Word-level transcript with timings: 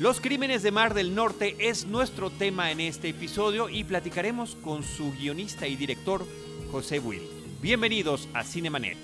Los 0.00 0.18
crímenes 0.18 0.62
de 0.62 0.70
Mar 0.70 0.94
del 0.94 1.14
Norte 1.14 1.56
es 1.58 1.84
nuestro 1.84 2.30
tema 2.30 2.70
en 2.70 2.80
este 2.80 3.10
episodio 3.10 3.68
y 3.68 3.84
platicaremos 3.84 4.56
con 4.64 4.82
su 4.82 5.12
guionista 5.12 5.66
y 5.66 5.76
director, 5.76 6.24
José 6.72 6.98
Will. 7.00 7.20
Bienvenidos 7.60 8.26
a 8.32 8.42
Cinemanet. 8.42 8.96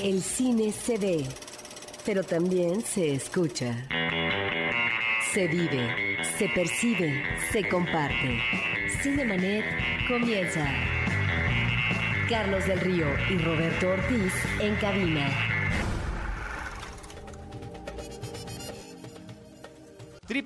El 0.00 0.20
cine 0.20 0.72
se 0.72 0.98
ve, 0.98 1.24
pero 2.04 2.24
también 2.24 2.82
se 2.82 3.12
escucha. 3.12 3.86
Se 5.32 5.46
vive, 5.46 6.18
se 6.36 6.48
percibe, 6.48 7.22
se 7.52 7.68
comparte. 7.68 8.40
Cinemanet 9.00 9.64
comienza. 10.08 10.66
Carlos 12.28 12.66
del 12.66 12.80
Río 12.80 13.06
y 13.30 13.38
Roberto 13.38 13.90
Ortiz 13.90 14.32
en 14.58 14.74
cabina. 14.74 15.57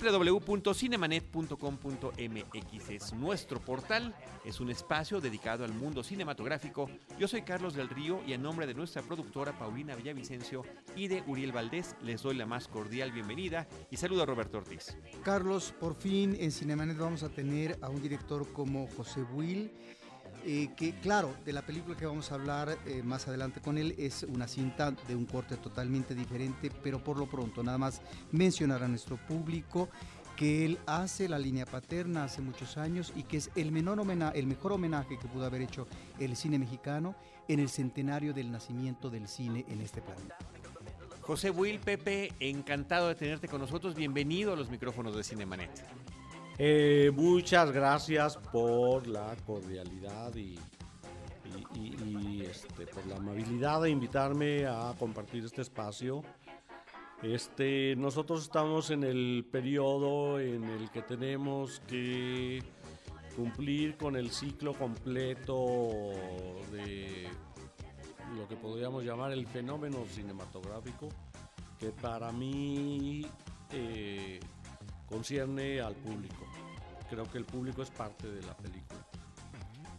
www.cinemanet.com.mx 0.03 2.89
es 2.89 3.13
nuestro 3.13 3.61
portal, 3.61 4.13
es 4.43 4.59
un 4.59 4.69
espacio 4.69 5.21
dedicado 5.21 5.63
al 5.63 5.73
mundo 5.73 6.03
cinematográfico. 6.03 6.89
Yo 7.17 7.29
soy 7.29 7.43
Carlos 7.43 7.73
del 7.73 7.87
Río 7.87 8.21
y 8.27 8.33
en 8.33 8.41
nombre 8.41 8.67
de 8.67 8.73
nuestra 8.73 9.01
productora 9.01 9.57
Paulina 9.57 9.95
Villavicencio 9.95 10.65
y 10.95 11.07
de 11.07 11.23
Uriel 11.25 11.53
Valdés 11.53 11.95
les 12.01 12.21
doy 12.21 12.35
la 12.35 12.45
más 12.45 12.67
cordial 12.67 13.13
bienvenida 13.13 13.65
y 13.89 13.95
saludo 13.97 14.23
a 14.23 14.25
Roberto 14.25 14.57
Ortiz. 14.57 14.97
Carlos, 15.23 15.73
por 15.79 15.95
fin 15.95 16.35
en 16.37 16.51
Cinemanet 16.51 16.97
vamos 16.97 17.23
a 17.23 17.29
tener 17.29 17.79
a 17.81 17.87
un 17.89 18.01
director 18.01 18.51
como 18.51 18.87
José 18.87 19.21
Will 19.33 19.71
eh, 20.45 20.69
que 20.75 20.93
claro, 20.99 21.33
de 21.45 21.53
la 21.53 21.61
película 21.61 21.95
que 21.95 22.05
vamos 22.05 22.31
a 22.31 22.35
hablar 22.35 22.77
eh, 22.85 23.01
más 23.03 23.27
adelante 23.27 23.61
con 23.61 23.77
él 23.77 23.95
es 23.97 24.23
una 24.23 24.47
cinta 24.47 24.91
de 24.91 25.15
un 25.15 25.25
corte 25.25 25.57
totalmente 25.57 26.13
diferente, 26.15 26.71
pero 26.83 27.03
por 27.03 27.17
lo 27.17 27.27
pronto 27.27 27.63
nada 27.63 27.77
más 27.77 28.01
mencionar 28.31 28.83
a 28.83 28.87
nuestro 28.87 29.17
público 29.17 29.89
que 30.35 30.65
él 30.65 30.79
hace 30.85 31.29
la 31.29 31.39
línea 31.39 31.65
paterna 31.65 32.23
hace 32.23 32.41
muchos 32.41 32.77
años 32.77 33.13
y 33.15 33.23
que 33.23 33.37
es 33.37 33.51
el, 33.55 33.71
menor 33.71 34.01
el 34.33 34.47
mejor 34.47 34.73
homenaje 34.73 35.17
que 35.17 35.27
pudo 35.27 35.45
haber 35.45 35.61
hecho 35.61 35.87
el 36.19 36.35
cine 36.35 36.59
mexicano 36.59 37.15
en 37.47 37.59
el 37.59 37.69
centenario 37.69 38.33
del 38.33 38.51
nacimiento 38.51 39.09
del 39.09 39.27
cine 39.27 39.65
en 39.69 39.81
este 39.81 40.01
planeta. 40.01 40.37
José 41.21 41.51
Will, 41.51 41.79
Pepe, 41.79 42.33
encantado 42.39 43.07
de 43.07 43.15
tenerte 43.15 43.47
con 43.47 43.61
nosotros. 43.61 43.95
Bienvenido 43.95 44.51
a 44.51 44.55
los 44.57 44.69
micrófonos 44.69 45.15
de 45.15 45.23
Cinemanet. 45.23 45.71
Eh, 46.59 47.11
muchas 47.15 47.71
gracias 47.71 48.37
por 48.37 49.07
la 49.07 49.35
cordialidad 49.45 50.35
y, 50.35 50.59
este, 52.41 52.85
por 52.85 53.05
la 53.07 53.15
amabilidad 53.15 53.81
de 53.81 53.89
invitarme 53.89 54.67
a 54.67 54.93
compartir 54.99 55.43
este 55.45 55.63
espacio. 55.63 56.21
Este, 57.23 57.95
nosotros 57.95 58.43
estamos 58.43 58.91
en 58.91 59.03
el 59.03 59.47
periodo 59.51 60.39
en 60.39 60.65
el 60.65 60.91
que 60.91 61.01
tenemos 61.01 61.79
que 61.87 62.61
cumplir 63.35 63.97
con 63.97 64.15
el 64.15 64.29
ciclo 64.29 64.73
completo 64.73 66.11
de 66.71 67.29
lo 68.37 68.47
que 68.47 68.55
podríamos 68.55 69.03
llamar 69.03 69.31
el 69.31 69.47
fenómeno 69.47 70.05
cinematográfico, 70.05 71.09
que 71.79 71.89
para 71.89 72.31
mí 72.31 73.25
eh, 73.71 74.39
concierne 75.13 75.79
al 75.79 75.93
público. 75.93 76.43
Creo 77.07 77.29
que 77.29 77.37
el 77.37 77.45
público 77.45 77.83
es 77.83 77.91
parte 77.91 78.31
de 78.31 78.41
la 78.41 78.57
película. 78.57 79.05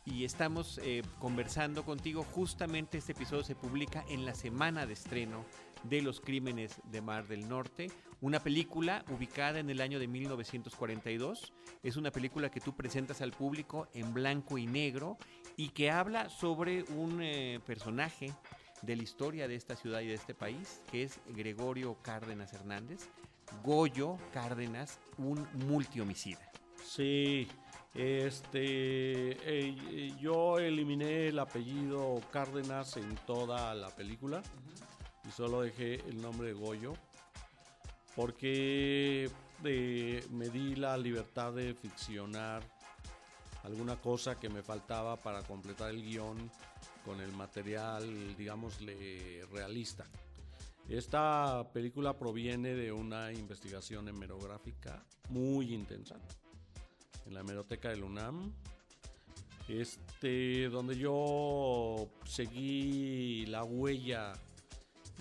Y 0.05 0.25
estamos 0.25 0.81
eh, 0.83 1.03
conversando 1.21 1.85
contigo, 1.85 2.25
justamente 2.25 2.99
este 2.99 3.13
episodio 3.13 3.45
se 3.45 3.55
publica 3.55 4.05
en 4.09 4.27
la 4.27 4.35
semana 4.35 4.87
de 4.87 4.95
estreno 4.95 5.45
de 5.85 6.03
Los 6.03 6.21
Crímenes 6.21 6.81
de 6.91 7.01
Mar 7.01 7.29
del 7.29 7.49
Norte, 7.49 7.93
una 8.21 8.41
película 8.43 9.05
ubicada 9.09 9.61
en 9.61 9.71
el 9.71 9.81
año 9.81 10.01
de 10.01 10.09
1942. 10.09 11.53
Es 11.85 11.97
una 11.97 12.11
película 12.11 12.51
que 12.51 12.61
tú 12.61 12.75
presentas 12.75 13.21
al 13.21 13.31
público 13.31 13.87
en 13.95 14.13
blanco 14.15 14.59
y 14.59 14.67
negro 14.67 15.17
y 15.57 15.69
que 15.69 15.93
habla 15.93 16.29
sobre 16.29 16.83
un 16.91 17.23
eh, 17.23 17.61
personaje 17.65 18.35
de 18.83 18.97
la 18.97 19.03
historia 19.05 19.47
de 19.47 19.55
esta 19.55 19.77
ciudad 19.77 20.01
y 20.01 20.09
de 20.09 20.15
este 20.15 20.35
país, 20.35 20.83
que 20.91 21.05
es 21.05 21.21
Gregorio 21.29 21.97
Cárdenas 22.03 22.53
Hernández, 22.53 23.09
Goyo 23.63 24.19
Cárdenas, 24.33 24.99
un 25.19 25.47
multihomicida. 25.67 26.41
Sí, 26.85 27.49
este, 27.95 28.59
eh, 28.63 30.15
yo 30.21 30.59
eliminé 30.59 31.29
el 31.29 31.39
apellido 31.39 32.21
Cárdenas 32.33 32.97
en 32.97 33.15
toda 33.27 33.75
la 33.75 33.89
película 33.91 34.43
y 35.27 35.31
solo 35.31 35.63
dejé 35.63 35.95
el 36.09 36.21
nombre 36.21 36.49
de 36.49 36.55
Goyo 36.55 36.95
porque 38.17 39.31
eh, 39.65 40.27
me 40.31 40.49
di 40.49 40.75
la 40.77 40.97
libertad 40.97 41.53
de 41.53 41.75
ficcionar 41.75 42.63
alguna 43.63 43.97
cosa 43.97 44.39
que 44.39 44.49
me 44.49 44.63
faltaba 44.63 45.17
para 45.17 45.43
completar 45.43 45.91
el 45.91 46.03
guion 46.03 46.51
con 47.05 47.21
el 47.21 47.33
material, 47.33 48.37
digámosle, 48.37 49.47
realista. 49.53 50.05
Esta 50.89 51.67
película 51.73 52.19
proviene 52.19 52.75
de 52.75 52.93
una 52.93 53.33
investigación 53.33 54.07
hemerográfica 54.09 55.03
muy 55.31 55.73
intensa 55.73 56.17
en 57.25 57.35
la 57.35 57.41
hemeroteca 57.41 57.89
del 57.89 58.05
UNAM, 58.05 58.53
este, 59.67 60.69
donde 60.69 60.99
yo 60.99 62.07
seguí 62.27 63.47
la 63.47 63.65
huella 63.65 64.35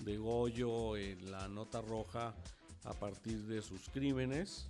de 0.04 0.18
Goyo 0.18 0.98
en 0.98 1.30
la 1.30 1.48
nota 1.48 1.80
roja 1.80 2.34
a 2.84 2.92
partir 2.92 3.38
de 3.44 3.62
sus 3.62 3.88
crímenes, 3.88 4.68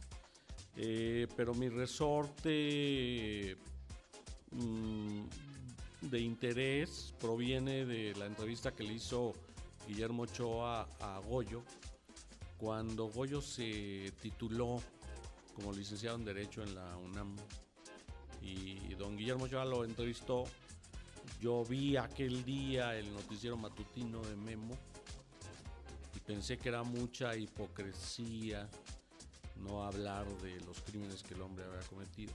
eh, 0.76 1.26
pero 1.36 1.54
mi 1.54 1.68
resorte 1.68 3.56
mm, 4.52 5.22
de 6.02 6.20
interés 6.20 7.12
proviene 7.18 7.84
de 7.84 8.14
la 8.14 8.26
entrevista 8.26 8.72
que 8.72 8.84
le 8.84 8.94
hizo 8.94 9.32
Guillermo 9.86 10.22
Ochoa 10.24 10.88
a 11.00 11.18
Goyo, 11.20 11.62
cuando 12.56 13.06
Goyo 13.06 13.40
se 13.40 14.12
tituló 14.20 14.80
como 15.54 15.72
licenciado 15.72 16.16
en 16.16 16.24
Derecho 16.24 16.62
en 16.62 16.74
la 16.74 16.96
UNAM 16.96 17.36
y 18.42 18.94
don 18.94 19.16
Guillermo 19.16 19.44
Ochoa 19.44 19.64
lo 19.64 19.84
entrevistó, 19.84 20.44
yo 21.40 21.64
vi 21.64 21.96
aquel 21.96 22.44
día 22.44 22.96
el 22.96 23.12
noticiero 23.12 23.56
matutino 23.56 24.20
de 24.22 24.36
Memo 24.36 24.76
y 26.14 26.20
pensé 26.20 26.58
que 26.58 26.68
era 26.68 26.82
mucha 26.82 27.36
hipocresía 27.36 28.68
no 29.56 29.84
hablar 29.84 30.26
de 30.40 30.60
los 30.60 30.80
crímenes 30.80 31.22
que 31.22 31.34
el 31.34 31.42
hombre 31.42 31.64
había 31.64 31.86
cometido 31.88 32.32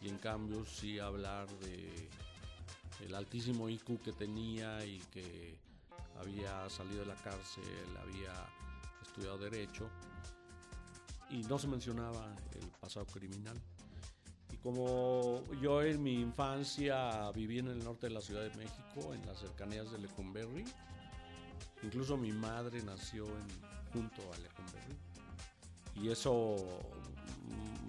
y 0.00 0.08
en 0.08 0.18
cambio 0.18 0.64
sí 0.64 0.98
hablar 0.98 1.48
de 1.60 2.08
el 3.00 3.14
altísimo 3.14 3.68
IQ 3.68 4.00
que 4.02 4.12
tenía 4.12 4.84
y 4.84 4.98
que 5.10 5.58
había 6.20 6.68
salido 6.68 7.00
de 7.00 7.06
la 7.06 7.16
cárcel, 7.16 7.64
había 8.00 8.32
estudiado 9.02 9.38
derecho 9.38 9.88
y 11.30 11.42
no 11.44 11.58
se 11.58 11.68
mencionaba 11.68 12.34
el 12.52 12.68
pasado 12.80 13.06
criminal. 13.06 13.60
Y 14.52 14.56
como 14.58 15.42
yo 15.60 15.82
en 15.82 16.02
mi 16.02 16.20
infancia 16.20 17.30
viví 17.32 17.58
en 17.58 17.68
el 17.68 17.82
norte 17.82 18.08
de 18.08 18.14
la 18.14 18.20
Ciudad 18.20 18.42
de 18.42 18.54
México, 18.56 19.14
en 19.14 19.26
las 19.26 19.38
cercanías 19.40 19.90
de 19.90 19.98
Lecumberri, 19.98 20.64
incluso 21.82 22.16
mi 22.16 22.32
madre 22.32 22.82
nació 22.82 23.26
en, 23.26 23.48
junto 23.92 24.22
a 24.32 24.38
Lecumberri, 24.38 24.96
y 25.96 26.10
eso 26.10 26.56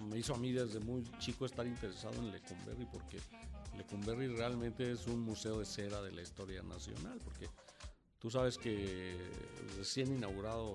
me 0.08 0.18
hizo 0.18 0.34
a 0.34 0.38
mí 0.38 0.52
desde 0.52 0.80
muy 0.80 1.02
chico 1.18 1.46
estar 1.46 1.66
interesado 1.66 2.14
en 2.14 2.30
Lecumberri 2.30 2.86
porque 2.86 3.18
Lecumberri 3.76 4.28
realmente 4.28 4.90
es 4.92 5.06
un 5.06 5.20
museo 5.20 5.58
de 5.58 5.64
cera 5.64 6.00
de 6.02 6.12
la 6.12 6.22
historia 6.22 6.62
nacional, 6.62 7.18
porque 7.24 7.48
Tú 8.24 8.30
sabes 8.30 8.56
que 8.56 9.18
recién 9.76 10.16
inaugurado 10.16 10.72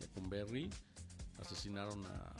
Lecumberri 0.00 0.70
asesinaron 1.38 2.06
a, 2.06 2.32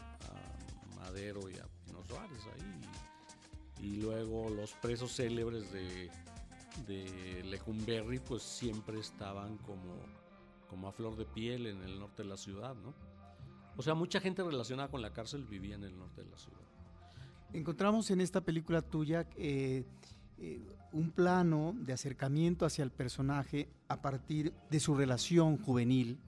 Madero 0.96 1.50
y 1.50 1.58
a 1.58 1.66
Pino 1.84 2.02
Suárez 2.02 2.40
ahí. 2.54 3.86
Y, 3.86 3.96
luego 3.96 4.48
los 4.48 4.72
presos 4.72 5.14
célebres 5.14 5.70
de, 5.74 6.10
de 6.86 7.44
Lecumberri 7.44 8.18
pues 8.20 8.42
siempre 8.42 8.98
estaban 8.98 9.58
como, 9.58 9.94
como 10.70 10.88
a 10.88 10.92
flor 10.92 11.14
de 11.14 11.26
piel 11.26 11.66
en 11.66 11.82
el 11.82 12.00
norte 12.00 12.22
de 12.22 12.30
la 12.30 12.38
ciudad, 12.38 12.74
¿no? 12.74 12.94
O 13.76 13.82
sea, 13.82 13.92
mucha 13.92 14.20
gente 14.20 14.42
relacionada 14.42 14.88
con 14.88 15.02
la 15.02 15.12
cárcel 15.12 15.44
vivía 15.44 15.74
en 15.74 15.84
el 15.84 15.98
norte 15.98 16.24
de 16.24 16.30
la 16.30 16.38
ciudad. 16.38 16.62
Encontramos 17.52 18.10
en 18.10 18.22
esta 18.22 18.40
película 18.40 18.80
tuya 18.80 19.28
eh, 19.36 19.84
eh, 20.42 20.60
un 20.92 21.12
plano 21.12 21.72
de 21.78 21.92
acercamiento 21.92 22.66
hacia 22.66 22.82
el 22.82 22.90
personaje 22.90 23.68
a 23.86 24.02
partir 24.02 24.52
de 24.70 24.80
su 24.80 24.96
relación 24.96 25.56
juvenil 25.56 26.18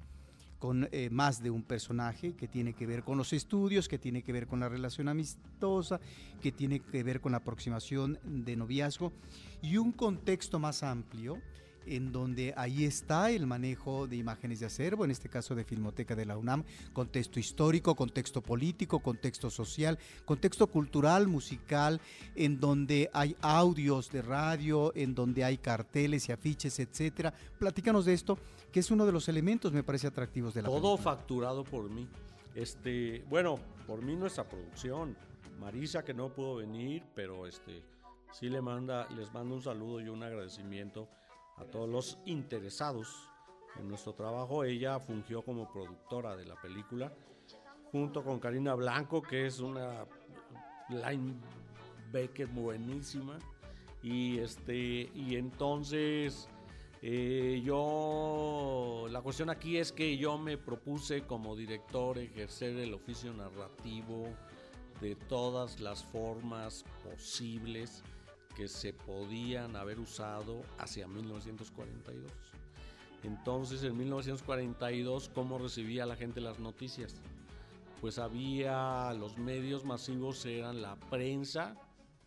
con 0.60 0.88
eh, 0.92 1.10
más 1.10 1.42
de 1.42 1.50
un 1.50 1.64
personaje 1.64 2.34
que 2.34 2.46
tiene 2.46 2.74
que 2.74 2.86
ver 2.86 3.02
con 3.02 3.18
los 3.18 3.32
estudios, 3.32 3.88
que 3.88 3.98
tiene 3.98 4.22
que 4.22 4.32
ver 4.32 4.46
con 4.46 4.60
la 4.60 4.68
relación 4.68 5.08
amistosa, 5.08 6.00
que 6.40 6.52
tiene 6.52 6.78
que 6.78 7.02
ver 7.02 7.20
con 7.20 7.32
la 7.32 7.38
aproximación 7.38 8.20
de 8.22 8.54
noviazgo 8.54 9.12
y 9.60 9.78
un 9.78 9.90
contexto 9.90 10.60
más 10.60 10.84
amplio 10.84 11.42
en 11.86 12.12
donde 12.12 12.54
ahí 12.56 12.84
está 12.84 13.30
el 13.30 13.46
manejo 13.46 14.06
de 14.06 14.16
imágenes 14.16 14.60
de 14.60 14.66
acervo, 14.66 15.04
en 15.04 15.10
este 15.10 15.28
caso 15.28 15.54
de 15.54 15.64
Filmoteca 15.64 16.14
de 16.14 16.26
la 16.26 16.36
UNAM, 16.36 16.64
contexto 16.92 17.38
histórico, 17.40 17.94
contexto 17.94 18.40
político, 18.40 19.00
contexto 19.00 19.50
social, 19.50 19.98
contexto 20.24 20.66
cultural, 20.66 21.26
musical, 21.28 22.00
en 22.34 22.60
donde 22.60 23.10
hay 23.12 23.36
audios 23.40 24.10
de 24.10 24.22
radio, 24.22 24.92
en 24.94 25.14
donde 25.14 25.44
hay 25.44 25.58
carteles 25.58 26.28
y 26.28 26.32
afiches, 26.32 26.78
etcétera. 26.78 27.32
Platícanos 27.58 28.04
de 28.04 28.14
esto, 28.14 28.38
que 28.72 28.80
es 28.80 28.90
uno 28.90 29.06
de 29.06 29.12
los 29.12 29.28
elementos, 29.28 29.72
me 29.72 29.82
parece, 29.82 30.06
atractivos 30.06 30.54
de 30.54 30.62
la 30.62 30.68
Todo 30.68 30.96
película. 30.96 31.02
facturado 31.16 31.64
por 31.64 31.90
mí. 31.90 32.08
Este, 32.54 33.24
bueno, 33.28 33.58
por 33.86 34.02
mí 34.02 34.16
nuestra 34.16 34.48
producción. 34.48 35.16
Marisa 35.60 36.04
que 36.04 36.12
no 36.14 36.28
pudo 36.30 36.56
venir, 36.56 37.04
pero 37.14 37.46
este 37.46 37.82
sí 38.32 38.48
le 38.48 38.60
manda, 38.60 39.08
les 39.16 39.32
mando 39.32 39.54
un 39.54 39.62
saludo 39.62 40.00
y 40.00 40.08
un 40.08 40.22
agradecimiento 40.22 41.08
a 41.56 41.64
todos 41.64 41.88
los 41.88 42.18
interesados 42.24 43.28
en 43.78 43.88
nuestro 43.88 44.14
trabajo. 44.14 44.64
Ella 44.64 44.98
fungió 45.00 45.42
como 45.42 45.70
productora 45.70 46.36
de 46.36 46.46
la 46.46 46.60
película 46.60 47.12
junto 47.90 48.24
con 48.24 48.40
Karina 48.40 48.74
Blanco, 48.74 49.22
que 49.22 49.46
es 49.46 49.60
una 49.60 50.06
linebacker 50.88 52.48
buenísima. 52.48 53.38
Y 54.02 54.38
este, 54.38 55.10
y 55.14 55.36
entonces 55.36 56.48
eh, 57.06 57.60
yo, 57.62 59.06
la 59.10 59.20
cuestión 59.20 59.50
aquí 59.50 59.76
es 59.76 59.92
que 59.92 60.16
yo 60.16 60.38
me 60.38 60.56
propuse 60.56 61.22
como 61.22 61.54
director 61.54 62.16
ejercer 62.16 62.78
el 62.78 62.94
oficio 62.94 63.34
narrativo 63.34 64.24
de 65.02 65.14
todas 65.14 65.80
las 65.80 66.02
formas 66.02 66.82
posibles 67.02 68.02
que 68.54 68.68
se 68.68 68.92
podían 68.92 69.76
haber 69.76 69.98
usado 69.98 70.62
hacia 70.78 71.06
1942. 71.08 72.30
Entonces, 73.22 73.82
en 73.82 73.96
1942, 73.96 75.30
¿cómo 75.34 75.58
recibía 75.58 76.06
la 76.06 76.16
gente 76.16 76.40
las 76.40 76.58
noticias? 76.58 77.16
Pues 78.00 78.18
había, 78.18 79.12
los 79.14 79.38
medios 79.38 79.84
masivos 79.84 80.44
eran 80.44 80.82
la 80.82 80.96
prensa, 80.96 81.74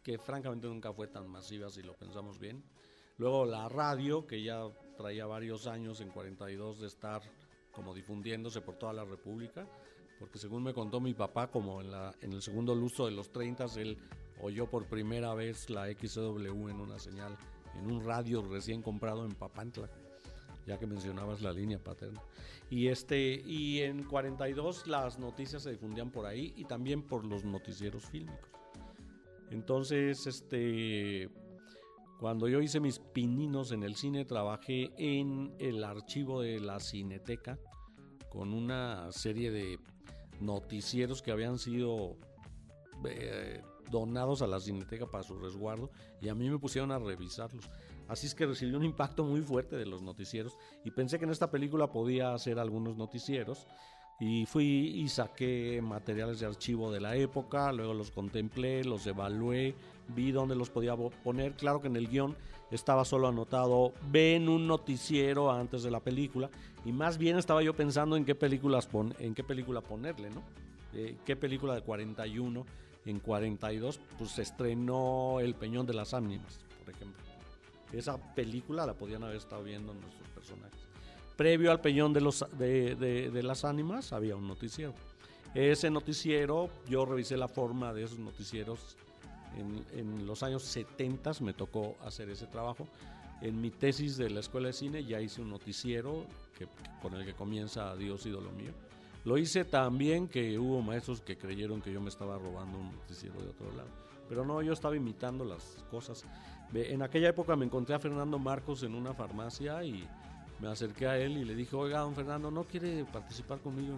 que 0.03 0.17
francamente 0.17 0.67
nunca 0.67 0.91
fue 0.91 1.07
tan 1.07 1.29
masiva 1.29 1.69
si 1.69 1.83
lo 1.83 1.93
pensamos 1.93 2.39
bien. 2.39 2.63
Luego 3.17 3.45
la 3.45 3.69
radio, 3.69 4.25
que 4.25 4.41
ya 4.41 4.67
traía 4.97 5.25
varios 5.25 5.67
años 5.67 6.01
en 6.01 6.09
42 6.09 6.79
de 6.79 6.87
estar 6.87 7.21
como 7.71 7.93
difundiéndose 7.93 8.61
por 8.61 8.75
toda 8.75 8.93
la 8.93 9.05
República, 9.05 9.67
porque 10.19 10.39
según 10.39 10.63
me 10.63 10.73
contó 10.73 10.99
mi 10.99 11.13
papá, 11.13 11.51
como 11.51 11.79
en, 11.79 11.91
la, 11.91 12.15
en 12.21 12.33
el 12.33 12.41
segundo 12.41 12.73
lustro 12.73 13.05
de 13.05 13.11
los 13.11 13.31
30, 13.31 13.65
él 13.75 13.97
oyó 14.41 14.69
por 14.69 14.85
primera 14.85 15.33
vez 15.33 15.69
la 15.69 15.87
XW 15.87 16.69
en 16.69 16.79
una 16.79 16.99
señal, 16.99 17.37
en 17.75 17.91
un 17.91 18.03
radio 18.03 18.41
recién 18.41 18.81
comprado 18.81 19.25
en 19.25 19.33
Papantla, 19.33 19.89
ya 20.65 20.77
que 20.77 20.87
mencionabas 20.87 21.41
la 21.41 21.51
línea 21.51 21.79
paterna. 21.79 22.21
Y, 22.69 22.87
este, 22.87 23.41
y 23.45 23.81
en 23.81 24.03
42 24.03 24.87
las 24.87 25.19
noticias 25.19 25.63
se 25.63 25.71
difundían 25.71 26.11
por 26.11 26.25
ahí 26.25 26.53
y 26.55 26.65
también 26.65 27.01
por 27.01 27.25
los 27.25 27.45
noticieros 27.45 28.05
fílmicos. 28.05 28.49
Entonces, 29.49 30.27
este, 30.27 31.29
cuando 32.19 32.47
yo 32.47 32.61
hice 32.61 32.79
mis 32.79 32.99
pininos 32.99 33.71
en 33.71 33.83
el 33.83 33.95
cine, 33.95 34.25
trabajé 34.25 34.91
en 34.97 35.55
el 35.59 35.83
archivo 35.83 36.41
de 36.41 36.59
la 36.59 36.79
Cineteca 36.79 37.57
con 38.29 38.53
una 38.53 39.11
serie 39.11 39.51
de 39.51 39.79
noticieros 40.41 41.21
que 41.21 41.31
habían 41.31 41.57
sido 41.57 42.17
eh, 43.07 43.61
donados 43.89 44.41
a 44.41 44.47
la 44.47 44.59
Cineteca 44.59 45.05
para 45.05 45.23
su 45.23 45.37
resguardo 45.37 45.89
y 46.21 46.29
a 46.29 46.35
mí 46.35 46.49
me 46.49 46.59
pusieron 46.59 46.91
a 46.91 46.99
revisarlos. 46.99 47.69
Así 48.07 48.27
es 48.27 48.35
que 48.35 48.45
recibí 48.45 48.73
un 48.73 48.85
impacto 48.85 49.23
muy 49.23 49.41
fuerte 49.41 49.75
de 49.75 49.85
los 49.85 50.01
noticieros 50.01 50.57
y 50.85 50.91
pensé 50.91 51.19
que 51.19 51.25
en 51.25 51.31
esta 51.31 51.51
película 51.51 51.91
podía 51.91 52.33
hacer 52.33 52.59
algunos 52.59 52.97
noticieros 52.97 53.67
y 54.19 54.45
fui 54.45 54.65
y 54.65 55.09
saqué 55.09 55.79
materiales 55.81 56.39
de 56.39 56.47
archivo 56.47 56.91
de 56.91 56.99
la 56.99 57.15
época, 57.15 57.71
luego 57.71 57.93
los 57.93 58.11
contemplé, 58.11 58.83
los 58.83 59.05
evalué, 59.05 59.75
vi 60.15 60.31
dónde 60.31 60.55
los 60.55 60.69
podía 60.69 60.95
poner. 60.95 61.53
Claro 61.53 61.81
que 61.81 61.87
en 61.87 61.97
el 61.97 62.07
guion 62.07 62.35
estaba 62.71 63.05
solo 63.05 63.27
anotado, 63.27 63.93
ven 64.09 64.49
un 64.49 64.67
noticiero 64.67 65.51
antes 65.51 65.83
de 65.83 65.91
la 65.91 65.99
película, 65.99 66.49
y 66.83 66.91
más 66.91 67.17
bien 67.17 67.37
estaba 67.37 67.61
yo 67.61 67.75
pensando 67.75 68.15
en 68.15 68.25
qué, 68.25 68.33
películas 68.33 68.89
en 69.19 69.35
qué 69.35 69.43
película 69.43 69.81
ponerle, 69.81 70.29
¿no? 70.31 70.41
Eh, 70.93 71.17
¿Qué 71.25 71.35
película 71.35 71.75
de 71.75 71.81
41? 71.81 72.65
En 73.07 73.19
42, 73.19 73.99
pues 74.19 74.31
se 74.31 74.43
estrenó 74.43 75.39
El 75.39 75.55
Peñón 75.55 75.87
de 75.87 75.93
las 75.93 76.13
Ánimas, 76.13 76.59
por 76.83 76.93
ejemplo. 76.93 77.23
Esa 77.91 78.17
película 78.35 78.85
la 78.85 78.93
podían 78.93 79.23
haber 79.23 79.37
estado 79.37 79.63
viendo 79.63 79.93
nuestros 79.93 80.29
personajes. 80.29 80.79
Previo 81.35 81.71
al 81.71 81.81
Peñón 81.81 82.13
de, 82.13 82.21
los, 82.21 82.45
de, 82.57 82.95
de, 82.95 83.31
de 83.31 83.43
las 83.43 83.63
Ánimas 83.63 84.13
había 84.13 84.35
un 84.35 84.47
noticiero. 84.47 84.93
Ese 85.55 85.89
noticiero, 85.89 86.69
yo 86.87 87.05
revisé 87.05 87.37
la 87.37 87.47
forma 87.47 87.93
de 87.93 88.03
esos 88.03 88.19
noticieros 88.19 88.97
en, 89.55 89.85
en, 89.97 90.27
los 90.27 90.43
años 90.43 90.63
70 90.63 91.31
me 91.41 91.53
tocó 91.53 91.95
hacer 92.03 92.29
ese 92.29 92.47
trabajo. 92.47 92.87
En 93.41 93.61
mi 93.61 93.69
tesis 93.69 94.17
de 94.17 94.29
la 94.29 94.39
escuela 94.39 94.67
de 94.67 94.73
cine 94.73 95.03
ya 95.05 95.21
hice 95.21 95.41
un 95.41 95.49
noticiero 95.49 96.25
que, 96.57 96.67
con 97.01 97.13
el 97.13 97.25
que 97.25 97.33
comienza 97.33 97.95
Dios 97.95 98.25
ídolo 98.25 98.51
mío. 98.51 98.71
Lo 99.27 99.37
hice 99.37 99.65
también 99.65 100.29
que 100.29 100.57
hubo 100.57 100.81
maestros 100.81 101.19
que 101.19 101.35
creyeron 101.35 101.81
que 101.81 101.91
yo 101.91 101.99
me 101.99 102.07
estaba 102.07 102.37
robando 102.37 102.77
un 102.77 102.93
noticiero 102.93 103.41
de 103.41 103.49
otro 103.49 103.69
lado. 103.75 103.89
Pero 104.29 104.45
no, 104.45 104.61
yo 104.61 104.71
estaba 104.71 104.95
imitando 104.95 105.43
las 105.43 105.83
cosas. 105.91 106.23
En 106.73 107.01
aquella 107.01 107.27
época 107.27 107.57
me 107.57 107.65
encontré 107.65 107.93
a 107.93 107.99
Fernando 107.99 108.39
Marcos 108.39 108.83
en 108.83 108.95
una 108.95 109.13
farmacia 109.13 109.83
y 109.83 110.07
me 110.61 110.69
acerqué 110.69 111.07
a 111.07 111.17
él 111.17 111.37
y 111.37 111.43
le 111.43 111.55
dije, 111.55 111.75
oiga, 111.75 111.99
don 111.99 112.15
Fernando, 112.15 112.49
¿no 112.49 112.63
quiere 112.63 113.03
participar 113.03 113.59
conmigo 113.59 113.95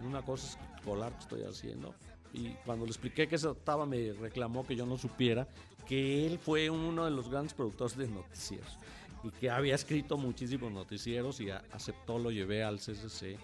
en 0.00 0.06
una 0.06 0.22
cosa 0.22 0.58
escolar 0.76 1.12
que 1.12 1.20
estoy 1.20 1.42
haciendo? 1.44 1.94
y 2.32 2.48
cuando 2.64 2.86
le 2.86 2.90
expliqué 2.90 3.28
que 3.28 3.36
se 3.38 3.46
trataba 3.46 3.86
me 3.86 4.12
reclamó 4.12 4.66
que 4.66 4.74
yo 4.74 4.86
no 4.86 4.96
supiera 4.96 5.46
que 5.86 6.26
él 6.26 6.38
fue 6.38 6.70
uno 6.70 7.04
de 7.04 7.10
los 7.10 7.28
grandes 7.28 7.52
productores 7.52 7.96
de 7.96 8.08
noticieros 8.08 8.78
y 9.22 9.30
que 9.30 9.50
había 9.50 9.74
escrito 9.74 10.16
muchísimos 10.16 10.72
noticieros 10.72 11.40
y 11.40 11.50
aceptó, 11.50 12.18
lo 12.18 12.30
llevé 12.30 12.64
al 12.64 12.78
CCC, 12.78 13.38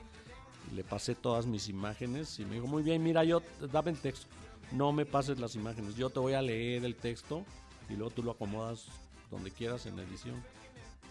le 0.75 0.85
pasé 0.85 1.15
todas 1.15 1.47
mis 1.47 1.69
imágenes 1.69 2.39
y 2.39 2.45
me 2.45 2.57
dijo, 2.57 2.67
muy 2.67 2.83
bien, 2.83 3.03
mira, 3.03 3.25
yo 3.25 3.43
dame 3.73 3.91
el 3.91 3.99
texto, 3.99 4.27
no 4.73 4.93
me 4.93 5.07
pases 5.07 5.39
las 5.39 5.55
imágenes, 5.55 5.97
yo 5.97 6.11
te 6.11 6.21
voy 6.21 6.35
a 6.35 6.43
leer 6.43 6.85
el 6.85 6.95
texto 6.95 7.45
y 7.89 7.95
luego 7.95 8.11
tú 8.11 8.23
lo 8.23 8.33
acomodas 8.33 8.87
donde 9.31 9.51
quieras 9.51 9.87
en 9.87 9.97
la 9.97 10.03
edición. 10.03 10.43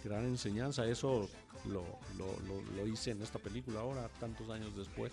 Gran 0.04 0.26
enseñanza, 0.26 0.86
eso 0.86 1.28
lo, 1.66 1.84
lo, 2.18 2.28
lo, 2.48 2.62
lo 2.76 2.88
hice 2.88 3.12
en 3.12 3.22
esta 3.22 3.40
película 3.40 3.80
ahora, 3.80 4.10
tantos 4.20 4.50
años 4.50 4.76
después 4.76 5.12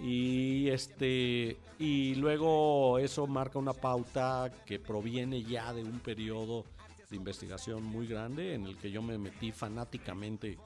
y 0.00 0.68
este 0.68 1.56
y 1.78 2.14
luego 2.14 2.98
eso 2.98 3.26
marca 3.26 3.58
una 3.58 3.72
pauta 3.72 4.50
que 4.64 4.78
proviene 4.78 5.42
ya 5.42 5.72
de 5.72 5.84
un 5.84 6.00
periodo 6.00 6.64
de 7.10 7.16
investigación 7.16 7.82
muy 7.82 8.06
grande 8.06 8.54
en 8.54 8.66
el 8.66 8.76
que 8.76 8.90
yo 8.90 9.02
me 9.02 9.18
metí 9.18 9.52
fanáticamente 9.52 10.58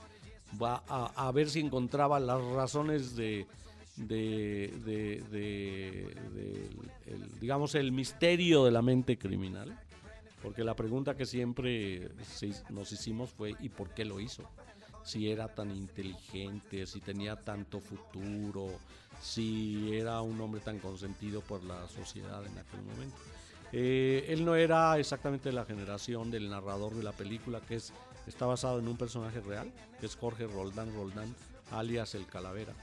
va 0.61 0.83
a, 0.89 1.29
a 1.29 1.33
ver 1.33 1.51
si 1.51 1.61
encontraba 1.61 2.21
las 2.21 2.43
razones 2.43 3.17
de 3.17 3.47
de, 3.97 4.75
de, 4.85 5.25
de, 5.31 6.15
de 6.35 6.71
el, 7.07 7.41
digamos 7.41 7.75
el 7.75 7.93
misterio 7.93 8.65
de 8.65 8.71
la 8.71 8.83
mente 8.83 9.17
criminal 9.17 9.79
porque 10.43 10.65
la 10.65 10.77
pregunta 10.77 11.17
que 11.17 11.25
siempre 11.25 12.11
nos 12.69 12.93
hicimos 12.93 13.31
fue 13.31 13.55
¿y 13.59 13.71
por 13.71 13.95
qué 13.95 14.05
lo 14.05 14.21
hizo? 14.21 14.45
si 15.07 15.31
era 15.31 15.47
tan 15.47 15.71
inteligente, 15.71 16.85
si 16.85 17.01
tenía 17.01 17.37
tanto 17.37 17.79
futuro, 17.79 18.67
si 19.23 19.95
era 19.95 20.21
un 20.21 20.41
hombre 20.41 20.61
tan 20.61 20.81
consentido 20.81 21.43
por 21.43 21.63
la 21.63 21.87
sociedad 21.87 22.45
en 22.45 22.59
aquel 22.59 22.83
momento. 22.83 23.17
Eh, 23.73 24.27
él 24.29 24.45
no 24.45 24.57
era 24.57 24.99
exactamente 24.99 25.53
la 25.53 25.65
generación 25.65 26.31
del 26.33 26.51
narrador 26.51 26.93
de 26.95 27.05
la 27.05 27.13
película, 27.13 27.61
que 27.61 27.77
es, 27.77 27.93
está 28.27 28.47
basado 28.47 28.79
en 28.79 28.89
un 28.89 28.97
personaje 28.97 29.41
real, 29.41 29.73
que 30.01 30.07
es 30.07 30.17
Jorge 30.17 30.47
Roldán 30.47 30.95
Roldán, 30.95 31.35
alias 31.71 32.15
el 32.15 32.27
Calavera, 32.27 32.75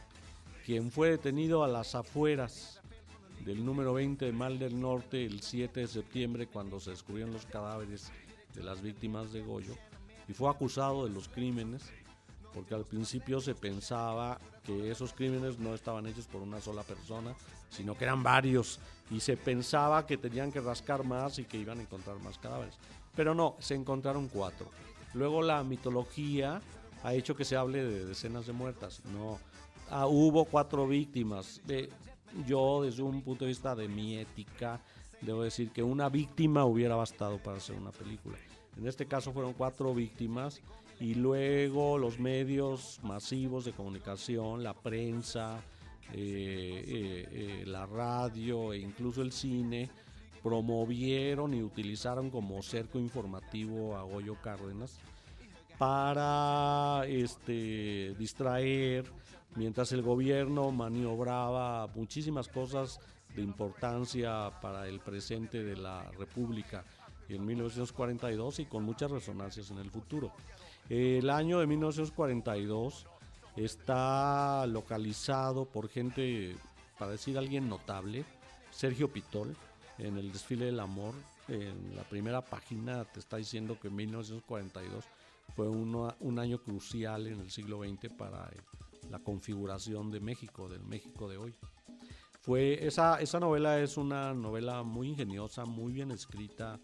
quien 0.65 0.91
fue 0.91 1.11
detenido 1.11 1.63
a 1.63 1.67
las 1.67 1.95
afueras 1.95 2.81
del 3.45 3.65
número 3.65 3.93
20 3.93 4.25
de 4.25 4.31
Mal 4.31 4.59
del 4.59 4.79
Norte 4.79 5.25
el 5.25 5.41
7 5.41 5.81
de 5.81 5.87
septiembre 5.87 6.47
cuando 6.47 6.79
se 6.79 6.91
descubrieron 6.91 7.33
los 7.33 7.45
cadáveres 7.45 8.11
de 8.53 8.63
las 8.63 8.81
víctimas 8.81 9.33
de 9.33 9.41
Goyo 9.41 9.75
y 10.29 10.33
fue 10.33 10.49
acusado 10.49 11.05
de 11.05 11.09
los 11.09 11.27
crímenes 11.27 11.83
porque 12.53 12.75
al 12.75 12.85
principio 12.85 13.41
se 13.41 13.55
pensaba 13.55 14.39
que 14.63 14.91
esos 14.91 15.13
crímenes 15.13 15.59
no 15.59 15.73
estaban 15.73 16.05
hechos 16.05 16.27
por 16.27 16.41
una 16.41 16.61
sola 16.61 16.83
persona, 16.83 17.35
sino 17.69 17.97
que 17.97 18.05
eran 18.05 18.23
varios, 18.23 18.79
y 19.09 19.19
se 19.19 19.35
pensaba 19.35 20.05
que 20.05 20.17
tenían 20.17 20.51
que 20.51 20.61
rascar 20.61 21.03
más 21.03 21.39
y 21.39 21.45
que 21.45 21.57
iban 21.57 21.79
a 21.79 21.81
encontrar 21.81 22.19
más 22.19 22.37
cadáveres. 22.37 22.75
Pero 23.15 23.35
no, 23.35 23.55
se 23.59 23.75
encontraron 23.75 24.27
cuatro. 24.27 24.69
Luego 25.13 25.41
la 25.41 25.63
mitología 25.63 26.61
ha 27.03 27.13
hecho 27.13 27.35
que 27.35 27.45
se 27.45 27.55
hable 27.55 27.83
de 27.83 28.05
decenas 28.05 28.45
de 28.47 28.53
muertas. 28.53 29.01
No, 29.05 29.39
ah, 29.89 30.07
hubo 30.07 30.45
cuatro 30.45 30.87
víctimas. 30.87 31.61
Eh, 31.67 31.89
yo, 32.47 32.83
desde 32.83 33.03
un 33.03 33.21
punto 33.21 33.45
de 33.45 33.49
vista 33.49 33.75
de 33.75 33.87
mi 33.87 34.17
ética, 34.17 34.81
debo 35.21 35.43
decir 35.43 35.71
que 35.71 35.83
una 35.83 36.09
víctima 36.09 36.65
hubiera 36.65 36.95
bastado 36.95 37.37
para 37.37 37.57
hacer 37.57 37.75
una 37.75 37.91
película. 37.91 38.37
En 38.77 38.87
este 38.87 39.05
caso 39.05 39.31
fueron 39.31 39.53
cuatro 39.53 39.93
víctimas 39.93 40.61
y 40.99 41.15
luego 41.15 41.97
los 41.97 42.19
medios 42.19 42.99
masivos 43.03 43.65
de 43.65 43.73
comunicación, 43.73 44.63
la 44.63 44.73
prensa, 44.73 45.61
eh, 46.11 47.27
eh, 47.31 47.63
la 47.65 47.85
radio 47.85 48.73
e 48.73 48.79
incluso 48.79 49.21
el 49.21 49.31
cine 49.31 49.89
promovieron 50.43 51.53
y 51.53 51.63
utilizaron 51.63 52.29
como 52.29 52.61
cerco 52.61 52.99
informativo 52.99 53.95
a 53.95 54.03
Goyo 54.03 54.35
Cárdenas 54.41 54.99
para 55.77 57.05
este, 57.07 58.13
distraer 58.19 59.05
mientras 59.55 59.91
el 59.91 60.01
gobierno 60.01 60.71
maniobraba 60.71 61.87
muchísimas 61.95 62.47
cosas 62.47 62.99
de 63.35 63.41
importancia 63.41 64.51
para 64.61 64.87
el 64.87 64.99
presente 64.99 65.63
de 65.63 65.75
la 65.75 66.11
República 66.11 66.83
en 67.29 67.45
1942 67.45 68.59
y 68.59 68.65
con 68.65 68.83
muchas 68.83 69.11
resonancias 69.11 69.71
en 69.71 69.79
el 69.79 69.89
futuro. 69.89 70.31
El 70.89 71.29
año 71.29 71.59
de 71.59 71.67
1942 71.67 73.07
está 73.55 74.65
localizado 74.67 75.65
por 75.65 75.89
gente, 75.89 76.55
para 76.99 77.11
decir 77.11 77.37
alguien 77.37 77.69
notable, 77.69 78.25
Sergio 78.71 79.11
Pitol, 79.11 79.55
en 79.97 80.17
el 80.17 80.31
desfile 80.31 80.65
del 80.65 80.79
amor. 80.79 81.13
En 81.47 81.95
la 81.95 82.03
primera 82.03 82.41
página 82.41 83.03
te 83.05 83.19
está 83.19 83.37
diciendo 83.37 83.77
que 83.79 83.89
1942 83.89 85.03
fue 85.55 85.67
un 85.67 86.39
año 86.39 86.57
crucial 86.59 87.27
en 87.27 87.39
el 87.39 87.51
siglo 87.51 87.83
XX 87.83 88.13
para 88.13 88.49
la 89.09 89.19
configuración 89.19 90.09
de 90.11 90.19
México, 90.19 90.69
del 90.69 90.83
México 90.83 91.29
de 91.29 91.37
hoy. 91.37 91.53
Fue, 92.41 92.85
esa, 92.85 93.21
esa 93.21 93.39
novela 93.39 93.79
es 93.79 93.95
una 93.95 94.33
novela 94.33 94.83
muy 94.83 95.09
ingeniosa, 95.09 95.65
muy 95.65 95.93
bien 95.93 96.11
escrita, 96.11 96.79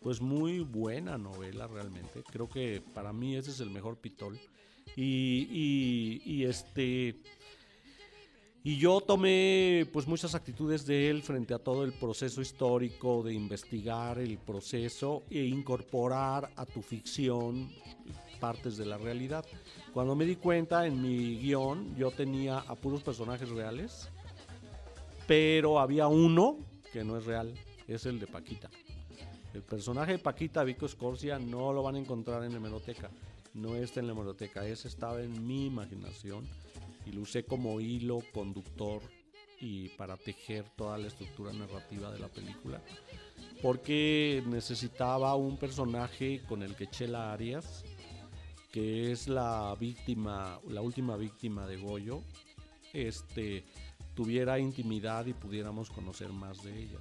pues 0.00 0.20
muy 0.20 0.60
buena 0.60 1.18
novela 1.18 1.66
realmente. 1.66 2.22
Creo 2.22 2.48
que 2.48 2.82
para 2.94 3.12
mí 3.12 3.36
ese 3.36 3.50
es 3.50 3.60
el 3.60 3.70
mejor 3.70 3.98
Pitol. 3.98 4.40
Y, 4.96 6.20
y, 6.24 6.44
este 6.44 7.20
y 8.62 8.76
yo 8.76 9.00
tomé 9.00 9.88
pues 9.92 10.06
muchas 10.06 10.34
actitudes 10.34 10.84
de 10.84 11.08
él 11.08 11.22
frente 11.22 11.54
a 11.54 11.58
todo 11.58 11.84
el 11.84 11.92
proceso 11.92 12.42
histórico 12.42 13.22
de 13.22 13.32
investigar 13.32 14.18
el 14.18 14.36
proceso 14.38 15.22
e 15.30 15.44
incorporar 15.44 16.50
a 16.56 16.66
tu 16.66 16.82
ficción 16.82 17.70
partes 18.38 18.76
de 18.76 18.86
la 18.86 18.98
realidad. 18.98 19.44
Cuando 19.94 20.14
me 20.14 20.24
di 20.24 20.36
cuenta 20.36 20.86
en 20.86 21.00
mi 21.00 21.38
guion 21.38 21.96
yo 21.96 22.10
tenía 22.10 22.58
a 22.58 22.74
puros 22.74 23.02
personajes 23.02 23.48
reales, 23.48 24.08
pero 25.26 25.78
había 25.78 26.08
uno 26.08 26.58
que 26.92 27.02
no 27.02 27.16
es 27.16 27.24
real, 27.24 27.54
es 27.88 28.04
el 28.04 28.18
de 28.18 28.26
Paquita. 28.26 28.68
El 29.54 29.62
personaje 29.62 30.12
de 30.12 30.18
Paquita 30.18 30.64
Vico 30.64 30.86
Scorsia 30.86 31.38
no 31.38 31.72
lo 31.72 31.82
van 31.82 31.96
a 31.96 31.98
encontrar 31.98 32.44
en 32.44 32.52
la 32.52 32.58
hemeroteca, 32.58 33.10
no 33.54 33.74
está 33.74 34.00
en 34.00 34.06
la 34.06 34.12
hemeroteca, 34.12 34.66
ese 34.66 34.88
estaba 34.88 35.22
en 35.22 35.46
mi 35.46 35.66
imaginación 35.66 36.46
y 37.06 37.12
lo 37.12 37.22
usé 37.22 37.44
como 37.44 37.80
hilo 37.80 38.20
conductor 38.32 39.02
y 39.60 39.88
para 39.90 40.16
tejer 40.16 40.64
toda 40.76 40.96
la 40.96 41.08
estructura 41.08 41.52
narrativa 41.52 42.10
de 42.10 42.18
la 42.18 42.28
película, 42.28 42.82
porque 43.62 44.42
necesitaba 44.46 45.34
un 45.34 45.58
personaje 45.58 46.42
con 46.48 46.62
el 46.62 46.74
que 46.74 46.88
Chela 46.88 47.32
Arias, 47.32 47.84
que 48.72 49.12
es 49.12 49.28
la 49.28 49.74
víctima, 49.78 50.58
la 50.68 50.80
última 50.80 51.16
víctima 51.16 51.66
de 51.66 51.76
Goyo, 51.76 52.22
este 52.92 53.64
tuviera 54.14 54.58
intimidad 54.58 55.26
y 55.26 55.34
pudiéramos 55.34 55.90
conocer 55.90 56.30
más 56.30 56.62
de 56.62 56.82
ella. 56.82 56.98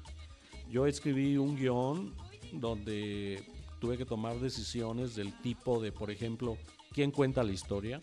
Yo 0.69 0.85
escribí 0.85 1.37
un 1.37 1.55
guion 1.55 2.13
donde 2.53 3.43
tuve 3.79 3.97
que 3.97 4.05
tomar 4.05 4.39
decisiones 4.39 5.15
del 5.15 5.33
tipo 5.41 5.81
de, 5.81 5.91
por 5.91 6.11
ejemplo, 6.11 6.57
¿quién 6.93 7.11
cuenta 7.11 7.43
la 7.43 7.51
historia? 7.51 8.01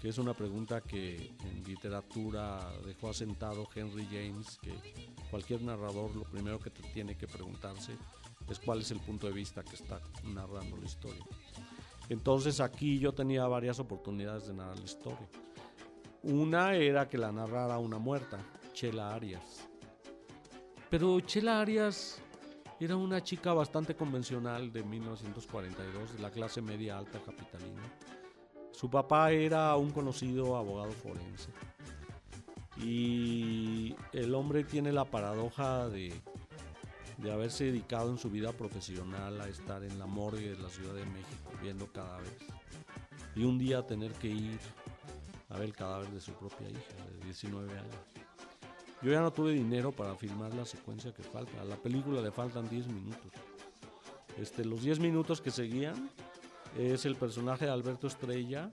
Que 0.00 0.08
es 0.08 0.18
una 0.18 0.32
pregunta 0.32 0.80
que 0.80 1.34
en 1.44 1.64
literatura 1.64 2.72
dejó 2.86 3.10
asentado 3.10 3.68
Henry 3.74 4.06
James, 4.06 4.58
que 4.62 4.72
cualquier 5.30 5.62
narrador 5.62 6.14
lo 6.14 6.22
primero 6.22 6.60
que 6.60 6.70
tiene 6.70 7.16
que 7.16 7.26
preguntarse 7.26 7.96
es 8.48 8.58
cuál 8.60 8.80
es 8.80 8.90
el 8.90 9.00
punto 9.00 9.26
de 9.26 9.32
vista 9.32 9.62
que 9.62 9.74
está 9.74 10.00
narrando 10.24 10.76
la 10.76 10.86
historia. 10.86 11.24
Entonces 12.08 12.60
aquí 12.60 12.98
yo 12.98 13.12
tenía 13.12 13.46
varias 13.46 13.78
oportunidades 13.80 14.46
de 14.46 14.54
narrar 14.54 14.78
la 14.78 14.84
historia. 14.84 15.28
Una 16.22 16.74
era 16.74 17.08
que 17.08 17.18
la 17.18 17.30
narrara 17.30 17.78
una 17.78 17.98
muerta, 17.98 18.38
Chela 18.72 19.14
Arias. 19.14 19.68
Pero 20.90 21.20
Chela 21.20 21.60
Arias 21.60 22.20
era 22.80 22.96
una 22.96 23.22
chica 23.22 23.52
bastante 23.52 23.94
convencional 23.94 24.72
de 24.72 24.82
1942, 24.84 26.14
de 26.14 26.22
la 26.22 26.30
clase 26.30 26.62
media 26.62 26.96
alta 26.96 27.20
capitalina. 27.20 27.82
Su 28.78 28.88
papá 28.88 29.32
era 29.32 29.74
un 29.74 29.90
conocido 29.90 30.56
abogado 30.56 30.92
forense. 30.92 31.50
Y 32.76 33.96
el 34.12 34.32
hombre 34.36 34.62
tiene 34.62 34.92
la 34.92 35.04
paradoja 35.04 35.88
de, 35.88 36.14
de 37.16 37.32
haberse 37.32 37.64
dedicado 37.64 38.08
en 38.08 38.18
su 38.18 38.30
vida 38.30 38.52
profesional 38.52 39.40
a 39.40 39.48
estar 39.48 39.82
en 39.82 39.98
la 39.98 40.06
morgue 40.06 40.50
de 40.50 40.62
la 40.62 40.68
Ciudad 40.68 40.94
de 40.94 41.04
México, 41.06 41.50
viendo 41.60 41.88
cadáveres. 41.88 42.38
Y 43.34 43.42
un 43.42 43.58
día 43.58 43.84
tener 43.84 44.12
que 44.12 44.28
ir 44.28 44.60
a 45.48 45.54
ver 45.54 45.64
el 45.64 45.74
cadáver 45.74 46.10
de 46.10 46.20
su 46.20 46.30
propia 46.34 46.70
hija, 46.70 47.04
de 47.18 47.24
19 47.24 47.76
años. 47.76 47.96
Yo 49.02 49.10
ya 49.10 49.20
no 49.20 49.32
tuve 49.32 49.54
dinero 49.54 49.90
para 49.90 50.14
filmar 50.14 50.54
la 50.54 50.64
secuencia 50.64 51.12
que 51.12 51.24
falta. 51.24 51.60
A 51.60 51.64
la 51.64 51.74
película 51.74 52.20
le 52.20 52.30
faltan 52.30 52.68
10 52.68 52.86
minutos. 52.86 53.32
Este, 54.36 54.64
los 54.64 54.84
10 54.84 55.00
minutos 55.00 55.40
que 55.40 55.50
seguían 55.50 56.08
es 56.76 57.04
el 57.06 57.16
personaje 57.16 57.64
de 57.64 57.70
Alberto 57.70 58.06
Estrella 58.06 58.70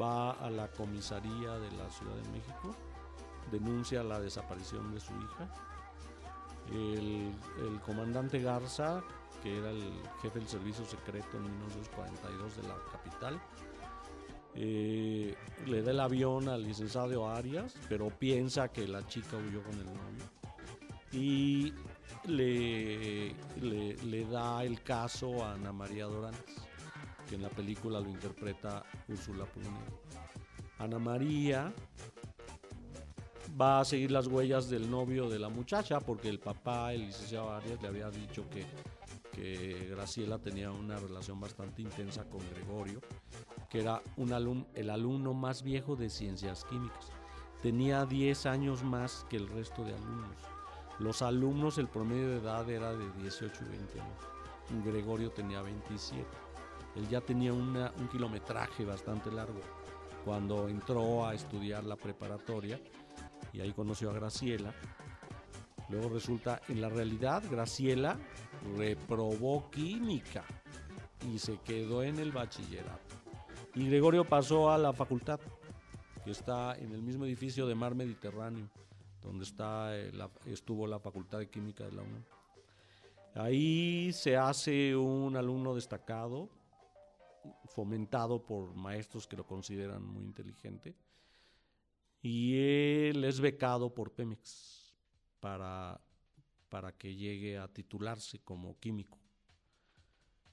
va 0.00 0.32
a 0.32 0.50
la 0.50 0.68
comisaría 0.68 1.58
de 1.58 1.70
la 1.72 1.90
Ciudad 1.90 2.14
de 2.14 2.30
México, 2.30 2.74
denuncia 3.50 4.02
la 4.02 4.20
desaparición 4.20 4.92
de 4.92 5.00
su 5.00 5.12
hija. 5.14 5.48
El, 6.72 7.32
comandante 7.84 8.40
Garza, 8.40 9.02
que 9.42 9.58
era 9.58 9.70
el 9.70 9.92
jefe 10.22 10.38
del 10.38 10.48
servicio 10.48 10.84
secreto 10.84 11.36
en 11.36 11.44
1942 11.44 12.56
de 12.56 12.62
la 12.62 12.76
capital, 12.92 13.40
eh, 14.54 15.34
le 15.66 15.82
da 15.82 15.90
el 15.90 16.00
avión 16.00 16.48
al 16.48 16.62
licenciado 16.62 17.28
Arias, 17.28 17.74
pero 17.88 18.08
piensa 18.10 18.68
que 18.68 18.86
la 18.86 19.06
chica 19.06 19.36
huyó 19.36 19.62
con 19.62 19.74
el 19.74 19.86
novio. 19.86 20.24
Y 21.12 21.74
le, 22.26 23.34
le, 23.60 24.24
da 24.26 24.62
el 24.62 24.82
caso 24.82 25.44
a 25.44 25.54
Ana 25.54 25.72
María 25.72 26.04
Dorantes, 26.04 26.69
que 27.30 27.36
en 27.36 27.42
la 27.42 27.48
película 27.48 28.00
lo 28.00 28.10
interpreta 28.10 28.84
Úrsula 29.08 29.44
Prunero. 29.44 30.02
Ana 30.80 30.98
María 30.98 31.72
va 33.58 33.80
a 33.80 33.84
seguir 33.84 34.10
las 34.10 34.26
huellas 34.26 34.68
del 34.68 34.90
novio 34.90 35.30
de 35.30 35.38
la 35.38 35.48
muchacha 35.48 36.00
porque 36.00 36.28
el 36.28 36.40
papá, 36.40 36.92
el 36.92 37.06
licenciado 37.06 37.52
Arias, 37.52 37.80
le 37.80 37.88
había 37.88 38.10
dicho 38.10 38.44
que, 38.50 38.66
Graciela 39.90 40.38
tenía 40.38 40.70
una 40.70 40.98
relación 40.98 41.40
bastante 41.40 41.80
intensa 41.80 42.24
con 42.24 42.40
Gregorio 42.50 43.00
que 43.70 43.80
era 43.80 44.02
el 44.74 44.90
alumno 44.90 45.32
más 45.32 45.62
viejo 45.62 45.96
de 45.96 46.10
ciencias 46.10 46.64
químicas. 46.64 47.10
Tenía 47.62 48.04
10 48.04 48.44
años 48.44 48.82
más 48.82 49.24
que 49.30 49.36
el 49.36 49.48
resto 49.48 49.82
de 49.82 49.94
alumnos. 49.94 50.36
Los 50.98 51.22
alumnos, 51.22 51.78
el 51.78 51.88
promedio 51.88 52.28
de 52.28 52.36
edad 52.38 52.68
era 52.68 52.92
de 52.92 53.10
18 53.22 53.64
y 53.64 53.68
20 53.68 54.00
años. 54.00 54.84
Gregorio 54.84 55.30
tenía 55.30 55.62
27. 55.62 56.26
Él 56.96 57.08
ya 57.08 57.20
tenía 57.20 57.52
un 57.52 58.08
kilometraje 58.10 58.84
bastante 58.84 59.30
largo 59.30 59.60
cuando 60.24 60.68
entró 60.68 61.26
a 61.26 61.34
estudiar 61.34 61.84
la 61.84 61.96
preparatoria 61.96 62.78
y 63.52 63.60
ahí 63.60 63.72
conoció 63.72 64.10
a 64.10 64.14
Graciela. 64.14 64.74
Luego 65.88 66.08
resulta, 66.10 66.60
en 66.68 66.80
la 66.80 66.88
realidad, 66.88 67.42
Graciela 67.50 68.18
reprobó 68.76 69.70
química 69.70 70.44
y 71.32 71.38
se 71.38 71.58
quedó 71.58 72.02
en 72.02 72.18
el 72.18 72.32
bachillerato. 72.32 73.16
Y 73.74 73.86
Gregorio 73.86 74.24
pasó 74.24 74.70
a 74.70 74.78
la 74.78 74.92
facultad, 74.92 75.40
que 76.24 76.30
está 76.30 76.76
en 76.76 76.92
el 76.92 77.02
mismo 77.02 77.24
edificio 77.24 77.66
de 77.66 77.74
Mar 77.74 77.94
Mediterráneo, 77.94 78.68
donde 79.22 79.44
está, 79.44 79.96
eh, 79.96 80.12
estuvo 80.46 80.86
la 80.86 80.98
Facultad 80.98 81.38
de 81.38 81.48
Química 81.48 81.84
de 81.84 81.92
la 81.92 82.02
UNAM. 82.02 82.24
Ahí 83.34 84.12
se 84.12 84.36
hace 84.36 84.96
un 84.96 85.36
alumno 85.36 85.74
destacado, 85.74 86.48
fomentado 87.66 88.44
por 88.44 88.74
maestros 88.74 89.26
que 89.26 89.36
lo 89.36 89.46
consideran 89.46 90.04
muy 90.04 90.24
inteligente, 90.24 90.94
y 92.22 92.56
él 92.56 93.24
es 93.24 93.40
becado 93.40 93.94
por 93.94 94.12
Pemex 94.12 94.94
para, 95.40 96.00
para 96.68 96.92
que 96.92 97.14
llegue 97.14 97.58
a 97.58 97.68
titularse 97.68 98.38
como 98.40 98.78
químico. 98.78 99.18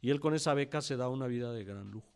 Y 0.01 0.09
él 0.09 0.19
con 0.19 0.33
esa 0.33 0.53
beca 0.53 0.81
se 0.81 0.95
da 0.95 1.09
una 1.09 1.27
vida 1.27 1.51
de 1.51 1.63
gran 1.63 1.91
lujo. 1.91 2.13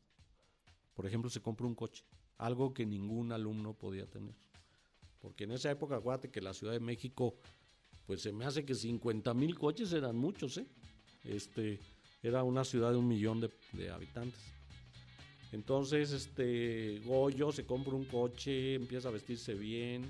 Por 0.93 1.05
ejemplo, 1.05 1.29
se 1.29 1.41
compra 1.41 1.67
un 1.67 1.75
coche, 1.75 2.05
algo 2.37 2.73
que 2.73 2.85
ningún 2.85 3.31
alumno 3.31 3.73
podía 3.73 4.05
tener. 4.05 4.35
Porque 5.19 5.43
en 5.43 5.51
esa 5.51 5.69
época, 5.71 5.97
acuérdate 5.97 6.29
que 6.29 6.41
la 6.41 6.53
Ciudad 6.53 6.73
de 6.73 6.79
México, 6.79 7.35
pues 8.05 8.21
se 8.21 8.31
me 8.31 8.45
hace 8.45 8.65
que 8.65 8.75
50 8.75 9.33
mil 9.33 9.57
coches 9.57 9.91
eran 9.93 10.15
muchos, 10.15 10.57
¿eh? 10.57 10.67
Este, 11.23 11.79
Era 12.23 12.43
una 12.43 12.63
ciudad 12.63 12.91
de 12.91 12.97
un 12.97 13.07
millón 13.07 13.41
de, 13.41 13.51
de 13.73 13.91
habitantes. 13.91 14.39
Entonces, 15.51 16.12
este 16.12 17.01
Goyo 17.05 17.51
se 17.51 17.65
compra 17.65 17.93
un 17.93 18.05
coche, 18.05 18.75
empieza 18.75 19.10
a 19.10 19.12
vestirse 19.12 19.53
bien, 19.53 20.10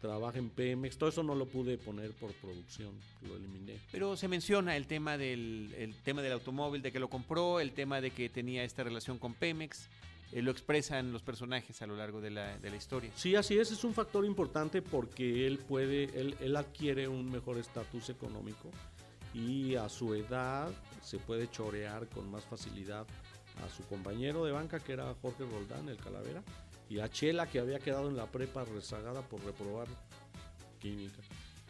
trabaja 0.00 0.38
en 0.38 0.50
Pemex, 0.50 0.96
todo 0.96 1.08
eso 1.08 1.22
no 1.22 1.34
lo 1.34 1.46
pude 1.46 1.78
poner 1.78 2.12
por 2.12 2.32
producción, 2.34 2.94
lo 3.26 3.36
eliminé. 3.36 3.78
Pero 3.90 4.16
se 4.16 4.28
menciona 4.28 4.76
el 4.76 4.86
tema 4.86 5.18
del 5.18 5.74
el 5.76 5.94
tema 6.02 6.22
del 6.22 6.32
automóvil, 6.32 6.82
de 6.82 6.92
que 6.92 7.00
lo 7.00 7.08
compró, 7.08 7.60
el 7.60 7.72
tema 7.72 8.00
de 8.00 8.10
que 8.10 8.28
tenía 8.28 8.62
esta 8.62 8.84
relación 8.84 9.18
con 9.18 9.34
Pemex, 9.34 9.88
eh, 10.32 10.42
lo 10.42 10.50
expresan 10.50 11.12
los 11.12 11.22
personajes 11.22 11.82
a 11.82 11.86
lo 11.86 11.96
largo 11.96 12.20
de 12.20 12.30
la, 12.30 12.58
de 12.58 12.70
la 12.70 12.76
historia. 12.76 13.10
Sí, 13.16 13.34
así 13.34 13.58
es, 13.58 13.70
es 13.70 13.84
un 13.84 13.94
factor 13.94 14.24
importante 14.24 14.82
porque 14.82 15.46
él 15.46 15.58
puede, 15.58 16.04
él, 16.18 16.36
él 16.40 16.56
adquiere 16.56 17.08
un 17.08 17.30
mejor 17.30 17.58
estatus 17.58 18.10
económico 18.10 18.70
y 19.34 19.74
a 19.74 19.88
su 19.88 20.14
edad 20.14 20.70
se 21.02 21.18
puede 21.18 21.50
chorear 21.50 22.08
con 22.08 22.30
más 22.30 22.44
facilidad 22.44 23.06
a 23.64 23.68
su 23.68 23.82
compañero 23.84 24.44
de 24.44 24.52
banca 24.52 24.80
que 24.80 24.92
era 24.92 25.14
Jorge 25.22 25.44
Roldán, 25.44 25.88
el 25.88 25.96
Calavera, 25.96 26.42
y 26.88 27.00
a 27.00 27.08
Chela 27.08 27.46
que 27.46 27.58
había 27.58 27.78
quedado 27.78 28.08
en 28.08 28.16
la 28.16 28.26
prepa 28.26 28.64
rezagada 28.64 29.22
por 29.22 29.42
reprobar 29.44 29.88
química. 30.78 31.22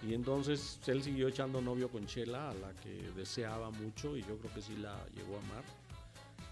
Y 0.03 0.13
entonces 0.15 0.79
él 0.87 1.03
siguió 1.03 1.29
echando 1.29 1.61
novio 1.61 1.89
con 1.89 2.07
Chela, 2.07 2.51
a 2.51 2.55
la 2.55 2.73
que 2.75 3.11
deseaba 3.17 3.71
mucho 3.71 4.17
y 4.17 4.21
yo 4.23 4.39
creo 4.39 4.53
que 4.55 4.63
sí 4.63 4.77
la 4.77 4.97
llegó 5.15 5.37
a 5.37 5.41
amar. 5.41 5.65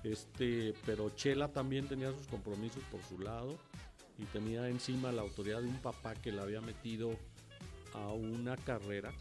Este, 0.03 0.75
pero 0.87 1.11
Chela 1.11 1.49
también 1.49 1.87
tenía 1.89 2.13
sus 2.13 2.27
compromisos 2.27 2.83
por 2.91 3.03
su 3.03 3.19
lado 3.19 3.57
y 4.19 4.25
tenía 4.25 4.69
encima 4.69 5.13
la 5.13 5.23
autoridad 5.23 5.61
de 5.61 5.69
un 5.69 5.79
papá 5.79 6.15
que 6.15 6.33
la 6.33 6.43
había 6.43 6.61
metido 6.61 7.11
a 7.95 8.09
una 8.13 8.57
carrera 8.57 9.13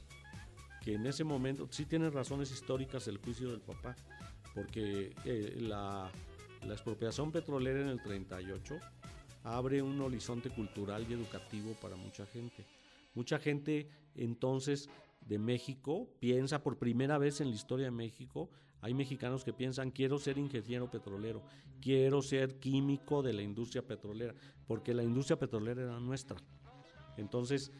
que 0.83 0.95
en 0.95 1.05
ese 1.05 1.23
momento 1.23 1.67
sí 1.71 1.85
tiene 1.85 2.09
razones 2.09 2.51
históricas 2.51 3.07
el 3.07 3.17
juicio 3.17 3.49
del 3.49 3.61
papá, 3.61 3.95
porque 4.53 5.13
eh, 5.25 5.57
la, 5.59 6.11
la 6.65 6.73
expropiación 6.73 7.31
petrolera 7.31 7.81
en 7.81 7.87
el 7.87 8.01
38 8.01 8.77
abre 9.43 9.81
un 9.81 9.99
horizonte 10.01 10.49
cultural 10.49 11.05
y 11.09 11.13
educativo 11.13 11.75
para 11.81 11.95
mucha 11.95 12.25
gente. 12.25 12.65
Mucha 13.13 13.39
gente 13.39 13.89
entonces 14.15 14.89
de 15.21 15.37
México 15.37 16.07
piensa 16.19 16.63
por 16.63 16.77
primera 16.77 17.17
vez 17.17 17.41
en 17.41 17.49
la 17.49 17.55
historia 17.55 17.85
de 17.85 17.91
México, 17.91 18.49
hay 18.81 18.93
mexicanos 18.93 19.43
que 19.43 19.53
piensan 19.53 19.91
quiero 19.91 20.19
ser 20.19 20.37
ingeniero 20.37 20.91
petrolero, 20.91 21.41
quiero 21.79 22.21
ser 22.21 22.59
químico 22.59 23.21
de 23.23 23.33
la 23.33 23.41
industria 23.41 23.81
petrolera, 23.81 24.33
porque 24.67 24.93
la 24.93 25.03
industria 25.03 25.39
petrolera 25.39 25.83
era 25.83 25.99
nuestra. 25.99 26.37
Entonces, 27.17 27.71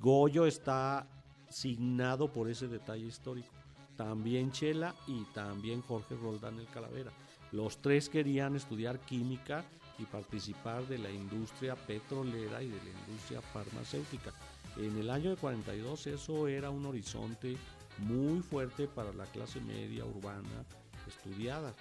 Goyo 0.00 0.46
está 0.46 1.08
signado 1.50 2.32
por 2.32 2.48
ese 2.48 2.68
detalle 2.68 3.06
histórico. 3.06 3.52
También 3.96 4.52
Chela 4.52 4.94
y 5.06 5.24
también 5.34 5.82
Jorge 5.82 6.14
Roldán 6.16 6.58
el 6.58 6.66
Calavera. 6.66 7.10
Los 7.52 7.78
tres 7.78 8.08
querían 8.08 8.56
estudiar 8.56 8.98
química 9.00 9.64
y 9.98 10.04
participar 10.04 10.86
de 10.86 10.98
la 10.98 11.10
industria 11.10 11.74
petrolera 11.74 12.62
y 12.62 12.68
de 12.68 12.76
la 12.76 12.90
industria 13.00 13.40
farmacéutica. 13.40 14.32
En 14.76 14.98
el 14.98 15.08
año 15.08 15.30
de 15.30 15.36
42 15.36 16.06
eso 16.08 16.48
era 16.48 16.70
un 16.70 16.84
horizonte 16.84 17.56
muy 17.98 18.42
fuerte 18.42 18.88
para 18.88 19.12
la 19.12 19.24
clase 19.24 19.60
media 19.60 20.04
urbana 20.04 20.64
estudiada 21.06 21.72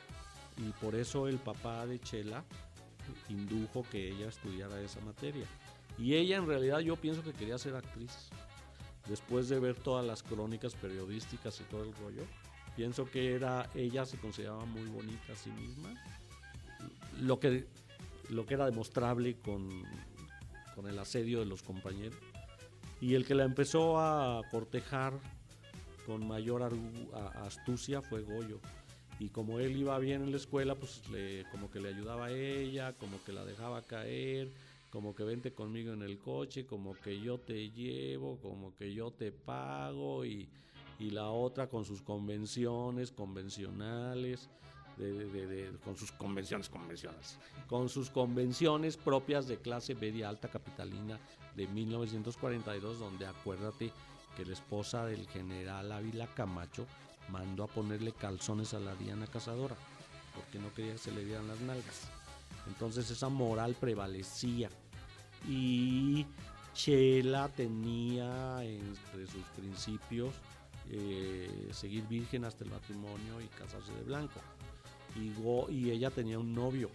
y 0.58 0.70
por 0.82 0.96
eso 0.96 1.28
el 1.28 1.38
papá 1.38 1.86
de 1.86 2.00
Chela 2.00 2.44
indujo 3.30 3.86
que 3.92 4.10
ella 4.10 4.30
estudiara 4.30 4.80
esa 4.82 5.02
materia. 5.02 5.46
Y 5.98 6.16
ella 6.16 6.38
en 6.38 6.48
realidad 6.48 6.80
yo 6.80 6.96
pienso 6.96 7.24
que 7.24 7.34
quería 7.34 7.58
ser 7.58 7.76
actriz. 7.76 8.30
Después 9.08 9.50
de 9.50 9.60
ver 9.60 9.76
todas 9.76 10.06
las 10.06 10.24
crónicas 10.24 10.74
periodísticas 10.74 11.60
y 11.62 11.64
todo 11.66 11.84
el 11.84 11.94
rollo, 11.94 12.24
pienso 12.76 13.06
que 13.06 13.34
era 13.36 13.70
ella 13.76 14.06
se 14.06 14.18
consideraba 14.18 14.66
muy 14.66 14.86
bonita 14.86 15.34
a 15.34 15.36
sí 15.36 15.52
misma. 15.52 15.94
Lo 17.20 17.40
que 17.40 17.68
lo 18.30 18.46
que 18.46 18.56
era 18.56 18.66
demostrable 18.66 19.36
con, 19.36 19.84
con 20.74 20.88
el 20.88 20.98
asedio 21.00 21.40
de 21.40 21.46
los 21.46 21.64
compañeros. 21.64 22.18
Y 23.02 23.16
el 23.16 23.26
que 23.26 23.36
la 23.36 23.44
empezó 23.44 24.00
a 24.00 24.42
cortejar 24.52 25.14
con 26.06 26.28
mayor 26.28 26.72
astucia 27.36 28.02
fue 28.02 28.22
Goyo. 28.22 28.60
Y 29.20 29.30
como 29.30 29.60
él 29.60 29.78
iba 29.78 29.98
bien 30.00 30.24
en 30.24 30.32
la 30.32 30.38
escuela, 30.38 30.76
pues 30.76 31.02
como 31.52 31.72
que 31.72 31.80
le 31.80 31.90
ayudaba 31.90 32.28
a 32.28 32.32
ella, 32.32 32.94
como 32.94 33.24
que 33.24 33.32
la 33.32 33.46
dejaba 33.46 33.82
caer, 33.82 34.52
como 34.96 35.14
que 35.14 35.26
vente 35.26 35.54
conmigo 35.54 35.92
en 35.92 36.04
el 36.04 36.18
coche, 36.18 36.66
como 36.66 36.94
que 36.94 37.20
yo 37.20 37.38
te 37.38 37.70
llevo, 37.70 38.40
como 38.40 38.74
que 38.78 38.94
yo 38.94 39.12
te 39.12 39.34
pago 39.34 40.24
y, 40.24 40.48
y 41.00 41.10
la 41.10 41.32
otra 41.32 41.68
con 41.68 41.84
sus 41.84 42.02
convenciones 42.02 43.12
convencionales 43.12 44.50
de, 44.96 45.78
con 45.84 45.98
sus 45.98 46.14
convenciones 46.14 46.70
convencionales, 46.70 47.38
con 47.68 47.90
sus 47.90 48.10
convenciones 48.10 48.96
propias 48.96 49.50
de 49.50 49.58
clase 49.58 49.96
media 49.96 50.30
alta 50.30 50.48
capitalina 50.48 51.20
de 51.58 51.68
1942, 51.68 52.98
donde 52.98 53.28
acuérdate 53.28 53.92
que 54.38 54.46
la 54.46 54.54
esposa 54.54 55.06
del 55.06 55.28
general 55.28 55.92
Ávila 55.92 56.28
Camacho 56.28 56.86
mandó 57.28 57.66
a 57.66 57.68
ponerle 57.68 58.14
calzones 58.14 58.74
a 58.74 58.80
la 58.80 58.96
Diana 58.96 59.28
Cazadora, 59.28 59.76
porque 60.34 60.58
no 60.58 60.74
quería 60.74 60.94
que 60.94 61.00
se 61.00 61.12
le 61.12 61.26
dieran 61.26 61.50
las 61.50 61.60
nalgas. 61.60 62.10
Entonces 62.68 63.10
esa 63.12 63.30
moral 63.30 63.76
prevalecía 63.80 64.70
y 65.48 66.26
Chela 66.74 67.50
tenía 67.50 68.64
entre 68.64 69.28
sus 69.28 69.44
principios 69.56 70.34
eh, 70.90 71.70
seguir 71.72 72.08
virgen 72.08 72.46
hasta 72.46 72.64
el 72.64 72.70
matrimonio 72.70 73.42
y 73.42 73.48
casarse 73.48 73.94
de 73.94 74.04
blanco 74.04 74.40
y, 75.16 75.32
y 75.74 75.92
ella 75.92 76.12
tenía 76.12 76.40
un 76.40 76.54
novio. 76.54 76.90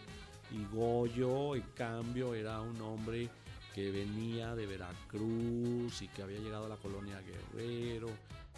Y 0.50 0.64
Goyo, 0.74 1.54
en 1.54 1.62
cambio, 1.74 2.34
era 2.34 2.60
un 2.60 2.80
hombre 2.80 3.28
que 3.74 3.90
venía 3.90 4.54
de 4.54 4.66
Veracruz 4.66 6.02
y 6.02 6.08
que 6.08 6.22
había 6.22 6.40
llegado 6.40 6.66
a 6.66 6.70
la 6.70 6.76
colonia 6.76 7.20
Guerrero 7.20 8.08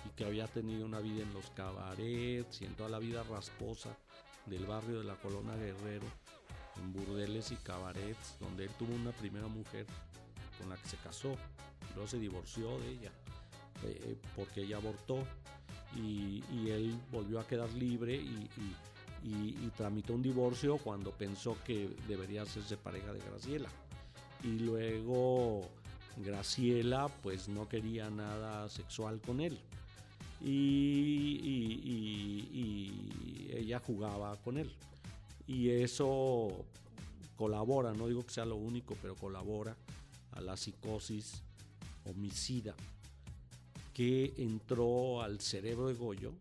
y 0.07 0.11
que 0.17 0.25
había 0.25 0.47
tenido 0.47 0.87
una 0.87 1.01
vida 1.01 1.23
en 1.23 1.33
los 1.35 1.51
cabarets 1.51 2.63
y 2.63 2.65
en 2.65 2.75
toda 2.75 2.89
la 2.89 2.99
vida 2.99 3.23
rasposa 3.25 3.97
del 4.47 4.65
barrio 4.67 4.99
de 5.01 5.05
la 5.05 5.15
colonia 5.17 5.55
Guerrero, 5.55 6.07
en 6.79 6.93
burdeles 6.93 7.53
y 7.53 7.57
cabarets, 7.57 8.37
donde 8.41 8.65
él 8.65 8.71
tuvo 8.79 8.95
una 8.95 9.13
primera 9.13 9.47
mujer 9.47 9.87
con 10.59 10.69
la 10.69 10.77
que 10.77 10.89
se 10.89 10.97
casó, 10.99 11.33
y 11.33 11.95
luego 11.95 12.09
se 12.09 12.19
divorció 12.19 12.79
de 12.79 12.91
ella 12.91 13.13
eh, 13.85 14.01
eh, 14.05 14.17
porque 14.37 14.63
ella 14.63 14.77
abortó 14.77 15.25
y, 15.97 16.43
él 16.69 16.99
volvió 17.11 17.41
a 17.41 17.47
quedar 17.47 17.71
libre 17.73 18.15
y 18.15 18.49
y, 19.25 19.71
tramitó 19.77 20.15
un 20.15 20.23
divorcio 20.23 20.79
cuando 20.79 21.11
pensó 21.13 21.57
que 21.65 21.89
debería 22.09 22.43
hacerse 22.43 22.77
pareja 22.77 23.13
de 23.13 23.21
Graciela. 23.21 23.69
Y 24.43 24.59
luego 24.59 25.63
Graciela 26.17 27.09
pues 27.23 27.49
no 27.49 27.69
quería 27.69 28.11
nada 28.11 28.69
sexual 28.69 29.21
con 29.21 29.41
él. 29.41 29.59
Y, 30.41 30.51
y, 32.55 33.51
ella 33.55 33.79
jugaba 33.79 34.37
con 34.43 34.59
él. 34.59 34.73
Y 35.47 35.71
eso 35.71 36.65
colabora, 37.37 37.93
no 37.93 38.07
digo 38.07 38.25
que 38.25 38.33
sea 38.33 38.45
lo 38.45 38.57
único, 38.57 38.97
pero 39.01 39.15
colabora 39.17 39.77
a 40.33 40.41
la 40.41 40.57
psicosis 40.57 41.43
homicida 42.05 42.75
que 43.93 44.33
entró 44.39 45.23
al 45.23 45.41
cerebro 45.41 45.89
de 45.89 45.95
Goyo 45.95 46.33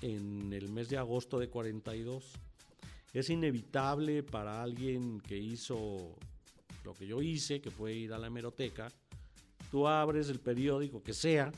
en 0.00 0.52
el 0.52 0.68
mes 0.68 0.88
de 0.88 0.98
agosto 0.98 1.38
de 1.38 1.48
42. 1.48 2.32
Es 3.12 3.30
inevitable 3.30 4.22
para 4.22 4.62
alguien 4.62 5.20
que 5.20 5.36
hizo 5.36 6.16
lo 6.84 6.94
que 6.94 7.06
yo 7.06 7.22
hice, 7.22 7.60
que 7.60 7.70
fue 7.70 7.94
ir 7.94 8.12
a 8.12 8.18
la 8.18 8.26
hemeroteca, 8.28 8.90
tú 9.70 9.86
abres 9.86 10.28
el 10.28 10.40
periódico 10.40 11.02
que 11.02 11.12
sea 11.12 11.52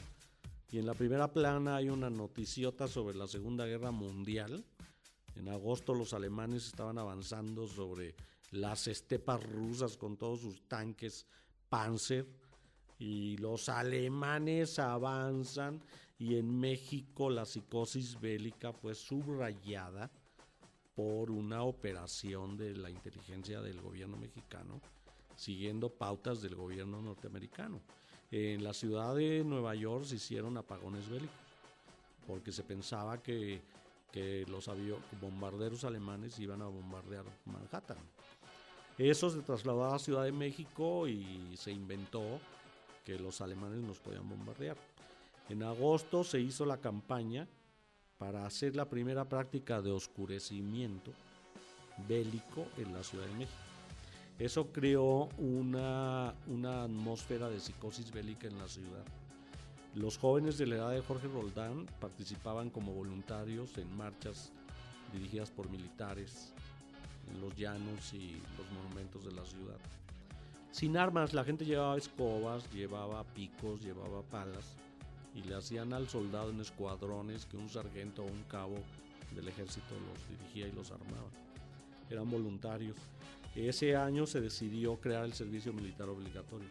y 0.71 0.79
en 0.79 0.87
la 0.87 0.95
primera 0.95 1.33
plana 1.33 1.77
hay 1.77 1.89
una 1.89 2.11
noticiota 2.11 2.89
sobre 2.89 3.17
la 3.17 3.27
Segunda 3.27 3.67
Guerra 3.67 3.91
Mundial. 3.91 4.65
En 5.37 5.49
agosto 5.49 5.95
los 5.95 6.13
alemanes 6.13 6.67
estaban 6.67 6.99
avanzando 6.99 7.67
sobre 7.67 8.15
las 8.51 8.87
estepas 8.87 9.43
rusas 9.43 9.97
con 9.97 10.17
todos 10.17 10.41
sus 10.41 10.69
tanques 10.69 11.27
Panzer 11.69 12.27
y 12.99 13.37
los 13.39 13.69
alemanes 13.69 14.79
avanzan 14.79 15.83
y 16.19 16.37
en 16.37 16.59
México 16.59 17.31
la 17.31 17.45
psicosis 17.45 18.21
bélica 18.21 18.73
fue 18.73 18.95
subrayada 18.95 20.11
por 20.95 21.31
una 21.31 21.65
operación 21.65 22.57
de 22.57 22.77
la 22.77 22.91
inteligencia 22.91 23.61
del 23.61 23.81
gobierno 23.81 24.17
mexicano 24.17 24.81
siguiendo 25.37 25.91
pautas 25.91 26.41
del 26.43 26.55
gobierno 26.55 27.01
norteamericano. 27.01 27.81
En 28.31 28.65
la 28.65 28.73
ciudad 28.73 29.15
de 29.15 29.45
Nueva 29.45 29.75
York 29.75 30.05
se 30.05 30.17
hicieron 30.17 30.57
apagones 30.57 31.09
bélicos 31.09 31.37
porque 32.27 32.53
se 32.53 32.63
pensaba 32.63 33.23
que, 33.23 33.61
que 34.15 34.47
los 34.47 34.71
bombarderos 35.21 35.83
alemanes 35.83 36.39
iban 36.39 36.63
a 36.63 36.69
bombardear 36.69 37.25
Manhattan. 37.47 37.99
Eso 38.97 39.29
se 39.29 39.41
trasladó 39.41 39.93
a 39.93 39.99
Ciudad 39.99 40.23
de 40.23 40.31
México 40.31 41.09
y 41.09 41.57
se 41.57 41.73
inventó 41.73 42.39
que 43.05 43.19
los 43.19 43.41
alemanes 43.41 43.83
nos 43.83 43.99
podían 43.99 44.29
bombardear. 44.29 44.77
En 45.49 45.65
agosto 45.65 46.23
se 46.23 46.39
hizo 46.39 46.65
la 46.65 46.77
campaña 46.77 47.49
para 48.17 48.47
hacer 48.47 48.77
la 48.77 48.89
primera 48.89 49.29
práctica 49.29 49.83
de 49.83 49.91
oscurecimiento 49.91 51.11
bélico 52.07 52.69
en 52.77 52.93
la 52.93 53.03
Ciudad 53.03 53.27
de 53.27 53.35
México. 53.35 53.59
Eso 54.39 54.71
creó 54.71 55.29
una, 55.39 56.37
una 56.47 56.85
atmósfera 56.85 57.51
de 57.51 57.59
psicosis 57.59 58.13
bélica 58.13 58.47
en 58.47 58.59
la 58.61 58.69
ciudad. 58.69 59.05
Los 59.95 60.19
jóvenes 60.19 60.59
de 60.59 60.67
la 60.67 60.75
edad 60.75 60.91
de 60.91 61.03
Jorge 61.03 61.29
Roldán 61.29 61.87
participaban 62.01 62.69
como 62.69 62.93
voluntarios 62.93 63.79
en 63.79 63.97
marchas 63.97 64.51
dirigidas 65.13 65.53
por 65.53 65.71
militares 65.71 66.53
en 67.33 67.41
los 67.41 67.55
llanos 67.55 68.13
y 68.13 68.33
los 68.59 68.69
monumentos 68.73 69.25
de 69.25 69.31
la 69.31 69.45
ciudad. 69.45 69.79
Sin 70.73 70.97
armas, 70.97 71.33
la 71.33 71.45
gente 71.45 71.65
llevaba 71.65 71.97
escobas, 71.97 72.69
llevaba 72.73 73.23
picos, 73.23 73.83
llevaba 73.83 74.23
palas 74.23 74.75
y 75.33 75.45
le 75.45 75.55
hacían 75.55 75.93
al 75.93 76.09
soldado 76.09 76.51
en 76.51 76.61
escuadrones 76.61 77.47
que 77.47 77.57
un 77.57 77.69
sargento 77.69 78.25
o 78.25 78.27
un 78.27 78.43
cabo 78.49 78.75
del 79.33 79.47
ejército 79.47 79.95
los 79.95 80.29
dirigía 80.29 80.67
y 80.67 80.73
los 80.73 80.91
armaba. 80.91 81.31
Eran 82.11 82.29
voluntarios. 82.29 82.97
Ese 83.55 83.95
año 83.95 84.27
se 84.27 84.41
decidió 84.41 84.97
crear 84.97 85.25
el 85.25 85.35
servicio 85.35 85.73
militar 85.73 86.09
obligatorio. 86.09 86.69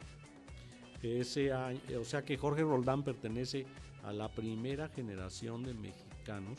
Ese 1.04 1.52
año, 1.52 1.80
o 2.00 2.06
sea 2.06 2.24
que 2.24 2.38
Jorge 2.38 2.62
Roldán 2.62 3.04
pertenece 3.04 3.66
a 4.04 4.14
la 4.14 4.30
primera 4.30 4.88
generación 4.88 5.64
de 5.64 5.74
mexicanos 5.74 6.58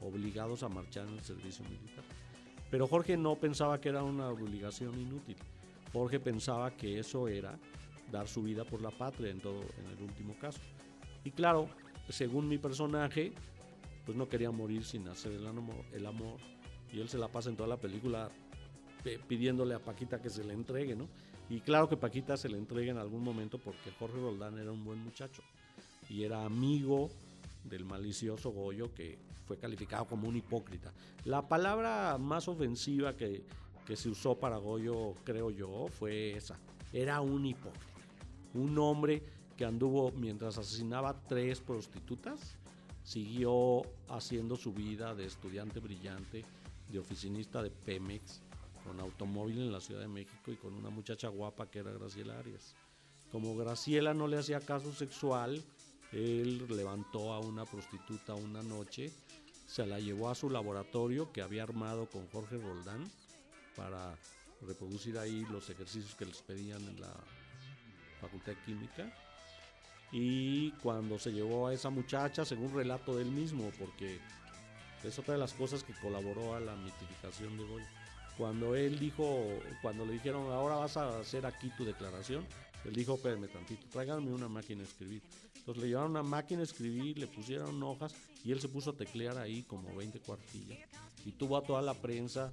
obligados 0.00 0.62
a 0.62 0.68
marchar 0.68 1.06
en 1.06 1.14
el 1.14 1.20
servicio 1.20 1.64
militar. 1.64 2.04
Pero 2.70 2.86
Jorge 2.86 3.16
no 3.16 3.36
pensaba 3.36 3.80
que 3.80 3.90
era 3.90 4.02
una 4.02 4.28
obligación 4.28 4.98
inútil. 4.98 5.36
Jorge 5.92 6.18
pensaba 6.18 6.70
que 6.70 6.98
eso 6.98 7.28
era 7.28 7.58
dar 8.10 8.28
su 8.28 8.42
vida 8.42 8.64
por 8.64 8.80
la 8.82 8.90
patria 8.90 9.30
en 9.30 9.40
todo 9.40 9.60
en 9.60 9.86
el 9.96 10.02
último 10.02 10.38
caso. 10.38 10.60
Y 11.24 11.30
claro, 11.30 11.68
según 12.08 12.48
mi 12.48 12.58
personaje, 12.58 13.32
pues 14.04 14.16
no 14.16 14.28
quería 14.28 14.50
morir 14.50 14.84
sin 14.84 15.06
hacer 15.08 15.32
el 15.32 15.46
amor, 15.46 15.84
el 15.92 16.06
amor 16.06 16.38
y 16.92 17.00
él 17.00 17.08
se 17.08 17.18
la 17.18 17.28
pasa 17.28 17.50
en 17.50 17.56
toda 17.56 17.68
la 17.68 17.76
película 17.76 18.28
pidiéndole 19.28 19.74
a 19.74 19.78
Paquita 19.78 20.20
que 20.20 20.30
se 20.30 20.44
le 20.44 20.52
entregue, 20.52 20.96
¿no? 20.96 21.08
Y 21.48 21.60
claro 21.60 21.88
que 21.88 21.96
Paquita 21.96 22.36
se 22.36 22.48
le 22.48 22.58
entregue 22.58 22.90
en 22.90 22.98
algún 22.98 23.22
momento 23.22 23.58
porque 23.58 23.92
Jorge 23.98 24.16
Roldán 24.16 24.58
era 24.58 24.72
un 24.72 24.84
buen 24.84 24.98
muchacho 24.98 25.42
y 26.08 26.24
era 26.24 26.44
amigo 26.44 27.10
del 27.64 27.84
malicioso 27.84 28.50
Goyo 28.50 28.92
que 28.94 29.18
fue 29.46 29.56
calificado 29.56 30.06
como 30.06 30.28
un 30.28 30.36
hipócrita. 30.36 30.92
La 31.24 31.48
palabra 31.48 32.18
más 32.18 32.48
ofensiva 32.48 33.16
que, 33.16 33.44
que 33.86 33.96
se 33.96 34.08
usó 34.08 34.38
para 34.38 34.56
Goyo, 34.56 35.14
creo 35.24 35.50
yo, 35.50 35.86
fue 35.88 36.36
esa. 36.36 36.58
Era 36.92 37.20
un 37.20 37.46
hipócrita. 37.46 37.86
Un 38.54 38.76
hombre 38.78 39.22
que 39.56 39.64
anduvo 39.64 40.12
mientras 40.12 40.58
asesinaba 40.58 41.14
tres 41.28 41.60
prostitutas, 41.60 42.56
siguió 43.04 43.82
haciendo 44.08 44.56
su 44.56 44.72
vida 44.72 45.14
de 45.14 45.26
estudiante 45.26 45.78
brillante, 45.78 46.44
de 46.90 46.98
oficinista 46.98 47.62
de 47.62 47.70
Pemex, 47.70 48.42
con 48.86 49.00
automóvil 49.00 49.58
en 49.58 49.72
la 49.72 49.80
Ciudad 49.80 50.00
de 50.00 50.08
México 50.08 50.52
y 50.52 50.56
con 50.56 50.72
una 50.74 50.90
muchacha 50.90 51.28
guapa 51.28 51.68
que 51.70 51.80
era 51.80 51.92
Graciela 51.92 52.38
Arias. 52.38 52.74
Como 53.32 53.56
Graciela 53.56 54.14
no 54.14 54.28
le 54.28 54.38
hacía 54.38 54.60
caso 54.60 54.92
sexual, 54.92 55.62
él 56.12 56.66
levantó 56.68 57.32
a 57.32 57.40
una 57.40 57.64
prostituta 57.64 58.34
una 58.34 58.62
noche, 58.62 59.12
se 59.66 59.84
la 59.86 59.98
llevó 59.98 60.30
a 60.30 60.34
su 60.34 60.48
laboratorio 60.48 61.32
que 61.32 61.42
había 61.42 61.64
armado 61.64 62.08
con 62.08 62.28
Jorge 62.28 62.56
Roldán 62.56 63.10
para 63.74 64.16
reproducir 64.62 65.18
ahí 65.18 65.44
los 65.50 65.68
ejercicios 65.68 66.14
que 66.14 66.24
les 66.24 66.40
pedían 66.42 66.82
en 66.82 67.00
la 67.00 67.12
Facultad 68.20 68.52
de 68.52 68.62
Química. 68.62 69.12
Y 70.12 70.70
cuando 70.82 71.18
se 71.18 71.32
llevó 71.32 71.66
a 71.66 71.74
esa 71.74 71.90
muchacha, 71.90 72.44
según 72.44 72.72
relato 72.72 73.16
del 73.16 73.30
mismo, 73.30 73.72
porque 73.78 74.20
es 75.02 75.18
otra 75.18 75.34
de 75.34 75.40
las 75.40 75.52
cosas 75.52 75.82
que 75.82 75.92
colaboró 75.94 76.54
a 76.54 76.60
la 76.60 76.76
mitificación 76.76 77.58
de 77.58 77.64
Goya. 77.64 78.05
Cuando 78.36 78.74
él 78.74 78.98
dijo, 78.98 79.46
cuando 79.82 80.04
le 80.04 80.14
dijeron, 80.14 80.52
ahora 80.52 80.76
vas 80.76 80.96
a 80.96 81.20
hacer 81.20 81.46
aquí 81.46 81.70
tu 81.76 81.84
declaración, 81.84 82.44
él 82.84 82.94
dijo, 82.94 83.14
espérame 83.14 83.48
tantito, 83.48 83.86
tráiganme 83.90 84.32
una 84.32 84.48
máquina 84.48 84.82
de 84.82 84.88
escribir. 84.88 85.22
Entonces 85.56 85.82
le 85.82 85.88
llevaron 85.88 86.10
una 86.12 86.22
máquina 86.22 86.58
de 86.58 86.64
escribir, 86.64 87.18
le 87.18 87.26
pusieron 87.26 87.82
hojas 87.82 88.14
y 88.44 88.52
él 88.52 88.60
se 88.60 88.68
puso 88.68 88.90
a 88.90 88.96
teclear 88.96 89.38
ahí 89.38 89.62
como 89.62 89.94
20 89.96 90.20
cuartillas. 90.20 90.78
Y 91.24 91.32
tuvo 91.32 91.56
a 91.56 91.62
toda 91.62 91.82
la 91.82 91.94
prensa 91.94 92.52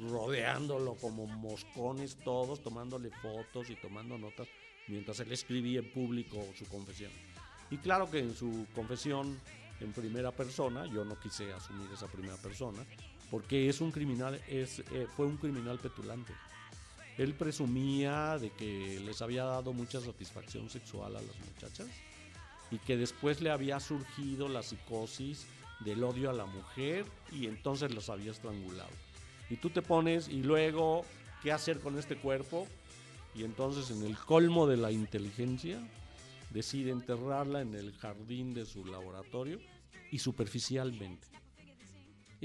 rodeándolo 0.00 0.94
como 0.94 1.26
moscones 1.26 2.16
todos, 2.22 2.62
tomándole 2.62 3.10
fotos 3.10 3.70
y 3.70 3.76
tomando 3.76 4.18
notas 4.18 4.46
mientras 4.88 5.18
él 5.20 5.32
escribía 5.32 5.80
en 5.80 5.90
público 5.90 6.44
su 6.56 6.66
confesión. 6.66 7.10
Y 7.70 7.78
claro 7.78 8.10
que 8.10 8.20
en 8.20 8.34
su 8.34 8.66
confesión 8.74 9.36
en 9.80 9.92
primera 9.92 10.30
persona, 10.30 10.86
yo 10.86 11.04
no 11.04 11.18
quise 11.18 11.52
asumir 11.52 11.90
esa 11.92 12.06
primera 12.06 12.36
persona, 12.36 12.84
porque 13.30 13.68
es 13.68 13.80
un 13.80 13.90
criminal, 13.90 14.40
es, 14.48 14.80
eh, 14.80 15.06
fue 15.16 15.26
un 15.26 15.36
criminal 15.36 15.78
petulante. 15.78 16.32
Él 17.18 17.34
presumía 17.34 18.38
de 18.38 18.50
que 18.50 19.00
les 19.00 19.22
había 19.22 19.44
dado 19.44 19.72
mucha 19.72 20.00
satisfacción 20.00 20.68
sexual 20.68 21.16
a 21.16 21.20
las 21.22 21.38
muchachas 21.38 21.88
y 22.70 22.78
que 22.78 22.96
después 22.96 23.40
le 23.40 23.50
había 23.50 23.80
surgido 23.80 24.48
la 24.48 24.62
psicosis 24.62 25.46
del 25.80 26.04
odio 26.04 26.30
a 26.30 26.34
la 26.34 26.46
mujer 26.46 27.04
y 27.32 27.46
entonces 27.46 27.94
los 27.94 28.10
había 28.10 28.32
estrangulado. 28.32 28.90
Y 29.48 29.56
tú 29.56 29.70
te 29.70 29.82
pones 29.82 30.28
y 30.28 30.42
luego, 30.42 31.04
¿qué 31.42 31.52
hacer 31.52 31.80
con 31.80 31.98
este 31.98 32.16
cuerpo? 32.16 32.66
Y 33.34 33.44
entonces 33.44 33.90
en 33.90 34.04
el 34.04 34.16
colmo 34.16 34.66
de 34.66 34.76
la 34.76 34.90
inteligencia 34.90 35.78
decide 36.50 36.90
enterrarla 36.90 37.60
en 37.60 37.74
el 37.74 37.92
jardín 37.92 38.54
de 38.54 38.66
su 38.66 38.84
laboratorio 38.84 39.58
y 40.10 40.18
superficialmente. 40.18 41.26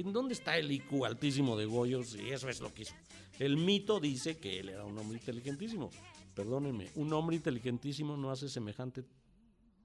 ¿En 0.02 0.14
dónde 0.14 0.34
está 0.34 0.58
el 0.58 0.72
IQ 0.72 1.06
altísimo 1.06 1.56
de 1.56 1.66
Goyo 1.66 2.04
si 2.04 2.32
eso 2.32 2.50
es 2.50 2.60
lo 2.60 2.74
que 2.74 2.82
hizo? 2.82 2.96
El 3.38 3.56
mito 3.58 4.00
dice 4.00 4.40
que 4.40 4.60
él 4.60 4.70
era 4.70 4.84
un 4.84 4.98
hombre 4.98 5.20
inteligentísimo. 5.20 5.92
Perdónenme, 6.34 6.90
un 6.96 7.14
hombre 7.14 7.36
inteligentísimo 7.36 8.18
no 8.18 8.32
hace 8.32 8.50
semejante 8.50 9.04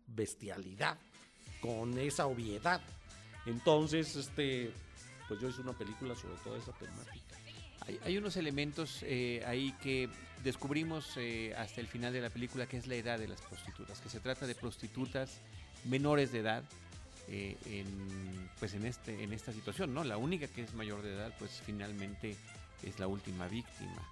bestialidad 0.06 0.98
con 1.60 1.98
esa 1.98 2.26
obviedad. 2.26 2.80
Entonces, 3.44 4.16
este, 4.16 4.72
pues 5.28 5.38
yo 5.38 5.50
hice 5.50 5.60
una 5.60 5.74
película 5.74 6.14
sobre 6.14 6.36
toda 6.36 6.58
esa 6.58 6.72
temática. 6.72 7.36
Hay, 8.02 8.16
unos 8.16 8.36
elementos 8.36 9.02
eh, 9.02 9.44
ahí 9.46 9.72
que 9.82 10.08
descubrimos 10.42 11.16
eh, 11.18 11.54
hasta 11.56 11.80
el 11.80 11.86
final 11.86 12.12
de 12.12 12.22
la 12.22 12.30
película, 12.30 12.66
que 12.66 12.78
es 12.78 12.86
la 12.86 12.96
edad 12.96 13.18
de 13.18 13.28
las 13.28 13.42
prostitutas, 13.42 14.00
que 14.00 14.08
se 14.08 14.18
trata 14.18 14.46
de 14.46 14.54
prostitutas 14.54 15.40
menores 15.84 16.32
de 16.32 16.40
edad, 16.40 16.64
eh, 17.28 17.56
en, 17.66 18.50
pues 18.58 18.74
en, 18.74 18.86
este, 18.86 19.22
en 19.22 19.32
esta 19.32 19.52
situación, 19.52 19.92
¿no? 19.92 20.04
La 20.04 20.16
única 20.16 20.46
que 20.46 20.62
es 20.62 20.74
mayor 20.74 21.02
de 21.02 21.14
edad, 21.14 21.32
pues 21.38 21.62
finalmente 21.64 22.36
es 22.82 22.98
la 23.00 23.08
última 23.08 23.48
víctima. 23.48 24.02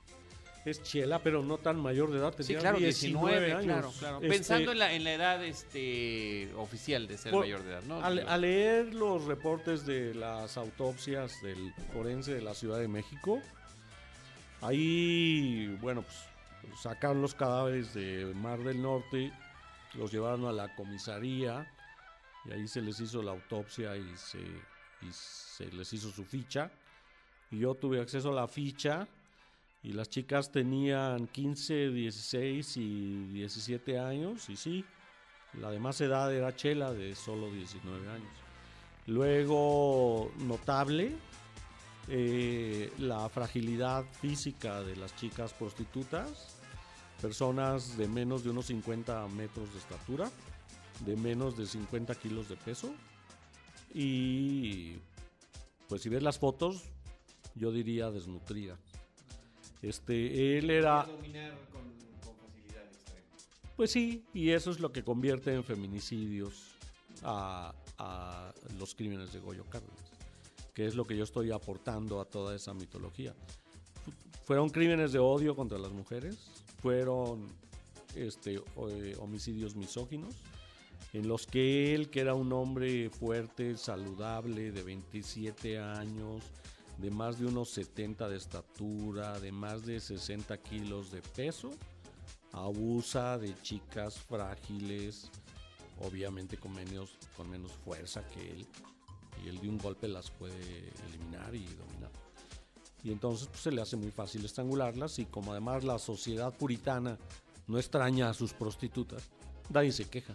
Es 0.65 0.83
Chela, 0.83 1.19
pero 1.19 1.43
no 1.43 1.59
tan 1.59 1.79
mayor 1.79 2.11
de 2.11 2.19
edad, 2.19 2.35
sí, 2.41 2.55
claro, 2.55 2.79
19, 2.79 3.53
años. 3.53 3.65
Claro, 3.65 3.93
claro. 3.99 4.17
Este, 4.17 4.29
Pensando 4.29 4.73
en 4.73 4.79
la, 4.79 4.93
en 4.95 5.05
la 5.05 5.13
edad 5.13 5.45
este, 5.45 6.51
oficial 6.57 7.07
de 7.07 7.19
ser 7.19 7.35
mayor 7.35 7.63
de 7.63 7.71
edad, 7.73 7.83
¿no? 7.83 8.03
Al, 8.03 8.41
leer 8.41 8.95
los 8.95 9.27
reportes 9.27 9.85
de 9.85 10.15
las 10.15 10.57
autopsias 10.57 11.41
del 11.43 11.75
forense 11.93 12.35
de 12.35 12.41
la 12.41 12.55
Ciudad 12.55 12.79
de 12.79 12.89
México, 12.89 13.43
ahí, 14.63 15.67
bueno, 15.83 16.03
pues 16.03 16.81
sacaron 16.81 17.21
los 17.21 17.35
cadáveres 17.35 17.93
de 17.93 18.33
Mar 18.35 18.59
del 18.61 18.81
Norte, 18.81 19.33
los 19.93 20.11
llevaron 20.11 20.47
a 20.47 20.53
la 20.53 20.75
comisaría 20.75 21.71
y 22.45 22.53
ahí 22.53 22.69
se 22.69 22.83
les 22.83 23.01
hizo 23.01 23.23
la 23.23 23.33
autopsia 23.33 23.97
y 23.97 24.17
se, 24.17 24.39
y 24.39 25.11
se 25.11 25.67
les 25.73 25.93
hizo 25.93 26.11
su 26.11 26.25
ficha. 26.25 26.71
Y 27.51 27.61
yo 27.61 27.75
tuve 27.75 28.01
acceso 28.01 28.31
a 28.31 28.35
la 28.35 28.49
ficha 28.49 29.07
y 29.83 29.93
las 29.93 30.09
chicas 30.09 30.51
tenían 30.51 31.27
15, 31.27 31.91
16 31.91 32.77
y 32.79 33.25
17 33.33 33.99
años 33.99 34.49
y 34.49 34.57
sí, 34.57 34.85
la 35.61 35.71
de 35.71 35.79
más 35.79 36.01
edad 36.01 36.35
era 36.35 36.55
Chela 36.57 36.93
de 36.93 37.15
solo 37.15 37.51
19 37.51 38.09
años. 38.11 38.33
Luego, 39.07 40.33
notable, 40.39 41.13
eh, 42.09 42.93
la 42.99 43.29
fragilidad 43.29 44.05
física 44.21 44.81
de 44.81 44.97
las 44.97 45.15
chicas 45.17 45.53
prostitutas, 45.53 46.59
personas 47.21 47.97
de 47.97 48.09
menos 48.09 48.43
de 48.45 48.51
unos 48.51 48.67
50 48.67 49.29
metros 49.29 49.73
de 49.73 49.79
estatura, 49.79 50.31
de 51.01 51.17
menos 51.17 51.57
de 51.57 51.67
50 51.67 52.15
kilos 52.17 52.49
de 52.49 52.57
peso. 52.57 52.95
Y 53.93 54.97
pues 55.89 56.03
si 56.03 56.09
ves 56.09 56.23
las 56.23 56.39
fotos, 56.39 56.83
yo 57.55 57.73
diría 57.73 58.11
desnutrida. 58.11 58.79
Este, 59.83 60.59
él 60.59 60.71
era... 60.71 61.07
Pues 63.77 63.91
sí, 63.91 64.25
y 64.33 64.51
eso 64.51 64.71
es 64.71 64.79
lo 64.79 64.93
que 64.93 65.03
convierte 65.03 65.53
en 65.53 65.65
feminicidios 65.65 66.75
a, 67.25 67.75
a 67.99 68.53
los 68.79 68.95
crímenes 68.95 69.33
de 69.33 69.41
Goyo 69.41 69.65
Cárdenas, 69.65 70.13
que 70.75 70.87
es 70.87 70.95
lo 70.95 71.05
que 71.05 71.17
yo 71.17 71.25
estoy 71.25 71.51
aportando 71.51 72.21
a 72.21 72.25
toda 72.25 72.55
esa 72.55 72.73
mitología. 72.73 73.35
Fueron 74.45 74.71
crímenes 74.71 75.13
de 75.13 75.19
odio 75.19 75.57
contra 75.57 75.79
las 75.79 75.91
mujeres, 75.91 76.39
fueron 76.81 77.49
este, 78.15 78.63
homicidios 79.19 79.75
misóginos, 79.75 80.35
en 81.15 81.29
los 81.29 81.47
que 81.47 81.95
él, 81.95 82.11
que 82.11 82.21
era 82.21 82.35
un 82.35 82.53
hombre 82.53 83.09
fuerte, 83.09 83.77
saludable, 83.77 84.73
de 84.73 84.83
27 84.83 85.79
años, 85.79 86.43
de 86.99 87.11
más 87.13 87.39
de 87.39 87.47
unos 87.47 87.71
70 87.71 88.29
de 88.29 88.37
estatura, 88.37 89.39
de 89.39 89.53
más 89.53 89.87
de 89.87 90.01
60 90.01 90.59
kilos 90.59 91.13
de 91.13 91.23
peso, 91.23 91.71
abusa 92.51 93.39
de 93.39 93.55
chicas 93.63 94.19
frágiles, 94.19 95.31
obviamente 96.01 96.57
con 96.57 96.73
menos, 96.73 97.17
con 97.37 97.49
menos 97.49 97.71
fuerza 97.73 98.27
que 98.27 98.51
él, 98.51 98.67
y 99.45 99.49
él 99.49 99.61
de 99.61 99.69
un 99.69 99.79
golpe 99.79 100.09
las 100.09 100.33
puede 100.33 100.93
eliminar 101.09 101.55
y 101.55 101.65
dominar. 101.65 102.11
Y 103.05 103.13
entonces 103.13 103.47
pues, 103.47 103.61
se 103.61 103.71
le 103.71 103.81
hace 103.81 103.97
muy 103.97 104.11
fácil 104.11 104.45
estrangularlas 104.45 105.21
y 105.21 105.27
como 105.27 105.53
además 105.53 105.85
la 105.85 106.01
sociedad 106.01 106.53
puritana 106.57 107.19
no 107.69 107.79
extraña 107.79 108.31
a 108.31 108.35
sus 108.35 108.53
prostitutas, 108.53 109.31
nadie 109.71 109.93
se 109.93 110.07
queja. 110.07 110.35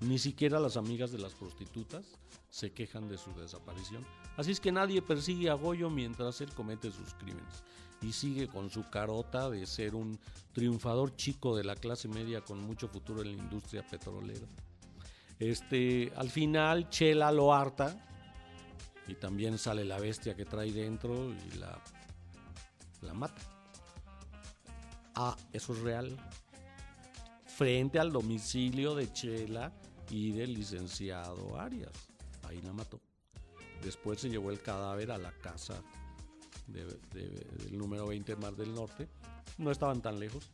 Ni 0.00 0.18
siquiera 0.18 0.58
las 0.58 0.76
amigas 0.76 1.12
de 1.12 1.18
las 1.18 1.34
prostitutas 1.34 2.06
se 2.48 2.72
quejan 2.72 3.08
de 3.08 3.18
su 3.18 3.32
desaparición. 3.34 4.04
Así 4.36 4.50
es 4.50 4.60
que 4.60 4.72
nadie 4.72 5.02
persigue 5.02 5.50
a 5.50 5.54
Goyo 5.54 5.90
mientras 5.90 6.40
él 6.40 6.50
comete 6.54 6.90
sus 6.90 7.12
crímenes. 7.14 7.62
Y 8.00 8.12
sigue 8.12 8.48
con 8.48 8.70
su 8.70 8.88
carota 8.88 9.50
de 9.50 9.66
ser 9.66 9.94
un 9.94 10.18
triunfador 10.52 11.14
chico 11.16 11.54
de 11.54 11.64
la 11.64 11.76
clase 11.76 12.08
media 12.08 12.40
con 12.40 12.62
mucho 12.62 12.88
futuro 12.88 13.20
en 13.20 13.36
la 13.36 13.42
industria 13.42 13.86
petrolera. 13.86 14.46
Este, 15.38 16.10
al 16.16 16.30
final, 16.30 16.88
Chela 16.88 17.30
lo 17.30 17.52
harta 17.52 18.06
y 19.06 19.14
también 19.14 19.58
sale 19.58 19.84
la 19.84 19.98
bestia 19.98 20.34
que 20.34 20.46
trae 20.46 20.72
dentro 20.72 21.30
y 21.30 21.58
la, 21.58 21.78
la 23.02 23.12
mata. 23.12 23.42
Ah, 25.14 25.36
eso 25.52 25.74
es 25.74 25.80
real. 25.80 26.16
Frente 27.44 27.98
al 27.98 28.12
domicilio 28.12 28.94
de 28.94 29.12
Chela 29.12 29.70
y 30.10 30.32
del 30.32 30.54
licenciado 30.54 31.58
Arias. 31.58 31.92
Ahí 32.42 32.60
la 32.62 32.72
mató. 32.72 33.00
Después 33.82 34.20
se 34.20 34.28
llevó 34.28 34.50
el 34.50 34.60
cadáver 34.60 35.10
a 35.10 35.18
la 35.18 35.32
casa 35.32 35.82
del 36.66 37.78
número 37.78 38.06
20 38.06 38.36
Mar 38.36 38.54
del 38.54 38.74
Norte. 38.74 39.08
No 39.58 39.70
estaban 39.70 40.02
tan 40.02 40.18
lejos. 40.18 40.50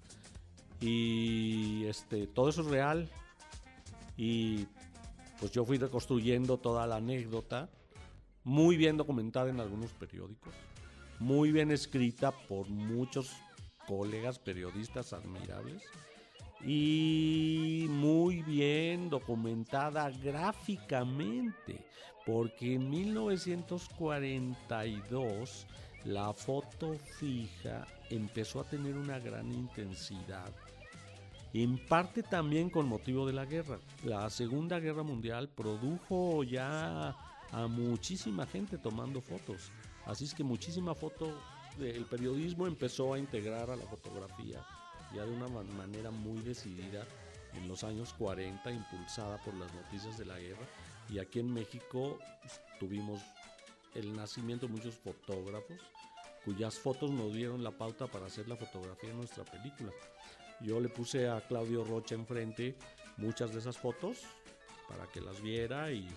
Y 0.80 1.84
este, 1.84 2.26
todo 2.26 2.50
eso 2.50 2.60
es 2.62 2.68
real. 2.68 3.10
Y 4.16 4.66
pues 5.40 5.52
yo 5.52 5.64
fui 5.64 5.78
reconstruyendo 5.78 6.58
toda 6.58 6.86
la 6.86 6.96
anécdota, 6.96 7.68
muy 8.44 8.76
bien 8.76 8.96
documentada 8.96 9.50
en 9.50 9.60
algunos 9.60 9.90
periódicos, 9.92 10.54
muy 11.18 11.52
bien 11.52 11.70
escrita 11.70 12.32
por 12.32 12.68
muchos 12.68 13.32
colegas 13.86 14.38
periodistas 14.38 15.12
admirables 15.12 15.82
y 16.66 17.86
muy 17.88 18.42
bien 18.42 19.08
documentada 19.08 20.10
gráficamente, 20.10 21.86
porque 22.24 22.74
en 22.74 22.90
1942 22.90 25.66
la 26.04 26.32
foto 26.32 26.96
fija 27.20 27.86
empezó 28.10 28.58
a 28.60 28.64
tener 28.64 28.96
una 28.96 29.20
gran 29.20 29.52
intensidad, 29.52 30.52
en 31.54 31.78
parte 31.86 32.24
también 32.24 32.68
con 32.68 32.88
motivo 32.88 33.28
de 33.28 33.32
la 33.32 33.44
guerra. 33.44 33.78
La 34.02 34.28
Segunda 34.28 34.80
Guerra 34.80 35.04
Mundial 35.04 35.48
produjo 35.48 36.42
ya 36.42 37.14
a 37.52 37.68
muchísima 37.68 38.44
gente 38.44 38.76
tomando 38.76 39.20
fotos, 39.20 39.70
así 40.04 40.24
es 40.24 40.34
que 40.34 40.42
muchísima 40.42 40.96
foto, 40.96 41.32
el 41.78 42.06
periodismo 42.06 42.66
empezó 42.66 43.14
a 43.14 43.20
integrar 43.20 43.70
a 43.70 43.76
la 43.76 43.86
fotografía 43.86 44.66
ya 45.14 45.24
de 45.24 45.32
una 45.32 45.48
manera 45.48 46.10
muy 46.10 46.40
decidida 46.40 47.06
en 47.54 47.68
los 47.68 47.84
años 47.84 48.12
40, 48.14 48.70
impulsada 48.70 49.38
por 49.38 49.54
las 49.54 49.72
noticias 49.74 50.18
de 50.18 50.26
la 50.26 50.38
guerra. 50.38 50.66
Y 51.08 51.18
aquí 51.18 51.38
en 51.38 51.52
México 51.52 52.18
tuvimos 52.78 53.20
el 53.94 54.14
nacimiento 54.14 54.66
de 54.66 54.72
muchos 54.72 54.94
fotógrafos 54.94 55.80
cuyas 56.44 56.78
fotos 56.78 57.10
nos 57.10 57.34
dieron 57.34 57.64
la 57.64 57.72
pauta 57.72 58.06
para 58.06 58.26
hacer 58.26 58.46
la 58.48 58.56
fotografía 58.56 59.10
de 59.10 59.16
nuestra 59.16 59.44
película. 59.44 59.90
Yo 60.60 60.78
le 60.78 60.88
puse 60.88 61.28
a 61.28 61.40
Claudio 61.40 61.82
Rocha 61.82 62.14
enfrente 62.14 62.76
muchas 63.16 63.52
de 63.52 63.58
esas 63.58 63.76
fotos 63.76 64.18
para 64.88 65.10
que 65.10 65.20
las 65.20 65.42
viera 65.42 65.90
y 65.90 66.08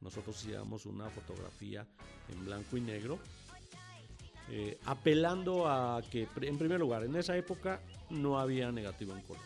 nosotros 0.00 0.42
hiciéramos 0.42 0.86
una 0.86 1.08
fotografía 1.08 1.86
en 2.28 2.44
blanco 2.44 2.76
y 2.76 2.80
negro, 2.80 3.20
eh, 4.48 4.78
apelando 4.84 5.68
a 5.68 6.00
que, 6.02 6.28
en 6.42 6.58
primer 6.58 6.78
lugar, 6.78 7.04
en 7.04 7.16
esa 7.16 7.36
época 7.36 7.80
no 8.10 8.38
había 8.38 8.70
negativo 8.70 9.12
en 9.14 9.22
color. 9.22 9.42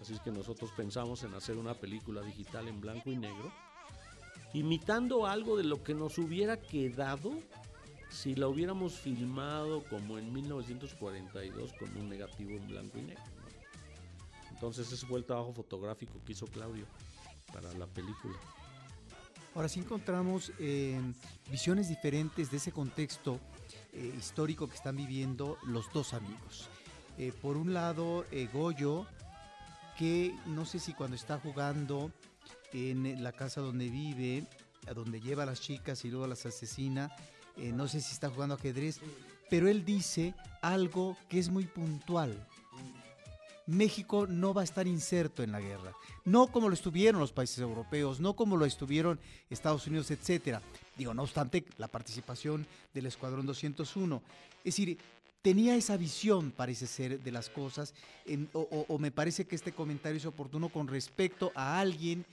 Así 0.00 0.14
es 0.14 0.20
que 0.20 0.30
nosotros 0.30 0.70
pensamos 0.76 1.22
en 1.22 1.34
hacer 1.34 1.56
una 1.56 1.74
película 1.74 2.22
digital 2.22 2.68
en 2.68 2.80
blanco 2.80 3.10
y 3.10 3.16
negro, 3.16 3.52
imitando 4.52 5.26
algo 5.26 5.56
de 5.56 5.64
lo 5.64 5.82
que 5.82 5.94
nos 5.94 6.18
hubiera 6.18 6.60
quedado 6.60 7.32
si 8.10 8.34
la 8.34 8.46
hubiéramos 8.46 8.94
filmado 8.94 9.82
como 9.84 10.18
en 10.18 10.32
1942 10.32 11.72
con 11.72 11.96
un 11.96 12.08
negativo 12.08 12.50
en 12.50 12.66
blanco 12.68 12.98
y 12.98 13.02
negro. 13.02 13.22
Entonces 14.52 14.90
ese 14.92 15.04
fue 15.04 15.18
el 15.18 15.24
trabajo 15.24 15.52
fotográfico 15.52 16.20
que 16.24 16.32
hizo 16.32 16.46
Claudio 16.46 16.86
para 17.52 17.72
la 17.74 17.86
película. 17.86 18.38
Ahora 19.54 19.68
sí 19.68 19.80
encontramos 19.80 20.52
eh, 20.58 21.00
visiones 21.50 21.88
diferentes 21.88 22.50
de 22.50 22.56
ese 22.56 22.72
contexto 22.72 23.40
eh, 23.94 24.12
histórico 24.18 24.66
que 24.68 24.74
están 24.74 24.96
viviendo 24.96 25.56
los 25.64 25.92
dos 25.92 26.14
amigos. 26.14 26.68
Eh, 27.16 27.32
por 27.40 27.56
un 27.56 27.72
lado, 27.72 28.26
eh, 28.32 28.48
Goyo, 28.52 29.06
que 29.96 30.34
no 30.46 30.64
sé 30.64 30.80
si 30.80 30.94
cuando 30.94 31.14
está 31.14 31.38
jugando 31.38 32.10
en 32.72 33.22
la 33.22 33.30
casa 33.30 33.60
donde 33.60 33.88
vive, 33.88 34.46
a 34.88 34.94
donde 34.94 35.20
lleva 35.20 35.44
a 35.44 35.46
las 35.46 35.60
chicas 35.60 36.04
y 36.04 36.10
luego 36.10 36.26
las 36.26 36.44
asesina, 36.44 37.14
no 37.56 37.86
sé 37.86 38.00
si 38.00 38.12
está 38.12 38.28
jugando 38.28 38.56
ajedrez, 38.56 39.00
pero 39.48 39.68
él 39.68 39.84
dice 39.84 40.34
algo 40.60 41.16
que 41.28 41.38
es 41.38 41.50
muy 41.50 41.66
puntual. 41.66 42.44
México 43.66 44.26
no 44.26 44.52
va 44.52 44.60
a 44.60 44.64
estar 44.64 44.86
inserto 44.86 45.42
en 45.42 45.52
la 45.52 45.60
guerra, 45.60 45.92
no 46.24 46.48
como 46.48 46.68
lo 46.68 46.74
estuvieron 46.74 47.20
los 47.20 47.32
países 47.32 47.58
europeos, 47.58 48.20
no 48.20 48.34
como 48.34 48.56
lo 48.56 48.66
estuvieron 48.66 49.18
Estados 49.50 49.86
Unidos, 49.86 50.10
etcétera. 50.10 50.62
Digo, 50.96 51.14
no 51.14 51.22
obstante, 51.22 51.64
la 51.78 51.88
participación 51.88 52.66
del 52.92 53.06
Escuadrón 53.06 53.46
201. 53.46 54.22
Es 54.58 54.64
decir, 54.64 54.98
tenía 55.42 55.76
esa 55.76 55.96
visión, 55.96 56.50
parece 56.50 56.86
ser, 56.86 57.20
de 57.20 57.32
las 57.32 57.50
cosas, 57.50 57.94
o, 58.52 58.98
me 58.98 59.10
parece 59.10 59.46
que 59.46 59.56
este 59.56 59.72
comentario 59.72 60.16
es 60.16 60.26
oportuno 60.26 60.68
con 60.68 60.88
respecto 60.88 61.52
a 61.54 61.78
alguien 61.78 62.24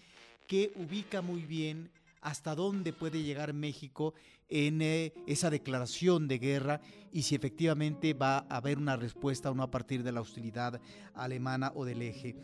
que 0.47 0.71
ubica 0.75 1.21
muy 1.21 1.41
bien 1.41 1.89
hasta 2.21 2.55
dónde 2.55 2.93
puede 2.93 3.23
llegar 3.23 3.53
México 3.53 4.13
en 4.47 4.81
eh, 4.81 5.13
esa 5.27 5.49
declaración 5.49 6.27
de 6.27 6.37
guerra 6.37 6.81
y 7.11 7.23
si 7.23 7.35
efectivamente 7.35 8.13
va 8.13 8.45
a 8.49 8.57
haber 8.57 8.77
una 8.77 8.95
respuesta 8.95 9.49
o 9.49 9.55
no 9.55 9.63
a 9.63 9.71
partir 9.71 10.03
de 10.03 10.11
la 10.11 10.21
hostilidad 10.21 10.79
alemana 11.13 11.71
o 11.75 11.85
del 11.85 12.01
eje. 12.01 12.35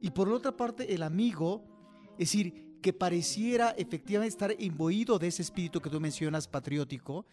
Y 0.00 0.10
por 0.10 0.28
otra 0.28 0.56
parte, 0.56 0.94
el 0.94 1.02
amigo, 1.02 1.62
es 2.12 2.30
decir, 2.30 2.66
que 2.80 2.92
pareciera 2.92 3.70
efectivamente 3.70 4.28
estar 4.28 4.54
imbuido 4.58 5.18
de 5.18 5.28
ese 5.28 5.42
espíritu 5.42 5.80
que 5.80 5.90
tú 5.90 6.00
mencionas, 6.00 6.46
patriótico, 6.48 7.26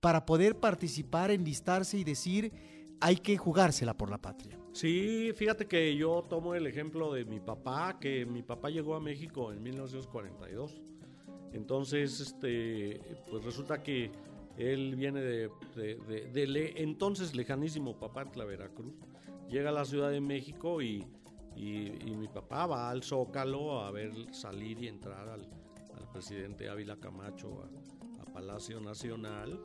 para 0.00 0.24
poder 0.24 0.56
participar, 0.56 1.30
enlistarse 1.30 1.98
y 1.98 2.04
decir, 2.04 2.52
hay 3.00 3.16
que 3.16 3.36
jugársela 3.36 3.96
por 3.96 4.10
la 4.10 4.18
patria. 4.18 4.58
Sí, 4.72 5.32
fíjate 5.34 5.66
que 5.66 5.96
yo 5.96 6.22
tomo 6.28 6.54
el 6.54 6.66
ejemplo 6.66 7.12
de 7.12 7.24
mi 7.24 7.40
papá, 7.40 7.98
que 7.98 8.26
mi 8.26 8.42
papá 8.42 8.70
llegó 8.70 8.94
a 8.94 9.00
México 9.00 9.52
en 9.52 9.62
1942. 9.62 10.80
Entonces, 11.52 12.20
este, 12.20 13.00
pues 13.30 13.44
resulta 13.44 13.82
que 13.82 14.10
él 14.56 14.96
viene 14.96 15.20
de, 15.20 15.50
de, 15.76 16.72
entonces 16.76 17.34
lejanísimo 17.34 17.98
Papantla, 17.98 18.44
Veracruz. 18.44 18.94
Llega 19.48 19.70
a 19.70 19.72
la 19.72 19.84
Ciudad 19.84 20.10
de 20.10 20.20
México 20.20 20.82
y, 20.82 21.04
mi 21.56 22.28
papá 22.28 22.66
va 22.66 22.90
al 22.90 23.02
Zócalo 23.02 23.80
a 23.80 23.90
ver 23.90 24.12
salir 24.32 24.82
y 24.82 24.88
entrar 24.88 25.28
al, 25.28 25.46
presidente 26.12 26.68
Ávila 26.68 26.96
Camacho 26.96 27.62
a, 27.62 28.22
a 28.22 28.24
Palacio 28.32 28.80
Nacional 28.80 29.58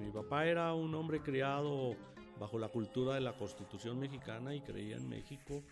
mi 0.00 0.10
papá 0.10 0.46
era 0.46 0.74
un 0.74 0.94
hombre 0.94 1.20
criado 1.20 1.96
bajo 2.38 2.58
la 2.58 2.68
cultura 2.68 3.14
de 3.14 3.20
la 3.20 3.36
Constitución 3.36 3.98
mexicana 3.98 4.54
y 4.54 4.60
creía 4.60 4.96
en 4.96 5.08
México. 5.08 5.62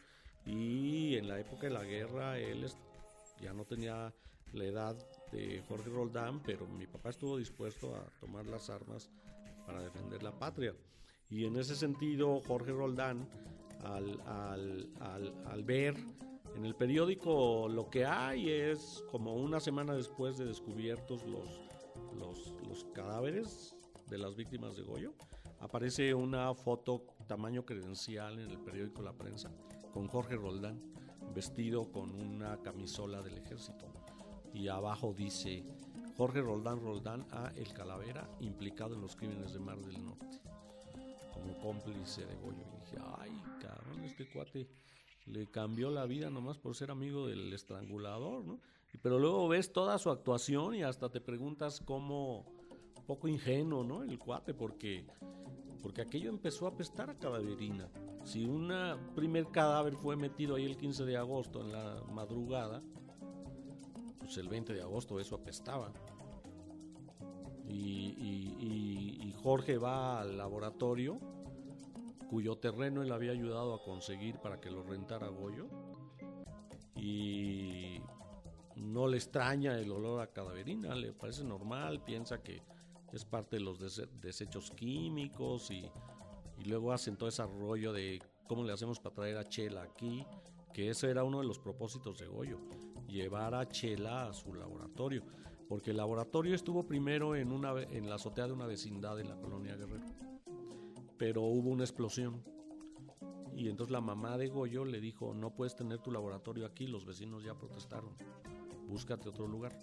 Y 0.44 1.16
en 1.16 1.28
la 1.28 1.38
época 1.38 1.66
de 1.66 1.70
la 1.70 1.84
guerra 1.84 2.38
él 2.38 2.66
ya 3.40 3.52
no 3.52 3.64
tenía 3.64 4.12
la 4.52 4.64
edad 4.64 4.96
Jorge 5.68 5.90
Roldán, 5.90 6.42
pero 6.42 6.66
mi 6.66 6.86
papá 6.86 7.10
estuvo 7.10 7.36
dispuesto 7.38 7.94
a 7.96 8.04
tomar 8.20 8.46
las 8.46 8.70
armas 8.70 9.10
para 9.66 9.82
defender 9.82 10.22
la 10.22 10.38
patria. 10.38 10.74
Y 11.30 11.46
en 11.46 11.56
ese 11.56 11.74
sentido, 11.74 12.40
Jorge 12.46 12.72
Roldán, 12.72 13.28
al, 13.82 14.20
al 15.46 15.64
ver 15.64 15.96
en 16.54 16.66
el 16.66 16.74
periódico 16.74 17.68
lo 17.68 17.88
que 17.88 18.04
hay 18.04 18.50
es 18.50 19.02
como 19.10 19.34
una 19.34 19.58
semana 19.58 19.94
después 19.94 20.36
de 20.36 20.44
descubiertos 20.44 21.24
los, 21.24 21.48
los, 22.18 22.54
los 22.68 22.84
cadáveres 22.92 23.74
de 24.08 24.18
las 24.18 24.36
víctimas 24.36 24.76
de 24.76 24.82
Goyo, 24.82 25.14
aparece 25.60 26.12
una 26.12 26.54
foto 26.54 27.06
tamaño 27.26 27.64
credencial 27.64 28.38
en 28.38 28.50
el 28.50 28.58
periódico 28.58 29.00
La 29.02 29.14
Prensa 29.14 29.50
con 29.92 30.08
Jorge 30.08 30.36
Roldán. 30.36 30.80
vestido 31.34 31.90
con 31.90 32.10
una 32.14 32.60
camisola 32.60 33.22
del 33.22 33.38
ejército. 33.38 33.86
Y 34.54 34.68
abajo 34.68 35.14
dice 35.16 35.64
Jorge 36.16 36.40
Roldán 36.42 36.80
Roldán 36.80 37.26
a 37.30 37.52
El 37.56 37.72
Calavera, 37.72 38.28
implicado 38.40 38.94
en 38.94 39.00
los 39.00 39.16
crímenes 39.16 39.52
de 39.52 39.60
Mar 39.60 39.78
del 39.78 40.04
Norte, 40.04 40.40
como 41.32 41.58
cómplice 41.58 42.26
de 42.26 42.34
Goyo. 42.36 42.60
Y 42.60 42.80
dije, 42.80 42.98
ay, 43.18 43.30
cabrón, 43.60 44.04
este 44.04 44.28
cuate 44.30 44.68
le 45.26 45.46
cambió 45.46 45.90
la 45.90 46.06
vida 46.06 46.30
nomás 46.30 46.58
por 46.58 46.74
ser 46.74 46.90
amigo 46.90 47.26
del 47.26 47.52
estrangulador, 47.52 48.44
¿no? 48.44 48.60
Pero 49.00 49.18
luego 49.18 49.48
ves 49.48 49.72
toda 49.72 49.98
su 49.98 50.10
actuación 50.10 50.74
y 50.74 50.82
hasta 50.82 51.08
te 51.08 51.20
preguntas 51.20 51.80
cómo, 51.80 52.44
poco 53.06 53.28
ingenuo, 53.28 53.82
¿no? 53.84 54.02
El 54.02 54.18
cuate, 54.18 54.52
porque, 54.52 55.06
porque 55.82 56.02
aquello 56.02 56.28
empezó 56.28 56.66
a 56.66 56.70
apestar 56.70 57.08
a 57.08 57.18
cadaverina. 57.18 57.88
Si 58.24 58.44
un 58.44 58.72
primer 59.14 59.48
cadáver 59.48 59.96
fue 59.96 60.16
metido 60.16 60.56
ahí 60.56 60.66
el 60.66 60.76
15 60.76 61.04
de 61.04 61.16
agosto 61.16 61.62
en 61.62 61.72
la 61.72 62.02
madrugada, 62.12 62.82
pues 64.22 64.36
el 64.38 64.48
20 64.48 64.74
de 64.74 64.82
agosto 64.82 65.20
eso 65.20 65.36
apestaba. 65.36 65.92
Y, 67.68 68.16
y 69.20 69.32
Jorge 69.42 69.78
va 69.78 70.20
al 70.20 70.36
laboratorio 70.36 71.18
cuyo 72.32 72.56
terreno 72.56 73.02
él 73.02 73.12
había 73.12 73.32
ayudado 73.32 73.74
a 73.74 73.82
conseguir 73.82 74.38
para 74.38 74.58
que 74.58 74.70
lo 74.70 74.82
rentara 74.82 75.28
Goyo. 75.28 75.66
Y 76.96 78.00
no 78.76 79.06
le 79.06 79.18
extraña 79.18 79.78
el 79.78 79.92
olor 79.92 80.22
a 80.22 80.28
cadaverina, 80.28 80.94
le 80.94 81.12
parece 81.12 81.44
normal, 81.44 82.02
piensa 82.02 82.42
que 82.42 82.62
es 83.12 83.26
parte 83.26 83.56
de 83.56 83.60
los 83.60 83.78
desechos 84.22 84.70
químicos 84.70 85.70
y, 85.70 85.90
luego 86.64 86.92
hacen 86.92 87.18
todo 87.18 87.28
ese 87.28 87.44
rollo 87.44 87.92
de 87.92 88.22
cómo 88.48 88.64
le 88.64 88.72
hacemos 88.72 88.98
para 88.98 89.14
traer 89.14 89.36
a 89.36 89.48
Chela 89.48 89.82
aquí, 89.82 90.24
que 90.72 90.88
ese 90.88 91.10
era 91.10 91.24
uno 91.24 91.40
de 91.40 91.46
los 91.46 91.58
propósitos 91.58 92.18
de 92.18 92.28
Goyo, 92.28 92.60
llevar 93.12 93.54
a 93.54 93.68
Chela 93.68 94.28
a 94.28 94.32
su 94.32 94.54
laboratorio, 94.54 95.22
porque 95.68 95.90
el 95.90 95.98
laboratorio 95.98 96.54
estuvo 96.54 96.82
primero 96.82 97.36
en, 97.36 97.52
una, 97.52 97.80
en 97.82 98.08
la 98.08 98.16
azotea 98.16 98.46
de 98.46 98.52
una 98.52 98.66
vecindad 98.66 99.20
en 99.20 99.28
la 99.28 99.36
colonia 99.36 99.76
Guerrero, 99.76 100.06
pero 101.16 101.42
hubo 101.42 101.70
una 101.70 101.84
explosión. 101.84 102.42
Y 103.54 103.68
entonces 103.68 103.92
la 103.92 104.00
mamá 104.00 104.38
de 104.38 104.48
Goyo 104.48 104.84
le 104.84 105.00
dijo, 105.00 105.34
no 105.34 105.54
puedes 105.54 105.76
tener 105.76 105.98
tu 105.98 106.10
laboratorio 106.10 106.66
aquí, 106.66 106.86
los 106.86 107.04
vecinos 107.04 107.44
ya 107.44 107.54
protestaron 107.54 108.16
búscate 108.92 109.28
otro 109.28 109.46
lugar. 109.46 109.76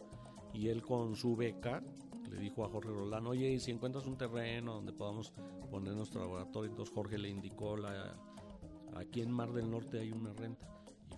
Y 0.53 0.67
él 0.67 0.81
con 0.81 1.15
su 1.15 1.35
beca 1.35 1.81
le 2.29 2.39
dijo 2.39 2.63
a 2.63 2.69
Jorge 2.69 2.89
Roldán, 2.89 3.25
oye, 3.27 3.51
y 3.51 3.59
si 3.59 3.71
encuentras 3.71 4.05
un 4.05 4.17
terreno 4.17 4.75
donde 4.75 4.93
podamos 4.93 5.33
poner 5.71 5.93
nuestro 5.93 6.21
laboratorio, 6.21 6.69
entonces 6.69 6.93
Jorge 6.93 7.17
le 7.17 7.29
indicó, 7.29 7.75
la, 7.75 8.15
aquí 8.95 9.21
en 9.21 9.31
Mar 9.31 9.51
del 9.51 9.69
Norte 9.69 9.99
hay 9.99 10.11
una 10.11 10.31
renta. 10.33 10.67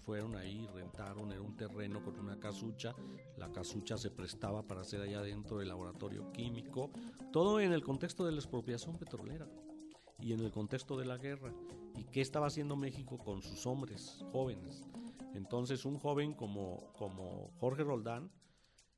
Fueron 0.05 0.35
ahí, 0.35 0.67
rentaron, 0.73 1.31
era 1.31 1.41
un 1.41 1.55
terreno 1.55 2.03
con 2.03 2.19
una 2.19 2.39
casucha, 2.39 2.95
la 3.37 3.51
casucha 3.51 3.97
se 3.97 4.09
prestaba 4.09 4.63
para 4.63 4.81
hacer 4.81 5.01
allá 5.01 5.21
dentro 5.21 5.61
el 5.61 5.67
laboratorio 5.67 6.31
químico, 6.31 6.91
todo 7.31 7.59
en 7.59 7.71
el 7.71 7.83
contexto 7.83 8.25
de 8.25 8.31
la 8.31 8.39
expropiación 8.39 8.97
petrolera 8.97 9.47
y 10.19 10.33
en 10.33 10.39
el 10.39 10.51
contexto 10.51 10.97
de 10.97 11.05
la 11.05 11.17
guerra. 11.17 11.53
¿Y 11.95 12.05
qué 12.05 12.21
estaba 12.21 12.47
haciendo 12.47 12.75
México 12.75 13.17
con 13.19 13.41
sus 13.41 13.65
hombres 13.65 14.19
jóvenes? 14.31 14.83
Entonces 15.33 15.85
un 15.85 15.99
joven 15.99 16.33
como, 16.33 16.91
como 16.97 17.51
Jorge 17.59 17.83
Roldán, 17.83 18.31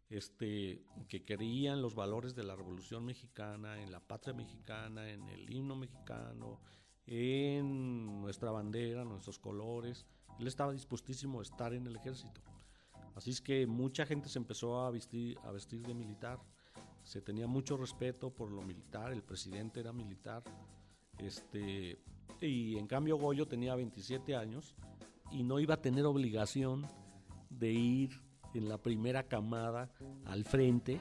este, 0.09 0.85
que 1.07 1.25
creía 1.25 1.73
en 1.73 1.81
los 1.81 1.95
valores 1.95 2.35
de 2.35 2.43
la 2.43 2.55
Revolución 2.55 3.03
Mexicana, 3.05 3.81
en 3.81 3.91
la 3.91 3.99
patria 3.99 4.33
mexicana, 4.33 5.09
en 5.09 5.27
el 5.29 5.51
himno 5.51 5.75
mexicano, 5.75 6.59
en 7.05 8.21
nuestra 8.21 8.51
bandera, 8.51 9.03
nuestros 9.03 9.39
colores, 9.39 10.05
él 10.39 10.47
estaba 10.47 10.71
dispuestísimo 10.71 11.39
a 11.39 11.43
estar 11.43 11.73
en 11.73 11.87
el 11.87 11.95
ejército. 11.95 12.41
Así 13.15 13.31
es 13.31 13.41
que 13.41 13.67
mucha 13.67 14.05
gente 14.05 14.29
se 14.29 14.39
empezó 14.39 14.79
a 14.79 14.91
vestir, 14.91 15.37
de 15.37 15.93
militar. 15.93 16.39
Se 17.03 17.21
tenía 17.21 17.47
mucho 17.47 17.77
respeto 17.77 18.31
por 18.31 18.51
lo 18.51 18.61
militar, 18.61 19.11
el 19.11 19.23
presidente 19.23 19.79
era 19.79 19.93
militar. 19.93 20.43
Este, 21.19 21.99
y 22.41 22.77
en 22.77 22.87
cambio 22.87 23.17
Goyo 23.17 23.47
tenía 23.47 23.75
27 23.75 24.35
años 24.35 24.75
y 25.31 25.43
no 25.43 25.59
iba 25.59 25.75
a 25.75 25.81
tener 25.81 26.05
obligación 26.05 26.87
de 27.49 27.71
ir 27.71 28.21
en 28.53 28.69
la 28.69 28.77
primera 28.77 29.23
camada 29.23 29.91
al 30.25 30.43
frente 30.43 30.99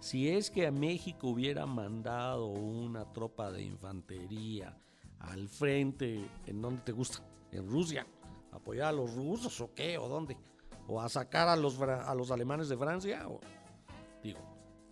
si 0.00 0.30
es 0.30 0.50
que 0.50 0.66
a 0.66 0.72
México 0.72 1.28
hubiera 1.28 1.66
mandado 1.66 2.46
una 2.46 3.12
tropa 3.12 3.52
de 3.52 3.62
infantería 3.62 4.74
al 5.18 5.46
frente, 5.48 6.24
¿en 6.46 6.62
dónde 6.62 6.80
te 6.82 6.92
gusta? 6.92 7.22
¿En 7.52 7.68
Rusia? 7.68 8.06
¿Apoyar 8.52 8.88
a 8.88 8.92
los 8.92 9.14
rusos 9.14 9.60
o 9.60 9.72
qué? 9.74 9.98
¿O 9.98 10.08
dónde? 10.08 10.36
¿O 10.86 11.00
a 11.00 11.08
sacar 11.08 11.48
a 11.48 11.56
los, 11.56 11.80
a 11.80 12.14
los 12.14 12.30
alemanes 12.30 12.68
de 12.68 12.76
Francia? 12.76 13.28
O, 13.28 13.40
digo, 14.22 14.40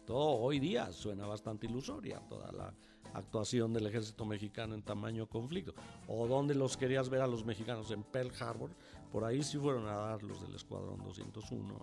todo 0.06 0.38
hoy 0.38 0.58
día 0.58 0.92
suena 0.92 1.26
bastante 1.26 1.66
ilusoria, 1.66 2.20
toda 2.28 2.52
la 2.52 2.74
actuación 3.14 3.72
del 3.72 3.86
ejército 3.86 4.24
mexicano 4.24 4.74
en 4.74 4.82
tamaño 4.82 5.26
conflicto. 5.28 5.74
O 6.06 6.26
donde 6.26 6.54
los 6.54 6.76
querías 6.76 7.08
ver 7.08 7.22
a 7.22 7.26
los 7.26 7.44
mexicanos 7.44 7.90
en 7.90 8.02
Pearl 8.04 8.32
Harbor, 8.40 8.70
por 9.10 9.24
ahí 9.24 9.42
sí 9.42 9.58
fueron 9.58 9.86
a 9.86 9.96
dar 9.96 10.22
los 10.22 10.40
del 10.42 10.54
Escuadrón 10.54 11.02
201 11.04 11.74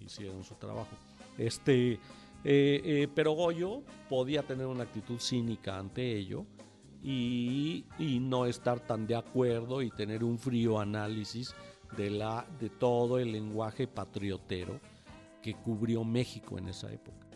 y 0.00 0.04
hicieron 0.04 0.44
su 0.44 0.54
trabajo. 0.54 0.96
Este, 1.38 1.92
eh, 1.92 1.98
eh, 2.44 3.08
pero 3.14 3.32
Goyo 3.32 3.82
podía 4.08 4.42
tener 4.42 4.66
una 4.66 4.84
actitud 4.84 5.18
cínica 5.18 5.78
ante 5.78 6.16
ello 6.16 6.46
y, 7.08 8.18
no 8.20 8.46
estar 8.46 8.80
tan 8.80 9.06
de 9.06 9.14
acuerdo 9.14 9.80
y 9.80 9.90
tener 9.90 10.24
un 10.24 10.38
frío 10.38 10.80
análisis 10.80 11.54
de, 11.96 12.10
la, 12.10 12.44
de 12.58 12.68
todo 12.68 13.18
el 13.18 13.30
lenguaje 13.30 13.86
patriotero 13.86 14.80
que 15.40 15.54
cubrió 15.54 16.02
México 16.02 16.58
en 16.58 16.68
esa 16.68 16.92
época. 16.92 17.26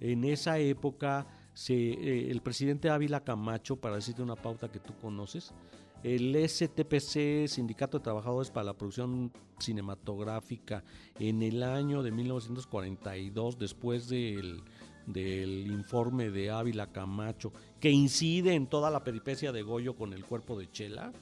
En 0.00 0.24
esa 0.24 0.58
época 0.58 1.26
eh, 1.68 2.26
el 2.28 2.42
presidente 2.42 2.90
Ávila 2.90 3.22
Camacho, 3.22 3.76
para 3.76 3.96
decirte 3.96 4.22
una 4.22 4.34
pauta 4.34 4.68
que 4.68 4.80
tú 4.80 4.92
conoces, 5.00 5.54
el 6.02 6.36
STPC, 6.36 7.46
Sindicato 7.48 7.98
de 7.98 8.04
Trabajadores 8.04 8.50
para 8.50 8.64
la 8.64 8.74
Producción 8.74 9.32
Cinematográfica, 9.58 10.82
en 11.18 11.42
el 11.42 11.62
año 11.62 12.02
de 12.02 12.10
1942, 12.10 13.58
después 13.58 14.08
del, 14.08 14.64
informe 15.06 16.30
de 16.30 16.50
Ávila 16.50 16.92
Camacho, 16.92 17.52
que 17.80 17.90
incide 17.90 18.54
en 18.54 18.66
toda 18.66 18.90
la 18.90 19.04
peripecia 19.04 19.52
de 19.52 19.62
Goyo 19.62 19.96
con 19.96 20.12
el 20.12 20.24
cuerpo 20.24 20.58
de 20.58 20.70
Chela, 20.70 21.12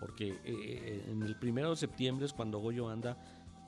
porque 0.00 0.38
eh, 0.44 1.06
en 1.10 1.22
el 1.22 1.38
primero 1.38 1.70
de 1.70 1.76
septiembre 1.76 2.26
es 2.26 2.32
cuando 2.32 2.58
Goyo 2.58 2.88
anda, 2.88 3.16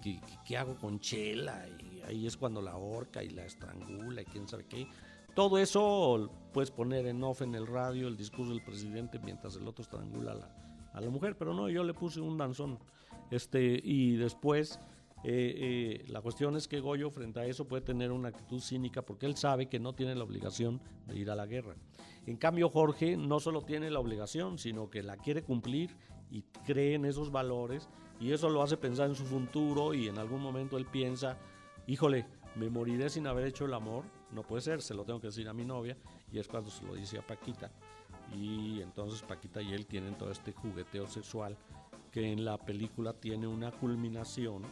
¿qué, 0.02 0.20
¿qué, 0.46 0.56
hago 0.56 0.76
con 0.76 1.00
Chela? 1.00 1.66
Y 1.68 2.02
ahí 2.02 2.26
es 2.26 2.36
cuando 2.36 2.60
la 2.60 2.76
horca 2.76 3.22
y 3.22 3.30
la 3.30 3.44
estrangula 3.44 4.22
y 4.22 4.24
quién 4.24 4.48
sabe 4.48 4.66
qué. 4.66 4.86
Todo 5.34 5.58
eso 5.58 6.30
puedes 6.52 6.70
poner 6.70 7.06
en 7.06 7.22
off 7.24 7.42
en 7.42 7.54
el 7.54 7.66
radio 7.66 8.06
el 8.06 8.16
discurso 8.16 8.52
del 8.52 8.62
presidente 8.62 9.18
mientras 9.18 9.56
el 9.56 9.66
otro 9.66 9.82
estrangula 9.82 10.32
a 10.32 10.34
la, 10.36 10.90
a 10.92 11.00
la 11.00 11.10
mujer, 11.10 11.36
pero 11.36 11.54
no, 11.54 11.68
yo 11.68 11.82
le 11.82 11.94
puse 11.94 12.20
un 12.20 12.38
danzón. 12.38 12.78
Este, 13.30 13.80
y 13.82 14.16
después 14.16 14.78
eh, 15.24 16.02
eh, 16.02 16.04
la 16.08 16.20
cuestión 16.20 16.56
es 16.56 16.68
que 16.68 16.80
Goyo 16.80 17.10
frente 17.10 17.40
a 17.40 17.46
eso 17.46 17.66
puede 17.66 17.82
tener 17.82 18.12
una 18.12 18.28
actitud 18.28 18.60
cínica 18.60 19.02
porque 19.02 19.26
él 19.26 19.36
sabe 19.36 19.68
que 19.68 19.80
no 19.80 19.94
tiene 19.94 20.14
la 20.14 20.24
obligación 20.24 20.80
de 21.06 21.16
ir 21.16 21.30
a 21.30 21.34
la 21.34 21.46
guerra. 21.46 21.76
En 22.26 22.36
cambio 22.36 22.68
Jorge 22.68 23.16
no 23.16 23.40
solo 23.40 23.62
tiene 23.62 23.90
la 23.90 24.00
obligación, 24.00 24.58
sino 24.58 24.90
que 24.90 25.02
la 25.02 25.16
quiere 25.16 25.42
cumplir 25.42 25.96
y 26.30 26.42
cree 26.66 26.94
en 26.94 27.06
esos 27.06 27.32
valores 27.32 27.88
y 28.20 28.32
eso 28.32 28.48
lo 28.48 28.62
hace 28.62 28.76
pensar 28.76 29.08
en 29.08 29.14
su 29.14 29.24
futuro 29.24 29.94
y 29.94 30.08
en 30.08 30.18
algún 30.18 30.42
momento 30.42 30.76
él 30.76 30.86
piensa, 30.86 31.38
híjole, 31.86 32.26
me 32.54 32.68
moriré 32.68 33.08
sin 33.08 33.26
haber 33.26 33.46
hecho 33.46 33.64
el 33.64 33.74
amor 33.74 34.04
no 34.34 34.42
puede 34.42 34.62
ser, 34.62 34.82
se 34.82 34.94
lo 34.94 35.04
tengo 35.04 35.20
que 35.20 35.28
decir 35.28 35.48
a 35.48 35.52
mi 35.52 35.64
novia 35.64 35.96
y 36.30 36.38
es 36.38 36.48
cuando 36.48 36.68
se 36.68 36.84
lo 36.84 36.94
dice 36.94 37.18
a 37.18 37.26
Paquita. 37.26 37.70
Y 38.36 38.80
entonces 38.80 39.22
Paquita 39.22 39.62
y 39.62 39.72
él 39.72 39.86
tienen 39.86 40.18
todo 40.18 40.30
este 40.30 40.52
jugueteo 40.52 41.06
sexual 41.06 41.56
que 42.10 42.32
en 42.32 42.44
la 42.44 42.58
película 42.58 43.12
tiene 43.12 43.46
una 43.46 43.70
culminación 43.70 44.62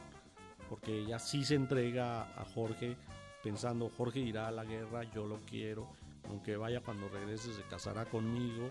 porque 0.73 1.01
ella 1.01 1.19
sí 1.19 1.45
se 1.45 1.55
entrega 1.55 2.23
a 2.35 2.47
Jorge 2.47 2.97
pensando 3.43 3.91
Jorge 3.91 4.21
irá 4.21 4.49
a 4.49 4.51
la 4.51 4.65
guerra, 4.65 5.05
yo 5.13 5.27
lo 5.27 5.39
quiero, 5.43 5.87
aunque 6.31 6.57
vaya 6.57 6.81
cuando 6.81 7.11
regrese 7.11 7.53
se 7.53 7.61
casará 7.65 8.07
conmigo, 8.07 8.71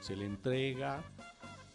se 0.00 0.16
le 0.16 0.26
entrega 0.26 1.00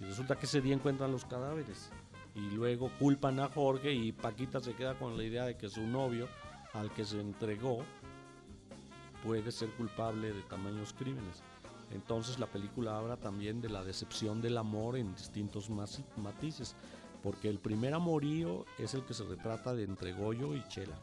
y 0.01 0.03
resulta 0.03 0.36
que 0.36 0.47
ese 0.47 0.59
día 0.59 0.74
encuentran 0.74 1.14
los 1.14 1.24
cadáveres 1.24 1.91
y 2.36 2.41
luego 2.41 2.91
culpan 2.99 3.39
a 3.39 3.47
Jorge 3.47 3.93
y 3.93 4.11
Paquita 4.11 4.59
se 4.59 4.74
queda 4.74 4.99
con 4.99 5.16
la 5.16 5.24
idea 5.24 5.45
de 5.45 5.55
que 5.55 5.70
su 5.70 5.88
novio 5.88 6.28
al 6.74 6.91
que 6.91 7.05
se 7.05 7.22
entregó 7.22 7.86
puede 9.24 9.49
ser 9.49 9.70
culpable 9.76 10.34
de 10.34 10.41
tamaños 10.41 10.91
crímenes. 10.91 11.41
Entonces 11.93 12.38
la 12.38 12.47
película 12.47 12.97
habla 12.97 13.16
también 13.16 13.61
de 13.61 13.70
la 13.70 13.82
decepción 13.86 14.41
del 14.41 14.57
amor 14.57 14.97
en 14.97 15.16
distintos 15.16 15.70
matices, 15.70 16.76
porque 17.24 17.47
el 17.47 17.57
primer 17.57 17.93
amorío 17.93 18.65
es 18.78 18.93
el 18.93 19.03
que 19.03 19.13
se 19.13 19.24
retrata 19.24 19.74
de 19.74 19.86
entre 19.86 20.11
Goyo 20.11 20.55
y 20.55 20.67
Chela. 20.67 20.99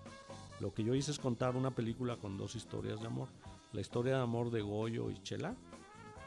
Lo 0.60 0.74
que 0.74 0.84
yo 0.84 0.94
hice 0.94 1.10
es 1.10 1.18
contar 1.18 1.56
una 1.56 1.70
película 1.70 2.18
con 2.18 2.36
dos 2.36 2.54
historias 2.54 3.00
de 3.00 3.06
amor. 3.06 3.28
La 3.72 3.80
historia 3.80 4.16
de 4.16 4.22
amor 4.22 4.50
de 4.50 4.60
Goyo 4.60 5.10
y 5.10 5.20
Chela, 5.22 5.56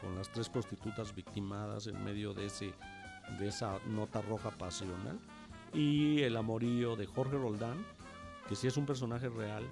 con 0.00 0.16
las 0.16 0.30
tres 0.32 0.48
prostitutas 0.48 1.14
victimadas 1.14 1.86
en 1.86 2.02
medio 2.02 2.34
de, 2.34 2.46
ese, 2.46 2.74
de 3.38 3.48
esa 3.48 3.78
nota 3.86 4.20
roja 4.20 4.50
pasional, 4.50 5.20
y 5.72 6.22
el 6.22 6.36
amorío 6.36 6.96
de 6.96 7.06
Jorge 7.06 7.38
Roldán, 7.38 7.86
que 8.48 8.56
sí 8.56 8.66
es 8.66 8.76
un 8.76 8.86
personaje 8.86 9.28
real, 9.28 9.64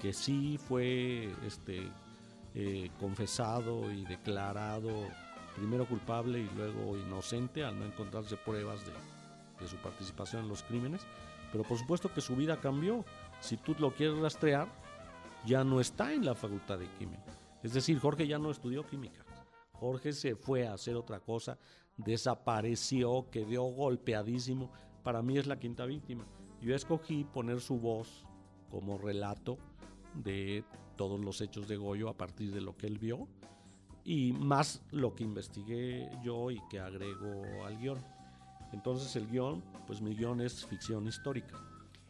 que 0.00 0.12
sí 0.12 0.58
fue 0.58 1.34
este, 1.44 1.90
eh, 2.54 2.90
confesado 3.00 3.90
y 3.90 4.04
declarado 4.04 4.90
primero 5.56 5.86
culpable 5.86 6.40
y 6.40 6.50
luego 6.54 6.96
inocente 6.96 7.64
al 7.64 7.78
no 7.78 7.86
encontrarse 7.86 8.36
pruebas 8.36 8.84
de, 8.84 8.92
de 9.60 9.68
su 9.68 9.76
participación 9.76 10.42
en 10.42 10.48
los 10.48 10.62
crímenes. 10.62 11.02
Pero 11.52 11.64
por 11.64 11.78
supuesto 11.78 12.12
que 12.12 12.20
su 12.20 12.36
vida 12.36 12.60
cambió. 12.60 13.04
Si 13.40 13.56
tú 13.56 13.74
lo 13.78 13.94
quieres 13.94 14.18
rastrear, 14.18 14.68
ya 15.44 15.64
no 15.64 15.80
está 15.80 16.12
en 16.12 16.24
la 16.24 16.34
facultad 16.34 16.78
de 16.78 16.88
química. 16.98 17.32
Es 17.62 17.72
decir, 17.72 17.98
Jorge 17.98 18.26
ya 18.26 18.38
no 18.38 18.50
estudió 18.50 18.86
química. 18.86 19.24
Jorge 19.72 20.12
se 20.12 20.36
fue 20.36 20.66
a 20.66 20.74
hacer 20.74 20.96
otra 20.96 21.20
cosa, 21.20 21.58
desapareció, 21.96 23.28
quedó 23.30 23.64
golpeadísimo. 23.64 24.70
Para 25.02 25.22
mí 25.22 25.38
es 25.38 25.46
la 25.46 25.58
quinta 25.58 25.84
víctima. 25.84 26.26
Yo 26.60 26.74
escogí 26.74 27.24
poner 27.24 27.60
su 27.60 27.78
voz 27.78 28.24
como 28.70 28.98
relato 28.98 29.58
de 30.14 30.64
todos 30.96 31.20
los 31.20 31.40
hechos 31.40 31.68
de 31.68 31.76
Goyo 31.76 32.08
a 32.08 32.16
partir 32.16 32.52
de 32.52 32.60
lo 32.60 32.76
que 32.76 32.86
él 32.86 32.98
vio 32.98 33.28
y 34.04 34.32
más 34.32 34.82
lo 34.92 35.14
que 35.14 35.24
investigué 35.24 36.08
yo 36.22 36.50
y 36.50 36.60
que 36.70 36.78
agrego 36.78 37.64
al 37.64 37.76
guion. 37.78 38.15
Entonces 38.72 39.14
el 39.16 39.26
guion, 39.28 39.62
pues 39.86 40.00
mi 40.00 40.14
guion 40.14 40.40
es 40.40 40.66
ficción 40.66 41.06
histórica. 41.06 41.56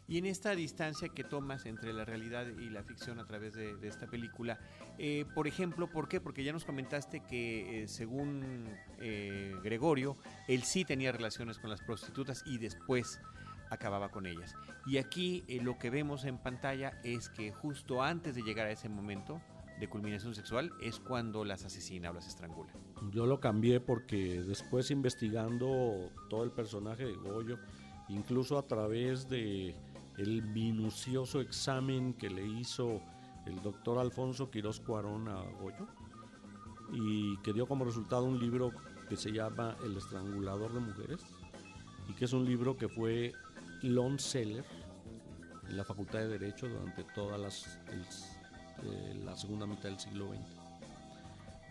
Y 0.08 0.18
en 0.18 0.26
esta 0.26 0.54
distancia 0.54 1.08
que 1.08 1.24
tomas 1.24 1.66
entre 1.66 1.92
la 1.92 2.04
realidad 2.04 2.46
y 2.46 2.70
la 2.70 2.84
ficción 2.84 3.18
a 3.18 3.26
través 3.26 3.54
de, 3.54 3.76
esta 3.82 4.06
película, 4.06 4.60
eh, 4.98 5.24
por 5.34 5.48
ejemplo, 5.48 5.90
¿por 5.90 6.08
qué? 6.08 6.20
Porque 6.20 6.44
ya 6.44 6.52
nos 6.52 6.64
comentaste 6.64 7.20
que 7.20 7.82
eh, 7.82 7.88
según 7.88 8.68
eh, 9.00 9.56
Gregorio, 9.64 10.16
él 10.46 10.62
sí 10.62 10.84
tenía 10.84 11.10
relaciones 11.10 11.58
con 11.58 11.70
las 11.70 11.80
prostitutas 11.80 12.44
y 12.46 12.58
después 12.58 13.20
acababa 13.68 14.10
con 14.10 14.26
ellas. 14.26 14.54
Y 14.86 14.98
aquí 14.98 15.44
lo 15.62 15.76
que 15.76 15.90
vemos 15.90 16.24
en 16.24 16.38
pantalla 16.38 17.00
es 17.02 17.28
que 17.28 17.50
justo 17.50 18.00
antes 18.00 18.36
de 18.36 18.42
llegar 18.42 18.68
a 18.68 18.70
ese 18.70 18.88
momento 18.88 19.40
de 19.78 19.88
culminación 19.88 20.34
sexual 20.34 20.72
es 20.80 21.00
cuando 21.00 21.44
las 21.44 21.64
asesina 21.64 22.10
o 22.10 22.14
las 22.14 22.26
estrangula. 22.26 22.72
Yo 23.10 23.26
lo 23.26 23.40
cambié 23.40 23.80
porque 23.80 24.42
después 24.42 24.90
investigando 24.90 26.10
todo 26.30 26.44
el 26.44 26.50
personaje 26.50 27.04
de 27.04 27.14
Goyo, 27.14 27.58
incluso 28.08 28.58
a 28.58 28.66
través 28.66 29.28
de 29.28 29.76
el 30.16 30.42
minucioso 30.42 31.40
examen 31.40 32.14
que 32.14 32.30
le 32.30 32.46
hizo 32.46 33.02
el 33.44 33.60
doctor 33.62 33.98
Alfonso 33.98 34.50
Quirós 34.50 34.80
Cuarón 34.80 35.28
a 35.28 35.42
Goyo 35.60 35.86
y 36.92 37.36
que 37.38 37.52
dio 37.52 37.66
como 37.66 37.84
resultado 37.84 38.24
un 38.24 38.38
libro 38.38 38.72
que 39.08 39.16
se 39.16 39.30
llama 39.30 39.76
El 39.84 39.96
estrangulador 39.96 40.72
de 40.72 40.80
mujeres 40.80 41.20
y 42.08 42.14
que 42.14 42.24
es 42.24 42.32
un 42.32 42.44
libro 42.44 42.76
que 42.76 42.88
fue 42.88 43.32
long 43.82 44.18
seller 44.18 44.64
en 45.68 45.76
la 45.76 45.84
Facultad 45.84 46.20
de 46.20 46.28
Derecho 46.28 46.68
durante 46.68 47.04
toda 47.04 47.36
las, 47.38 47.80
eh, 48.82 49.20
la 49.24 49.36
segunda 49.36 49.66
mitad 49.66 49.84
del 49.84 49.98
siglo 49.98 50.28
XX. 50.28 50.40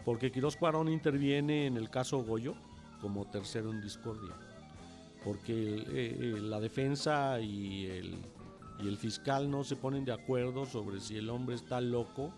Porque 0.03 0.31
Quirós 0.31 0.55
Cuarón 0.55 0.89
interviene 0.89 1.65
en 1.65 1.77
el 1.77 1.89
caso 1.89 2.23
Goyo 2.23 2.53
como 3.01 3.25
tercero 3.25 3.71
en 3.71 3.81
discordia. 3.81 4.35
Porque 5.23 5.53
el, 5.53 5.87
eh, 5.91 6.39
la 6.41 6.59
defensa 6.59 7.39
y 7.39 7.87
el 7.87 8.19
y 8.79 8.87
el 8.87 8.97
fiscal 8.97 9.49
no 9.49 9.63
se 9.63 9.75
ponen 9.75 10.05
de 10.05 10.11
acuerdo 10.11 10.65
sobre 10.65 10.99
si 10.99 11.17
el 11.17 11.29
hombre 11.29 11.55
está 11.55 11.79
loco 11.79 12.33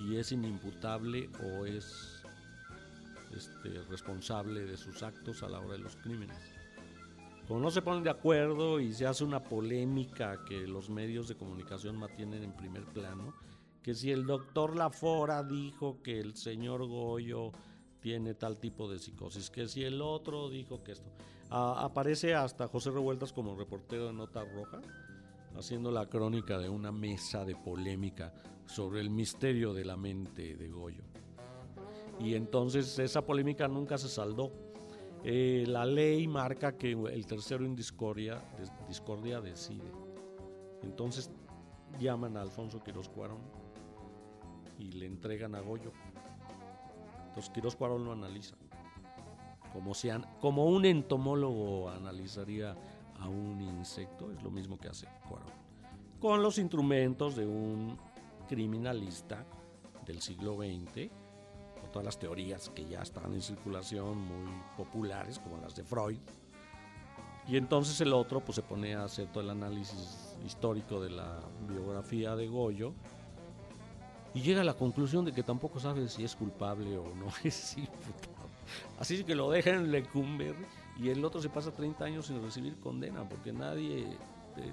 y 0.00 0.16
es 0.16 0.32
inimputable 0.32 1.30
o 1.44 1.64
es 1.64 2.22
este, 3.34 3.82
responsable 3.88 4.64
de 4.64 4.76
sus 4.76 5.02
actos 5.02 5.42
a 5.42 5.48
la 5.48 5.60
hora 5.60 5.72
de 5.72 5.78
los 5.78 5.96
crímenes. 5.96 6.36
Como 7.46 7.60
no 7.60 7.70
se 7.70 7.82
ponen 7.82 8.02
de 8.02 8.10
acuerdo 8.10 8.80
y 8.80 8.92
se 8.92 9.06
hace 9.06 9.22
una 9.22 9.40
polémica 9.40 10.44
que 10.44 10.66
los 10.66 10.90
medios 10.90 11.28
de 11.28 11.36
comunicación 11.36 11.96
mantienen 11.96 12.42
en 12.42 12.52
primer 12.52 12.84
plano, 12.86 13.32
que 13.86 13.94
si 13.94 14.10
el 14.10 14.26
doctor 14.26 14.74
Lafora 14.74 15.44
dijo 15.44 16.02
que 16.02 16.18
el 16.18 16.34
señor 16.34 16.88
Goyo 16.88 17.52
tiene 18.00 18.34
tal 18.34 18.58
tipo 18.58 18.90
de 18.90 18.98
psicosis, 18.98 19.48
que 19.48 19.68
si 19.68 19.84
el 19.84 20.02
otro 20.02 20.50
dijo 20.50 20.82
que 20.82 20.90
esto. 20.90 21.08
Aparece 21.50 22.34
hasta 22.34 22.66
José 22.66 22.90
Revueltas 22.90 23.32
como 23.32 23.54
reportero 23.54 24.08
de 24.08 24.12
Nota 24.12 24.42
Roja, 24.44 24.80
haciendo 25.56 25.92
la 25.92 26.06
crónica 26.06 26.58
de 26.58 26.68
una 26.68 26.90
mesa 26.90 27.44
de 27.44 27.54
polémica 27.54 28.34
sobre 28.64 29.00
el 29.00 29.08
misterio 29.08 29.72
de 29.72 29.84
la 29.84 29.96
mente 29.96 30.56
de 30.56 30.68
Goyo. 30.68 31.04
Y 32.18 32.34
entonces 32.34 32.98
esa 32.98 33.24
polémica 33.24 33.68
nunca 33.68 33.98
se 33.98 34.08
saldó. 34.08 34.50
Eh, 35.22 35.62
la 35.68 35.84
ley 35.84 36.26
marca 36.26 36.76
que 36.76 36.90
el 36.90 37.24
tercero 37.24 37.64
en 37.64 37.76
discordia, 37.76 38.42
discordia 38.88 39.40
decide. 39.40 39.92
Entonces 40.82 41.30
llaman 42.00 42.36
a 42.36 42.42
Alfonso 42.42 42.82
Quirós 42.82 43.08
Cuarón 43.08 43.65
y 44.78 44.92
le 44.92 45.06
entregan 45.06 45.54
a 45.54 45.60
Goyo. 45.60 45.92
Entonces 47.28 47.50
Quirós 47.52 47.76
Cuarón 47.76 48.04
lo 48.04 48.12
analiza. 48.12 48.56
Como, 49.72 49.94
si 49.94 50.08
como 50.40 50.66
un 50.66 50.84
entomólogo 50.86 51.90
analizaría 51.90 52.76
a 53.18 53.28
un 53.28 53.60
insecto, 53.60 54.32
es 54.32 54.42
lo 54.42 54.50
mismo 54.50 54.78
que 54.78 54.88
hace 54.88 55.06
Cuarón, 55.28 55.48
con 56.20 56.42
los 56.42 56.58
instrumentos 56.58 57.36
de 57.36 57.46
un 57.46 57.98
criminalista 58.48 59.44
del 60.06 60.22
siglo 60.22 60.56
XX, 60.56 61.10
con 61.80 61.90
todas 61.90 62.06
las 62.06 62.18
teorías 62.18 62.70
que 62.70 62.86
ya 62.86 63.02
están 63.02 63.34
en 63.34 63.42
circulación, 63.42 64.18
muy 64.18 64.50
populares, 64.76 65.38
como 65.38 65.58
las 65.58 65.74
de 65.74 65.84
Freud. 65.84 66.18
Y 67.48 67.56
entonces 67.56 68.00
el 68.00 68.12
otro 68.12 68.40
pues, 68.40 68.56
se 68.56 68.62
pone 68.62 68.94
a 68.94 69.04
hacer 69.04 69.28
todo 69.28 69.42
el 69.42 69.50
análisis 69.50 70.36
histórico 70.44 71.00
de 71.00 71.10
la 71.10 71.40
biografía 71.68 72.34
de 72.34 72.48
Goyo 72.48 72.94
y 74.36 74.42
llega 74.42 74.60
a 74.60 74.64
la 74.64 74.74
conclusión 74.74 75.24
de 75.24 75.32
que 75.32 75.42
tampoco 75.42 75.80
sabe 75.80 76.10
si 76.10 76.22
es 76.22 76.36
culpable 76.36 76.98
o 76.98 77.14
no 77.14 77.28
es 77.42 77.78
imputable. 77.78 78.36
Así 78.98 79.24
que 79.24 79.34
lo 79.34 79.50
deja 79.50 79.70
en 79.70 79.90
Lecumberri 79.90 80.66
y 80.98 81.08
el 81.08 81.24
otro 81.24 81.40
se 81.40 81.48
pasa 81.48 81.72
30 81.72 82.04
años 82.04 82.26
sin 82.26 82.42
recibir 82.42 82.76
condena 82.76 83.26
porque 83.26 83.50
nadie... 83.50 84.02
Eh, 84.02 84.72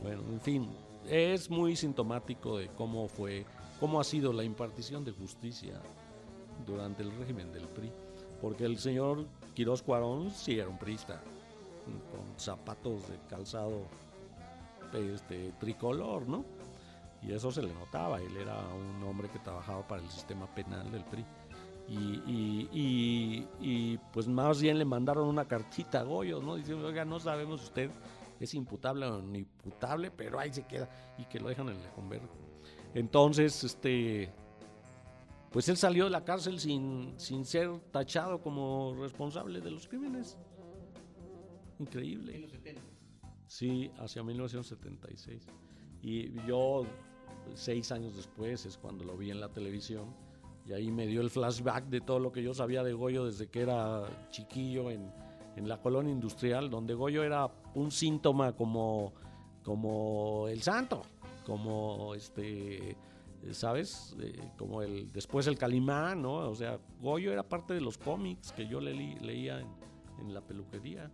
bueno, 0.00 0.22
en 0.30 0.40
fin, 0.40 0.68
es 1.08 1.50
muy 1.50 1.74
sintomático 1.74 2.58
de 2.58 2.68
cómo 2.68 3.08
fue, 3.08 3.44
cómo 3.80 4.00
ha 4.00 4.04
sido 4.04 4.32
la 4.32 4.44
impartición 4.44 5.04
de 5.04 5.10
justicia 5.10 5.80
durante 6.64 7.02
el 7.02 7.10
régimen 7.18 7.52
del 7.52 7.64
PRI. 7.64 7.90
Porque 8.40 8.64
el 8.64 8.78
señor 8.78 9.26
Quirós 9.54 9.82
Cuarón 9.82 10.30
sí 10.30 10.56
era 10.56 10.68
un 10.68 10.78
priista, 10.78 11.20
con 12.12 12.38
zapatos 12.38 13.08
de 13.08 13.18
calzado 13.28 13.88
este, 14.92 15.50
tricolor, 15.58 16.28
¿no? 16.28 16.44
Y 17.22 17.32
eso 17.32 17.50
se 17.50 17.62
le 17.62 17.72
notaba, 17.74 18.20
él 18.20 18.36
era 18.36 18.56
un 18.68 19.02
hombre 19.02 19.28
que 19.28 19.38
trabajaba 19.40 19.86
para 19.86 20.02
el 20.02 20.08
sistema 20.08 20.46
penal 20.54 20.90
del 20.90 21.04
PRI. 21.04 21.24
Y, 21.88 23.48
y, 23.60 23.98
pues 24.12 24.28
más 24.28 24.60
bien 24.60 24.78
le 24.78 24.84
mandaron 24.84 25.26
una 25.26 25.46
cartita 25.46 26.00
a 26.00 26.02
Goyo, 26.02 26.40
¿no? 26.40 26.56
Diciendo, 26.56 26.86
oiga, 26.86 27.04
no 27.04 27.18
sabemos 27.18 27.62
usted 27.62 27.90
es 28.40 28.54
imputable 28.54 29.06
o 29.06 29.20
no 29.20 29.36
imputable, 29.36 30.10
pero 30.10 30.38
ahí 30.38 30.52
se 30.52 30.64
queda 30.64 30.88
y 31.18 31.24
que 31.24 31.40
lo 31.40 31.48
dejan 31.48 31.70
en 31.70 31.78
converto. 31.94 32.28
Entonces, 32.94 33.64
este, 33.64 34.32
pues 35.50 35.68
él 35.68 35.76
salió 35.76 36.04
de 36.04 36.10
la 36.10 36.24
cárcel 36.24 36.60
sin, 36.60 37.14
sin 37.18 37.44
ser 37.44 37.70
tachado 37.90 38.40
como 38.40 38.94
responsable 39.00 39.60
de 39.60 39.70
los 39.70 39.88
crímenes. 39.88 40.36
Increíble. 41.78 42.48
Sí, 43.46 43.90
hacia 43.98 44.22
1976. 44.22 45.46
Y 46.02 46.32
yo, 46.46 46.84
seis 47.54 47.92
años 47.92 48.16
después, 48.16 48.66
es 48.66 48.76
cuando 48.76 49.04
lo 49.04 49.16
vi 49.16 49.30
en 49.30 49.40
la 49.40 49.48
televisión 49.48 50.14
y 50.68 50.72
ahí 50.72 50.90
me 50.90 51.06
dio 51.06 51.22
el 51.22 51.30
flashback 51.30 51.86
de 51.86 52.02
todo 52.02 52.18
lo 52.18 52.30
que 52.30 52.42
yo 52.42 52.52
sabía 52.52 52.82
de 52.84 52.92
Goyo 52.92 53.24
desde 53.24 53.48
que 53.48 53.62
era 53.62 54.04
chiquillo 54.30 54.90
en, 54.90 55.10
en 55.56 55.66
la 55.66 55.80
colonia 55.80 56.12
industrial, 56.12 56.68
donde 56.68 56.92
Goyo 56.92 57.24
era 57.24 57.50
un 57.74 57.90
síntoma 57.90 58.52
como, 58.52 59.14
como 59.64 60.46
el 60.48 60.60
santo, 60.60 61.02
como 61.46 62.14
este, 62.14 62.96
¿sabes? 63.52 64.14
Eh, 64.20 64.38
como 64.58 64.82
el 64.82 65.10
después 65.10 65.46
el 65.46 65.56
Calimán, 65.56 66.20
¿no? 66.20 66.34
O 66.50 66.54
sea, 66.54 66.78
Goyo 67.00 67.32
era 67.32 67.42
parte 67.42 67.72
de 67.72 67.80
los 67.80 67.96
cómics 67.96 68.52
que 68.52 68.68
yo 68.68 68.80
leía 68.80 69.60
en, 69.60 69.68
en, 70.20 70.34
la 70.34 70.42
peluquería. 70.42 71.10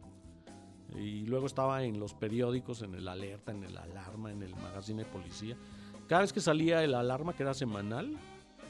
Y 0.97 1.27
luego 1.27 1.47
estaba 1.47 1.85
en 1.85 1.99
los 1.99 2.13
periódicos, 2.13 2.83
en 2.83 2.95
el 2.95 3.07
Alerta, 3.07 3.53
en 3.53 3.65
el 3.65 3.77
Alarma, 3.77 4.33
en 4.33 4.43
el 4.43 4.55
Magazine 4.57 5.05
de 5.05 5.09
Policía. 5.09 5.57
Cada 6.09 6.21
vez 6.21 6.33
que 6.35 6.41
salía 6.41 6.85
el 6.85 6.95
Alarma, 6.95 7.33
que 7.33 7.43
era 7.43 7.55
semanal, 7.55 8.15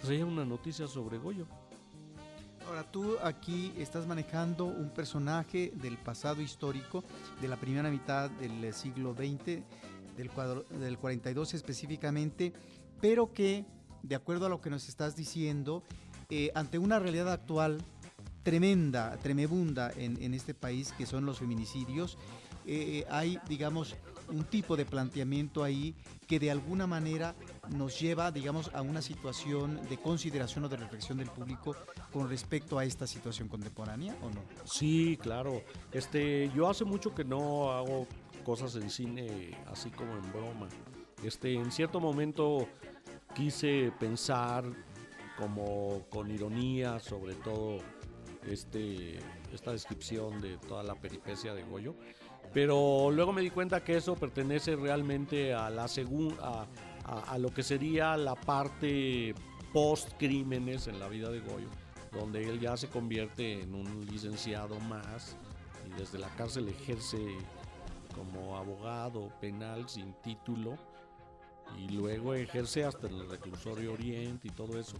traía 0.03 0.25
una 0.25 0.45
noticia 0.45 0.87
sobre 0.87 1.19
Goyo. 1.19 1.47
Ahora 2.69 2.85
tú 2.85 3.17
aquí 3.23 3.73
estás 3.77 4.07
manejando 4.07 4.67
un 4.67 4.91
personaje 4.91 5.73
del 5.75 5.99
pasado 5.99 6.41
histórico 6.41 7.03
de 7.41 7.49
la 7.49 7.57
primera 7.57 7.91
mitad 7.91 8.31
del 8.31 8.73
siglo 8.73 9.15
XX, 9.15 9.63
del, 10.17 10.31
cuadro, 10.31 10.65
del 10.71 10.97
42 10.97 11.55
específicamente, 11.55 12.53
pero 13.01 13.33
que, 13.33 13.67
de 14.03 14.15
acuerdo 14.15 14.47
a 14.47 14.49
lo 14.49 14.61
que 14.61 14.71
nos 14.71 14.89
estás 14.89 15.17
diciendo, 15.17 15.83
eh, 16.31 16.53
ante 16.55 16.79
una 16.79 17.01
realidad 17.01 17.33
actual 17.33 17.83
tremenda, 18.45 19.17
tremebunda 19.19 19.91
en, 19.97 20.35
este 20.35 20.55
país, 20.55 20.93
que 20.93 21.07
son 21.07 21.27
los 21.27 21.41
feminicidios, 21.41 22.17
eh, 22.67 23.05
hay, 23.11 23.41
digamos, 23.49 23.97
un 24.29 24.45
tipo 24.45 24.77
de 24.77 24.85
planteamiento 24.85 25.63
ahí 25.63 25.95
que 26.27 26.39
de 26.39 26.51
alguna 26.51 26.87
manera 26.87 27.35
nos 27.71 28.01
lleva, 28.01 28.31
digamos, 28.31 28.71
a 28.75 28.83
una 28.83 29.03
situación 29.03 29.81
de 29.89 29.97
consideración 29.99 30.65
o 30.65 30.69
de 30.69 30.77
reflexión 30.77 31.19
del 31.19 31.31
público 31.31 31.77
con 32.13 32.29
respecto 32.29 32.79
a 32.79 32.85
esta 32.85 33.07
situación 33.07 33.49
contemporánea, 33.49 34.17
¿o 34.23 34.31
no? 34.31 34.43
Sí, 34.65 35.19
claro. 35.21 35.63
Este, 35.93 36.51
yo 36.55 36.69
hace 36.69 36.85
mucho 36.85 37.15
que 37.15 37.25
no 37.25 37.73
hago 37.73 38.07
cosas 38.45 38.77
en 38.77 38.91
cine 38.91 39.57
así 39.67 39.91
como 39.91 40.13
en 40.13 40.33
broma. 40.33 40.69
Este, 41.23 41.55
en 41.55 41.73
cierto 41.73 42.01
momento 42.01 42.69
quise 43.35 43.93
pensar 43.99 44.65
como 45.39 46.07
con 46.11 46.31
ironía 46.31 47.01
sobre 47.01 47.35
todo 47.35 47.79
este, 48.47 49.19
esta 49.53 49.73
descripción 49.73 50.41
de 50.41 50.59
toda 50.59 50.83
la 50.83 50.95
peripecia 50.95 51.55
de 51.55 51.63
Goyo. 51.65 51.95
Pero 52.55 53.11
luego 53.11 53.33
me 53.33 53.43
di 53.43 53.51
cuenta 53.51 53.83
que 53.83 53.97
eso 53.97 54.15
pertenece 54.15 54.77
realmente 54.77 55.53
a 55.53 55.69
la 55.71 55.89
segunda 55.89 56.69
a, 57.05 57.37
lo 57.37 57.53
que 57.53 57.63
sería 57.63 58.17
la 58.17 58.37
parte 58.37 59.35
post 59.73 60.13
crímenes 60.17 60.87
en 60.87 61.01
la 61.01 61.09
vida 61.09 61.31
de 61.31 61.41
Goyo, 61.41 61.69
donde 62.13 62.49
él 62.49 62.61
ya 62.61 62.77
se 62.77 62.89
convierte 62.89 63.61
en 63.61 63.75
un 63.75 64.07
licenciado 64.07 64.79
más 64.81 65.37
y 65.85 66.01
desde 66.01 66.19
la 66.19 66.29
cárcel 66.37 66.69
ejerce 66.69 67.19
como 68.15 68.57
abogado 68.57 69.33
penal 69.41 69.89
sin 69.89 70.15
título 70.23 70.79
y 71.77 71.89
luego 71.89 72.35
ejerce 72.35 72.85
hasta 72.85 73.09
el 73.09 73.29
reclusorio 73.29 73.93
Oriente 73.93 74.49
y 74.49 74.51
todo 74.53 74.79
eso. 74.79 74.97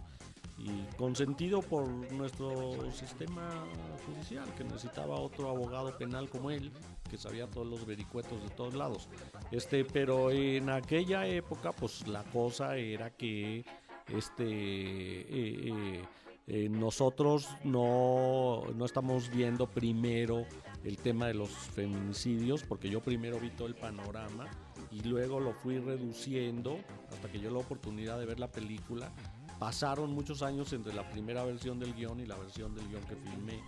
Y 0.57 0.83
consentido 0.97 1.61
por 1.61 1.87
nuestro 2.13 2.91
sistema 2.91 3.65
judicial 4.05 4.53
que 4.55 4.63
necesitaba 4.63 5.15
otro 5.15 5.49
abogado 5.49 5.97
penal 5.97 6.29
como 6.29 6.51
él 6.51 6.71
sabía 7.17 7.47
todos 7.47 7.67
los 7.67 7.85
vericuetos 7.85 8.41
de 8.43 8.49
todos 8.49 8.73
lados 8.73 9.07
este 9.51 9.85
pero 9.85 10.31
en 10.31 10.69
aquella 10.69 11.27
época 11.27 11.71
pues 11.71 12.07
la 12.07 12.23
cosa 12.23 12.77
era 12.77 13.09
que 13.11 13.65
este 14.07 14.43
eh, 14.43 15.25
eh, 15.29 16.03
eh, 16.47 16.69
nosotros 16.69 17.49
no, 17.63 18.63
no 18.75 18.85
estamos 18.85 19.29
viendo 19.29 19.67
primero 19.67 20.45
el 20.83 20.97
tema 20.97 21.27
de 21.27 21.33
los 21.33 21.49
feminicidios 21.49 22.63
porque 22.63 22.89
yo 22.89 23.01
primero 23.01 23.39
vi 23.39 23.49
todo 23.49 23.67
el 23.67 23.75
panorama 23.75 24.47
y 24.91 25.01
luego 25.01 25.39
lo 25.39 25.53
fui 25.53 25.79
reduciendo 25.79 26.77
hasta 27.11 27.31
que 27.31 27.39
yo 27.39 27.49
la 27.49 27.59
oportunidad 27.59 28.19
de 28.19 28.25
ver 28.25 28.39
la 28.39 28.51
película 28.51 29.11
Pasaron 29.59 30.11
muchos 30.11 30.41
años 30.41 30.73
entre 30.73 30.93
la 30.93 31.09
primera 31.09 31.43
versión 31.45 31.79
del 31.79 31.93
guion 31.93 32.19
y 32.19 32.25
la 32.25 32.35
versión 32.35 32.75
del 32.75 32.87
guion 32.89 33.03
que 33.03 33.15
filmé. 33.15 33.61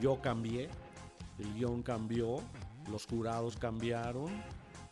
Yo 0.00 0.20
cambié, 0.22 0.70
el 1.38 1.54
guion 1.54 1.82
cambió, 1.82 2.38
los 2.90 3.06
jurados 3.06 3.56
cambiaron, 3.56 4.28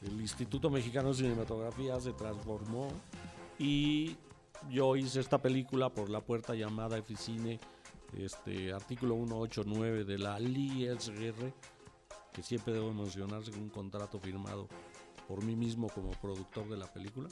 el 0.02 0.20
Instituto 0.20 0.70
Mexicano 0.70 1.08
de 1.08 1.14
Cinematografía 1.14 1.98
se 2.00 2.12
transformó 2.12 2.88
y 3.58 4.16
yo 4.70 4.96
hice 4.96 5.20
esta 5.20 5.40
película 5.40 5.88
por 5.88 6.10
la 6.10 6.20
puerta 6.20 6.54
llamada 6.54 6.98
Eficine, 6.98 7.58
este 8.16 8.72
artículo 8.72 9.14
189 9.16 10.04
de 10.04 10.18
la 10.18 10.38
LISR, 10.38 11.52
que 12.32 12.42
siempre 12.42 12.74
debo 12.74 12.92
mencionar 12.92 13.44
según 13.44 13.64
un 13.64 13.70
contrato 13.70 14.18
firmado 14.18 14.68
por 15.28 15.42
mí 15.42 15.56
mismo 15.56 15.88
como 15.88 16.10
productor 16.12 16.68
de 16.68 16.76
la 16.76 16.92
película. 16.92 17.28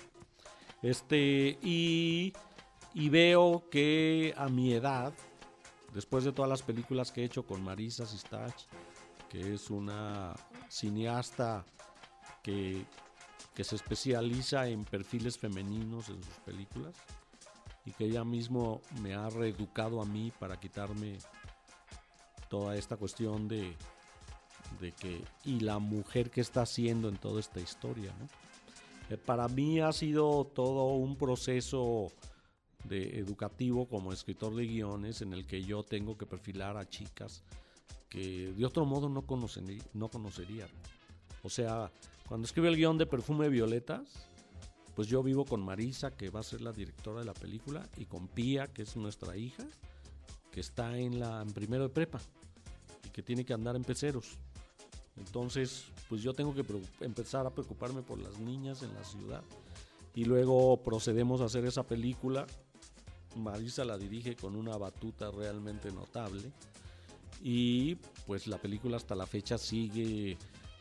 Este, 0.83 1.59
y 1.63 2.33
y 2.95 3.09
veo 3.09 3.65
que 3.71 4.35
a 4.37 4.49
mi 4.49 4.75
edad, 4.75 5.13
después 5.95 6.25
de 6.25 6.33
todas 6.33 6.49
las 6.49 6.63
películas 6.63 7.11
que 7.11 7.23
he 7.23 7.25
hecho 7.25 7.47
con 7.47 7.63
Marisa 7.63 8.05
Sistach, 8.05 8.55
que 9.31 9.55
es 9.55 9.71
una 9.71 10.35
cineasta 10.73 11.67
que, 12.43 12.87
que 13.55 13.63
se 13.63 13.77
especializa 13.77 14.69
en 14.69 14.85
perfiles 14.85 15.37
femeninos 15.37 16.09
en 16.09 16.23
sus 16.23 16.35
películas 16.47 16.95
y 17.85 17.91
que 17.93 18.07
ella 18.07 18.25
mismo 18.25 18.81
me 19.03 19.15
ha 19.15 19.29
reeducado 19.29 20.01
a 20.01 20.07
mí 20.07 20.33
para 20.39 20.59
quitarme 20.59 21.19
toda 22.49 22.75
esta 22.75 22.97
cuestión 22.97 23.49
de, 23.49 23.77
de 24.81 24.93
que 24.93 25.23
y 25.45 25.61
la 25.61 25.79
mujer 25.79 26.31
que 26.31 26.41
está 26.41 26.63
haciendo 26.63 27.11
en 27.11 27.19
toda 27.19 27.41
esta 27.41 27.61
historia. 27.61 28.15
Eh, 29.11 29.19
para 29.19 29.49
mí 29.49 29.79
ha 29.81 29.93
sido 29.93 30.47
todo 30.47 30.87
un 30.95 31.17
proceso 31.17 32.11
de 32.85 33.19
educativo 33.19 33.87
como 33.87 34.11
escritor 34.11 34.55
de 34.55 34.67
guiones 34.67 35.21
en 35.21 35.35
el 35.35 35.47
que 35.47 35.63
yo 35.63 35.83
tengo 35.83 36.17
que 36.17 36.25
perfilar 36.25 36.79
a 36.79 36.89
chicas 36.89 37.45
que 38.13 38.53
de 38.53 38.67
otro 38.67 38.85
modo 38.85 39.09
no, 39.09 39.23
conocen, 39.23 39.83
no 39.95 40.09
conocerían. 40.09 40.69
O 41.43 41.49
sea, 41.49 41.91
cuando 42.29 42.45
escribe 42.45 42.69
el 42.69 42.77
guion 42.77 42.99
de 42.99 43.07
Perfume 43.07 43.49
Violetas, 43.49 44.29
pues 44.95 45.09
yo 45.09 45.23
vivo 45.23 45.47
con 45.47 45.63
Marisa, 45.63 46.11
que 46.11 46.29
va 46.29 46.41
a 46.41 46.43
ser 46.43 46.61
la 46.61 46.73
directora 46.73 47.21
de 47.21 47.25
la 47.25 47.33
película, 47.33 47.89
y 47.97 48.05
con 48.05 48.29
Pía, 48.29 48.67
que 48.67 48.83
es 48.83 48.97
nuestra 48.97 49.35
hija, 49.39 49.65
que 50.51 50.61
está 50.61 50.99
en 50.99 51.19
la 51.19 51.41
en 51.41 51.53
primero 51.53 51.85
de 51.85 51.89
prepa 51.89 52.21
y 53.07 53.09
que 53.09 53.23
tiene 53.23 53.47
que 53.47 53.55
andar 53.55 53.77
en 53.77 53.83
peceros. 53.83 54.37
Entonces, 55.17 55.87
pues 56.11 56.21
yo 56.21 56.35
tengo 56.35 56.55
que 56.55 56.65
empezar 57.01 57.47
a 57.47 57.51
preocuparme 57.51 58.03
por 58.03 58.19
las 58.19 58.39
niñas 58.39 58.83
en 58.83 58.93
la 58.93 59.05
ciudad. 59.05 59.43
Y 60.15 60.27
luego 60.27 60.83
procedemos 60.83 61.41
a 61.41 61.47
hacer 61.47 61.65
esa 61.65 61.83
película 61.83 62.47
Marisa 63.37 63.87
la 63.87 63.97
dirige 63.97 64.37
con 64.37 64.57
una 64.57 64.77
batuta 64.77 65.31
realmente 65.31 65.91
notable 65.91 66.53
y 67.43 67.97
pues 68.27 68.47
la 68.47 68.59
película 68.59 68.97
hasta 68.97 69.15
la 69.15 69.27
fecha 69.27 69.59
sigue 69.59 70.39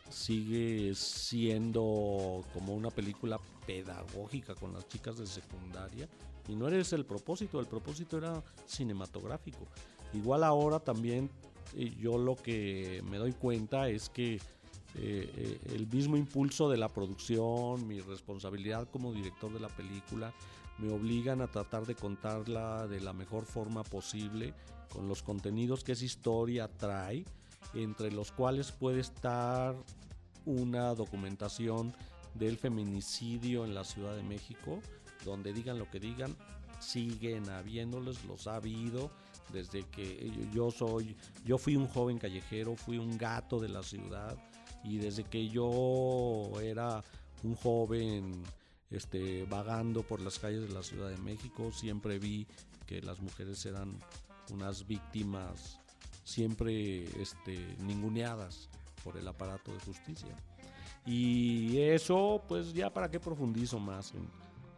sigue 0.10 0.94
siendo 0.94 2.44
como 2.54 2.74
una 2.74 2.90
película 2.90 3.40
pedagógica 3.66 4.56
con 4.56 4.74
las 4.74 4.88
chicas 4.88 5.18
de 5.18 5.26
secundaria 5.26 6.08
y 6.48 6.56
no 6.56 6.68
eres 6.68 6.92
el 6.94 7.06
propósito, 7.06 7.60
el 7.60 7.68
propósito 7.68 8.18
era 8.18 8.44
cinematográfico. 8.66 9.68
Igual 10.14 10.44
ahora 10.44 10.80
también 10.80 11.30
eh, 11.76 11.96
yo 11.98 12.18
lo 12.18 12.36
que 12.36 13.02
me 13.10 13.18
doy 13.18 13.32
cuenta 13.32 13.88
es 13.88 14.10
que 14.10 14.36
eh, 14.36 14.40
eh, 14.96 15.60
el 15.74 15.88
mismo 15.88 16.18
impulso 16.18 16.70
de 16.70 16.78
la 16.78 16.90
producción, 16.90 17.88
mi 17.88 18.02
responsabilidad 18.02 18.90
como 18.90 19.14
director 19.14 19.54
de 19.54 19.62
la 19.62 19.70
película, 19.70 20.34
me 20.80 20.92
obligan 20.92 21.42
a 21.42 21.48
tratar 21.48 21.86
de 21.86 21.96
contarla 21.96 22.88
de 22.88 23.00
la 23.00 23.14
mejor 23.14 23.46
forma 23.46 23.84
posible, 23.84 24.54
con 24.92 25.08
los 25.08 25.24
contenidos 25.24 25.84
que 25.84 25.94
esa 25.94 26.06
historia 26.06 26.68
trae, 26.68 27.26
entre 27.74 28.12
los 28.12 28.32
cuales 28.32 28.72
puede 28.72 29.00
estar 29.00 29.76
una 30.46 30.94
documentación 30.94 31.94
del 32.34 32.58
feminicidio 32.58 33.66
en 33.66 33.74
la 33.74 33.84
Ciudad 33.84 34.16
de 34.16 34.24
México, 34.24 34.80
donde 35.26 35.54
digan 35.54 35.80
lo 35.80 35.90
que 35.90 36.00
digan, 36.00 36.36
siguen 36.80 37.50
habiéndoles, 37.50 38.24
los 38.26 38.48
ha 38.48 38.56
habido 38.56 39.12
desde 39.52 39.84
que 39.84 40.32
yo 40.54 40.72
soy, 40.72 41.16
yo 41.46 41.58
fui 41.58 41.76
un 41.76 41.88
joven 41.88 42.18
callejero, 42.18 42.76
fui 42.76 42.98
un 42.98 43.18
gato 43.18 43.60
de 43.60 43.70
la 43.70 43.84
ciudad 43.84 44.38
y 44.84 44.98
desde 44.98 45.24
que 45.24 45.50
yo 45.50 46.52
era 46.62 47.04
un 47.44 47.56
joven 47.56 48.44
este, 48.90 49.46
vagando 49.46 50.04
por 50.04 50.22
las 50.22 50.40
calles 50.40 50.68
de 50.68 50.74
la 50.74 50.84
Ciudad 50.84 51.10
de 51.10 51.18
México, 51.18 51.72
siempre 51.72 52.20
vi 52.20 52.48
que 52.86 53.02
las 53.02 53.22
mujeres 53.22 53.66
eran 53.66 53.98
unas 54.52 54.86
víctimas 54.86 55.80
siempre 56.24 57.06
este, 57.20 57.76
ninguneadas 57.80 58.70
por 59.04 59.18
el 59.18 59.28
aparato 59.28 59.74
de 59.74 59.80
justicia. 59.80 60.36
Y 61.06 61.80
eso, 61.80 62.44
pues 62.48 62.74
ya 62.74 62.94
para 62.94 63.10
qué 63.10 63.20
profundizo 63.20 63.80
más 63.80 64.14
en 64.14 64.28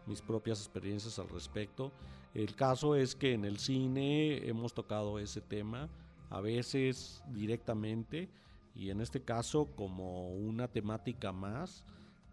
mis 0.05 0.21
propias 0.21 0.59
experiencias 0.59 1.19
al 1.19 1.29
respecto. 1.29 1.91
El 2.33 2.55
caso 2.55 2.95
es 2.95 3.15
que 3.15 3.33
en 3.33 3.45
el 3.45 3.59
cine 3.59 4.47
hemos 4.47 4.73
tocado 4.73 5.19
ese 5.19 5.41
tema, 5.41 5.89
a 6.29 6.41
veces 6.41 7.23
directamente, 7.27 8.29
y 8.75 8.89
en 8.89 9.01
este 9.01 9.21
caso 9.21 9.67
como 9.75 10.29
una 10.29 10.67
temática 10.67 11.31
más 11.31 11.83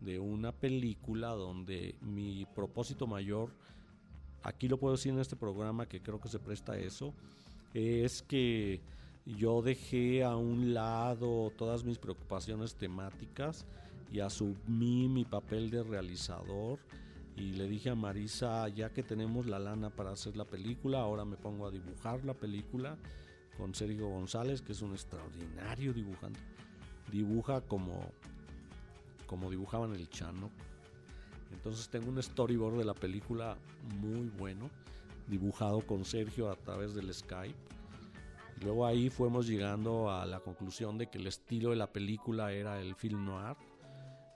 de 0.00 0.18
una 0.18 0.52
película 0.52 1.28
donde 1.30 1.96
mi 2.00 2.46
propósito 2.54 3.06
mayor, 3.06 3.52
aquí 4.42 4.68
lo 4.68 4.78
puedo 4.78 4.96
decir 4.96 5.12
en 5.12 5.20
este 5.20 5.36
programa 5.36 5.86
que 5.86 6.00
creo 6.00 6.20
que 6.20 6.28
se 6.28 6.38
presta 6.38 6.72
a 6.72 6.78
eso, 6.78 7.14
es 7.74 8.22
que 8.22 8.80
yo 9.26 9.62
dejé 9.62 10.24
a 10.24 10.36
un 10.36 10.74
lado 10.74 11.52
todas 11.56 11.84
mis 11.84 11.98
preocupaciones 11.98 12.74
temáticas 12.74 13.66
y 14.12 14.20
asumí 14.20 15.08
mi 15.08 15.24
papel 15.24 15.70
de 15.70 15.82
realizador 15.82 16.78
y 17.36 17.52
le 17.52 17.68
dije 17.68 17.90
a 17.90 17.94
Marisa, 17.94 18.68
ya 18.68 18.90
que 18.90 19.02
tenemos 19.02 19.46
la 19.46 19.58
lana 19.58 19.90
para 19.90 20.10
hacer 20.10 20.36
la 20.36 20.44
película, 20.44 21.00
ahora 21.00 21.24
me 21.24 21.36
pongo 21.36 21.66
a 21.66 21.70
dibujar 21.70 22.24
la 22.24 22.34
película 22.34 22.98
con 23.56 23.74
Sergio 23.74 24.08
González, 24.08 24.62
que 24.62 24.72
es 24.72 24.82
un 24.82 24.92
extraordinario 24.92 25.92
dibujante. 25.92 26.40
Dibuja 27.10 27.60
como 27.62 28.12
como 29.30 29.48
dibujaban 29.48 29.94
el 29.94 30.10
Chano. 30.10 30.50
Entonces 31.52 31.88
tengo 31.88 32.08
un 32.08 32.22
storyboard 32.22 32.78
de 32.78 32.84
la 32.84 32.94
película 32.94 33.56
muy 34.00 34.28
bueno, 34.28 34.70
dibujado 35.26 35.80
con 35.80 36.04
Sergio 36.04 36.50
a 36.50 36.56
través 36.56 36.94
del 36.94 37.12
Skype. 37.12 37.56
Luego 38.62 38.86
ahí 38.86 39.08
fuimos 39.08 39.46
llegando 39.46 40.10
a 40.10 40.26
la 40.26 40.40
conclusión 40.40 40.98
de 40.98 41.08
que 41.08 41.18
el 41.18 41.26
estilo 41.26 41.70
de 41.70 41.76
la 41.76 41.92
película 41.92 42.52
era 42.52 42.80
el 42.80 42.94
film 42.94 43.24
noir. 43.24 43.56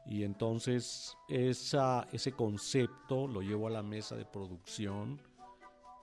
Y 0.06 0.22
entonces 0.22 1.16
ese 1.28 2.32
concepto 2.32 3.26
lo 3.26 3.40
llevo 3.40 3.68
a 3.68 3.70
la 3.70 3.82
mesa 3.82 4.16
de 4.16 4.24
producción. 4.24 5.20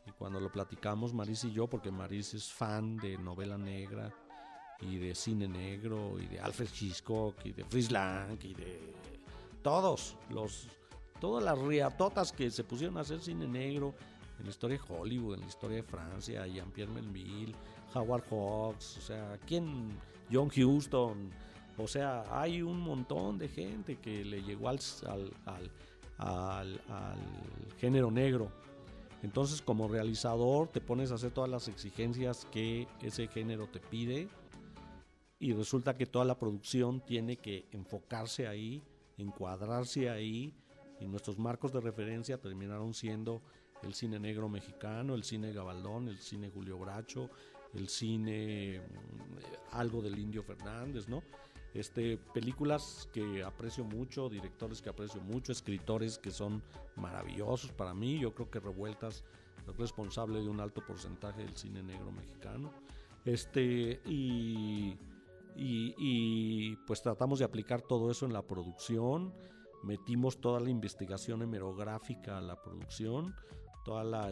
Y 0.06 0.12
cuando 0.12 0.40
lo 0.40 0.52
platicamos, 0.52 1.14
Maris 1.14 1.44
y 1.44 1.52
yo, 1.52 1.68
porque 1.68 1.92
Maris 1.92 2.34
es 2.34 2.52
fan 2.52 2.98
de 2.98 3.18
novela 3.18 3.58
negra 3.58 4.12
y 4.82 4.98
de 4.98 5.14
cine 5.14 5.48
negro 5.48 6.20
y 6.20 6.26
de 6.26 6.40
Alfred 6.40 6.70
Hitchcock 6.80 7.36
y 7.46 7.54
de 7.54 7.64
Fritz 7.64 7.92
Lang 7.92 8.40
y 8.44 8.54
de 8.54 8.94
todos 9.62 10.18
los 10.30 10.68
todas 11.22 11.44
las 11.44 11.58
riatotas 11.58 12.34
que 12.34 12.50
se 12.50 12.64
pusieron 12.66 12.98
a 12.98 13.02
hacer 13.02 13.22
cine 13.22 13.48
negro 13.48 13.94
en 14.40 14.46
la 14.46 14.50
historia 14.50 14.78
de 14.78 14.94
Hollywood, 14.94 15.36
en 15.36 15.42
la 15.42 15.48
historia 15.48 15.78
de 15.78 15.84
Francia, 15.84 16.48
Jean-Pierre 16.48 16.92
Melville, 16.92 17.54
Howard 17.94 18.24
Hawks, 18.30 18.98
o 18.98 19.02
sea, 19.02 19.40
¿quién? 19.46 19.98
John 20.32 20.50
Huston, 20.50 21.30
o 21.78 21.88
sea, 21.88 22.24
hay 22.32 22.62
un 22.62 22.80
montón 22.80 23.38
de 23.38 23.50
gente 23.50 23.98
que 23.98 24.26
le 24.26 24.42
llegó 24.42 24.70
al, 24.70 24.80
al, 26.18 26.80
género 27.80 28.10
negro. 28.10 28.52
Entonces, 29.22 29.62
como 29.62 29.88
realizador, 29.88 30.70
te 30.70 30.82
pones 30.82 31.12
a 31.12 31.16
hacer 31.16 31.32
todas 31.32 31.50
las 31.50 31.68
exigencias 31.68 32.48
que 32.52 32.88
ese 33.02 33.28
género 33.28 33.68
te 33.68 33.80
pide 33.80 34.28
y 35.38 35.54
resulta 35.54 35.96
que 35.96 36.08
toda 36.08 36.26
la 36.26 36.40
producción 36.40 37.02
tiene 37.02 37.38
que 37.38 37.68
enfocarse 37.72 38.48
ahí, 38.48 38.82
encuadrarse 39.18 40.10
ahí 40.10 40.56
y 41.02 41.08
nuestros 41.08 41.38
marcos 41.38 41.74
de 41.74 41.82
referencia 41.82 42.40
terminaron 42.40 42.94
siendo 42.94 43.42
el 43.84 43.94
cine 43.94 44.20
negro 44.20 44.48
mexicano, 44.48 45.16
el 45.16 45.24
cine 45.24 45.52
Gabaldón, 45.52 46.08
el 46.08 46.20
cine 46.20 46.50
Julio 46.50 46.78
Bracho, 46.78 47.30
el 47.74 47.90
cine 47.90 48.80
mm, 48.80 49.76
algo 49.76 50.02
del 50.02 50.20
Indio 50.20 50.44
Fernández, 50.44 51.08
¿no? 51.08 51.24
Este, 51.74 52.18
películas 52.34 53.10
que 53.14 53.44
aprecio 53.44 53.86
mucho, 53.86 54.30
directores 54.30 54.82
que 54.82 54.90
aprecio 54.90 55.22
mucho, 55.22 55.54
escritores 55.54 56.18
que 56.18 56.32
son 56.32 56.62
maravillosos 56.98 57.72
para 57.72 57.94
mí. 57.94 58.20
Yo 58.20 58.36
creo 58.36 58.52
que 58.52 58.60
Revueltas 58.60 59.24
es 59.68 59.78
responsable 59.78 60.42
de 60.42 60.50
un 60.50 60.60
alto 60.60 60.86
porcentaje 60.86 61.44
del 61.44 61.56
cine 61.56 61.82
negro 61.82 62.12
mexicano. 62.12 62.74
Este, 63.24 64.02
y, 64.06 64.98
y, 65.56 65.96
y 65.98 66.76
pues 66.88 67.02
tratamos 67.02 67.40
de 67.40 67.46
aplicar 67.46 67.82
todo 67.82 68.12
eso 68.12 68.26
en 68.26 68.34
la 68.34 68.42
producción. 68.42 69.34
Metimos 69.84 70.40
toda 70.40 70.60
la 70.60 70.70
investigación 70.70 71.42
hemerográfica 71.42 72.38
a 72.38 72.42
la 72.42 72.62
producción, 72.62 73.36
toda 73.84 74.32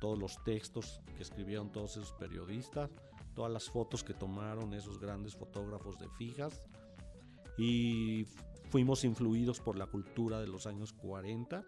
todos 0.00 0.18
los 0.18 0.42
textos 0.44 1.00
que 1.16 1.22
escribieron 1.22 1.72
todos 1.72 1.96
esos 1.96 2.12
periodistas, 2.12 2.90
todas 3.34 3.50
las 3.50 3.68
fotos 3.68 4.04
que 4.04 4.14
tomaron 4.14 4.72
esos 4.74 5.00
grandes 5.00 5.34
fotógrafos 5.34 5.98
de 5.98 6.08
fijas 6.10 6.62
y 7.56 8.26
fuimos 8.70 9.04
influidos 9.04 9.60
por 9.60 9.76
la 9.76 9.86
cultura 9.86 10.40
de 10.40 10.46
los 10.46 10.66
años 10.66 10.92
40. 10.92 11.64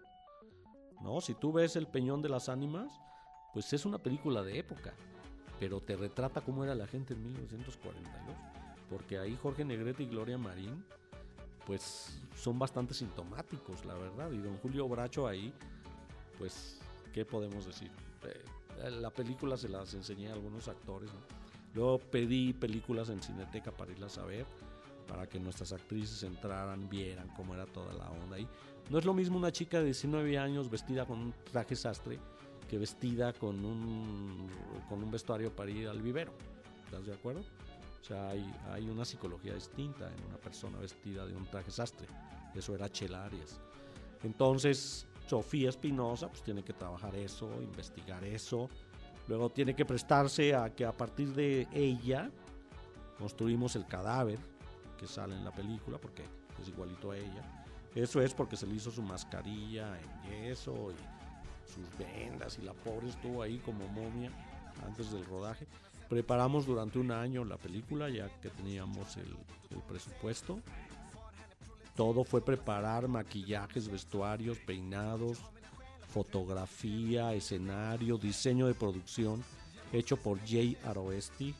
¿no? 1.01 1.21
Si 1.21 1.33
tú 1.33 1.51
ves 1.51 1.75
El 1.75 1.87
Peñón 1.87 2.21
de 2.21 2.29
las 2.29 2.49
Ánimas, 2.49 2.91
pues 3.53 3.71
es 3.73 3.85
una 3.85 3.97
película 3.97 4.43
de 4.43 4.59
época, 4.59 4.93
pero 5.59 5.81
te 5.81 5.95
retrata 5.95 6.41
cómo 6.41 6.63
era 6.63 6.75
la 6.75 6.87
gente 6.87 7.13
en 7.13 7.23
1942, 7.23 8.35
porque 8.89 9.17
ahí 9.17 9.37
Jorge 9.41 9.65
Negrete 9.65 10.03
y 10.03 10.07
Gloria 10.07 10.37
Marín 10.37 10.85
pues 11.67 12.17
son 12.37 12.57
bastante 12.57 12.93
sintomáticos, 12.93 13.83
la 13.83 13.93
verdad, 13.93 14.31
y 14.31 14.37
don 14.37 14.55
Julio 14.59 14.87
Bracho 14.87 15.27
ahí, 15.27 15.53
pues, 16.37 16.79
¿qué 17.13 17.25
podemos 17.25 17.65
decir? 17.65 17.91
Eh, 18.23 18.89
la 18.89 19.09
película 19.09 19.57
se 19.57 19.67
las 19.67 19.93
enseñé 19.93 20.29
a 20.29 20.33
algunos 20.33 20.69
actores. 20.69 21.09
Luego 21.73 21.99
pedí 21.99 22.53
películas 22.53 23.09
en 23.09 23.21
Cineteca 23.21 23.71
para 23.71 23.91
irlas 23.91 24.17
a 24.17 24.23
ver, 24.23 24.45
para 25.09 25.27
que 25.27 25.41
nuestras 25.41 25.73
actrices 25.73 26.23
entraran, 26.23 26.87
vieran 26.87 27.27
cómo 27.35 27.53
era 27.53 27.65
toda 27.65 27.93
la 27.93 28.09
onda 28.11 28.37
ahí. 28.37 28.47
No 28.89 28.97
es 28.97 29.03
lo 29.03 29.13
mismo 29.13 29.37
una 29.37 29.51
chica 29.51 29.79
de 29.79 29.85
19 29.85 30.37
años 30.37 30.69
vestida 30.69 31.05
con 31.05 31.19
un 31.19 31.33
traje 31.51 31.75
sastre 31.75 32.17
que 32.69 32.77
vestida 32.77 33.33
con 33.33 33.65
un, 33.65 34.47
con 34.87 35.03
un 35.03 35.11
vestuario 35.11 35.53
para 35.53 35.69
ir 35.69 35.89
al 35.89 36.01
vivero. 36.01 36.31
¿Estás 36.85 37.05
de 37.05 37.13
acuerdo? 37.13 37.43
Sea, 38.07 38.29
hay, 38.29 38.89
una 38.89 39.03
psicología 39.03 39.53
distinta 39.53 40.07
en 40.07 40.23
una 40.29 40.37
persona 40.37 40.77
vestida 40.79 41.25
de 41.25 41.35
un 41.35 41.45
traje 41.45 41.71
sastre. 41.71 42.07
Eso 42.55 42.73
era 42.73 42.89
Chela 42.89 43.25
Arias. 43.25 43.59
Entonces, 44.23 45.05
Sofía 45.27 45.69
Espinosa 45.69 46.29
pues 46.29 46.41
tiene 46.41 46.63
que 46.63 46.71
trabajar 46.71 47.15
eso, 47.15 47.61
investigar 47.61 48.23
eso. 48.23 48.69
Luego 49.27 49.49
tiene 49.49 49.75
que 49.75 49.83
prestarse 49.83 50.55
a 50.55 50.73
que 50.73 50.85
a 50.85 50.95
partir 50.95 51.33
de 51.33 51.67
ella 51.73 52.31
construimos 53.17 53.75
el 53.75 53.85
cadáver 53.85 54.39
que 54.97 55.05
sale 55.05 55.35
en 55.35 55.43
la 55.43 55.51
película, 55.51 55.97
porque 55.97 56.23
es 56.61 56.69
igualito 56.69 57.11
a 57.11 57.17
ella. 57.17 57.65
Eso 57.93 58.21
es 58.21 58.33
porque 58.33 58.55
se 58.55 58.67
le 58.67 58.75
hizo 58.75 58.89
su 58.89 59.01
mascarilla 59.01 59.99
en 59.99 60.45
yeso 60.45 60.91
y 60.91 61.69
sus 61.69 61.97
vendas 61.97 62.57
y 62.57 62.61
la 62.61 62.73
pobre 62.73 63.09
estuvo 63.09 63.41
ahí 63.41 63.57
como 63.59 63.85
momia 63.89 64.31
antes 64.85 65.11
del 65.11 65.25
rodaje. 65.25 65.67
Preparamos 66.09 66.65
durante 66.65 66.99
un 66.99 67.11
año 67.11 67.43
la 67.43 67.57
película 67.57 68.09
ya 68.09 68.29
que 68.41 68.49
teníamos 68.49 69.17
el, 69.17 69.35
presupuesto 69.87 70.61
todo 71.97 72.23
fue 72.23 72.41
preparar 72.41 73.07
maquillajes, 73.07 73.89
vestuarios, 73.89 74.59
peinados, 74.59 75.39
fotografía, 76.13 77.33
escenario, 77.33 78.19
diseño 78.19 78.67
de 78.67 78.75
producción, 78.75 79.43
hecho 79.91 80.15
por 80.15 80.39
Jay 80.47 80.77
Aroesti. 80.85 81.55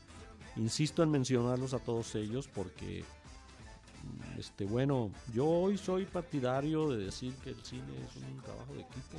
Insisto 0.54 1.02
en 1.02 1.10
mencionarlos 1.10 1.74
a 1.74 1.80
todos 1.80 2.14
ellos 2.14 2.48
porque, 2.54 3.02
mm, 3.02 4.38
este, 4.38 4.64
bueno, 4.64 5.10
yo 5.34 5.44
hoy 5.44 5.76
soy 5.76 6.04
partidario 6.04 6.88
de 6.88 7.04
decir 7.04 7.34
que 7.42 7.50
el 7.50 7.62
cine 7.64 7.92
es 8.08 8.16
un 8.16 8.40
trabajo 8.40 8.74
de 8.74 8.82
equipo. 8.82 9.18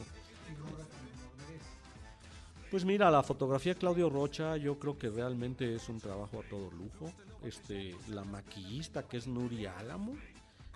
Pues 2.72 2.86
mira, 2.86 3.10
la 3.10 3.24
fotografía 3.24 3.74
Claudio 3.74 4.12
Rocha 4.12 4.56
yo 4.56 4.78
creo 4.78 4.96
que 4.96 5.10
realmente 5.10 5.74
es 5.74 5.90
un 5.90 6.00
trabajo 6.00 6.40
a 6.40 6.44
todo 6.48 6.70
lujo. 6.70 7.12
Este, 7.44 7.96
la 8.10 8.24
maquillista 8.24 9.08
que 9.08 9.18
es 9.18 9.26
Nuri 9.26 9.66
Álamo, 9.66 10.14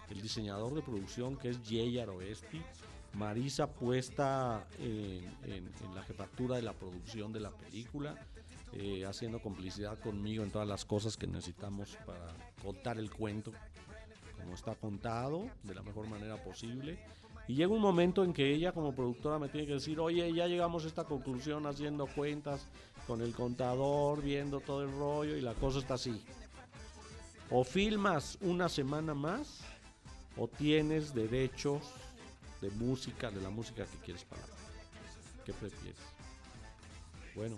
el 0.10 0.20
diseñador 0.20 0.74
de 0.74 0.82
producción 0.82 1.38
que 1.38 1.50
es 1.50 1.60
Jay 1.64 2.00
Aroesti, 2.00 2.62
Marisa 3.14 3.68
puesta 3.68 4.66
en, 4.80 5.24
la 5.94 6.02
jefatura 6.02 6.56
de 6.56 6.64
la 6.64 6.74
producción 6.74 7.32
de 7.32 7.42
la 7.42 7.52
película, 7.52 8.16
eh, 8.72 9.06
haciendo 9.06 9.40
complicidad 9.40 10.00
conmigo 10.00 10.44
en 10.44 10.50
todas 10.50 10.68
las 10.68 10.86
cosas 10.86 11.16
que 11.16 11.28
necesitamos 11.28 11.96
para 12.08 12.34
contar 12.64 12.98
el 12.98 13.12
cuento 13.12 13.52
como 14.42 14.56
está 14.56 14.74
contado, 14.74 15.48
de 15.62 15.76
la 15.76 15.84
mejor 15.84 16.08
manera 16.08 16.44
posible. 16.44 17.00
Y 17.48 17.56
llega 17.56 17.74
un 17.74 17.82
momento 17.82 18.24
en 18.24 18.34
que 18.34 18.54
ella 18.54 18.72
como 18.72 18.96
productora 18.96 19.38
me 19.38 19.50
tiene 19.50 19.68
que 19.68 19.74
decir, 19.74 20.00
oye, 20.00 20.34
ya 20.34 20.48
llegamos 20.48 20.86
a 20.86 20.88
esta 20.88 21.04
conclusión 21.04 21.66
haciendo 21.66 22.08
cuentas 22.08 22.66
con 23.06 23.22
el 23.22 23.34
contador, 23.34 24.22
viendo 24.22 24.62
todo 24.62 24.84
el 24.84 24.92
rollo 24.92 25.36
y 25.36 25.42
la 25.42 25.54
cosa 25.54 25.80
está 25.80 25.96
así. 25.96 26.24
O 27.50 27.64
filmas 27.64 28.38
una 28.42 28.70
semana 28.70 29.14
más 29.14 29.60
o 30.38 30.48
tienes 30.48 31.14
derechos 31.14 31.82
de 32.62 32.70
música, 32.72 33.30
de 33.30 33.42
la 33.42 33.50
música 33.50 33.86
que 33.86 33.98
quieres 33.98 34.24
pagar. 34.24 34.48
¿Qué 35.46 35.54
prefieres? 35.54 36.00
Bueno. 37.36 37.58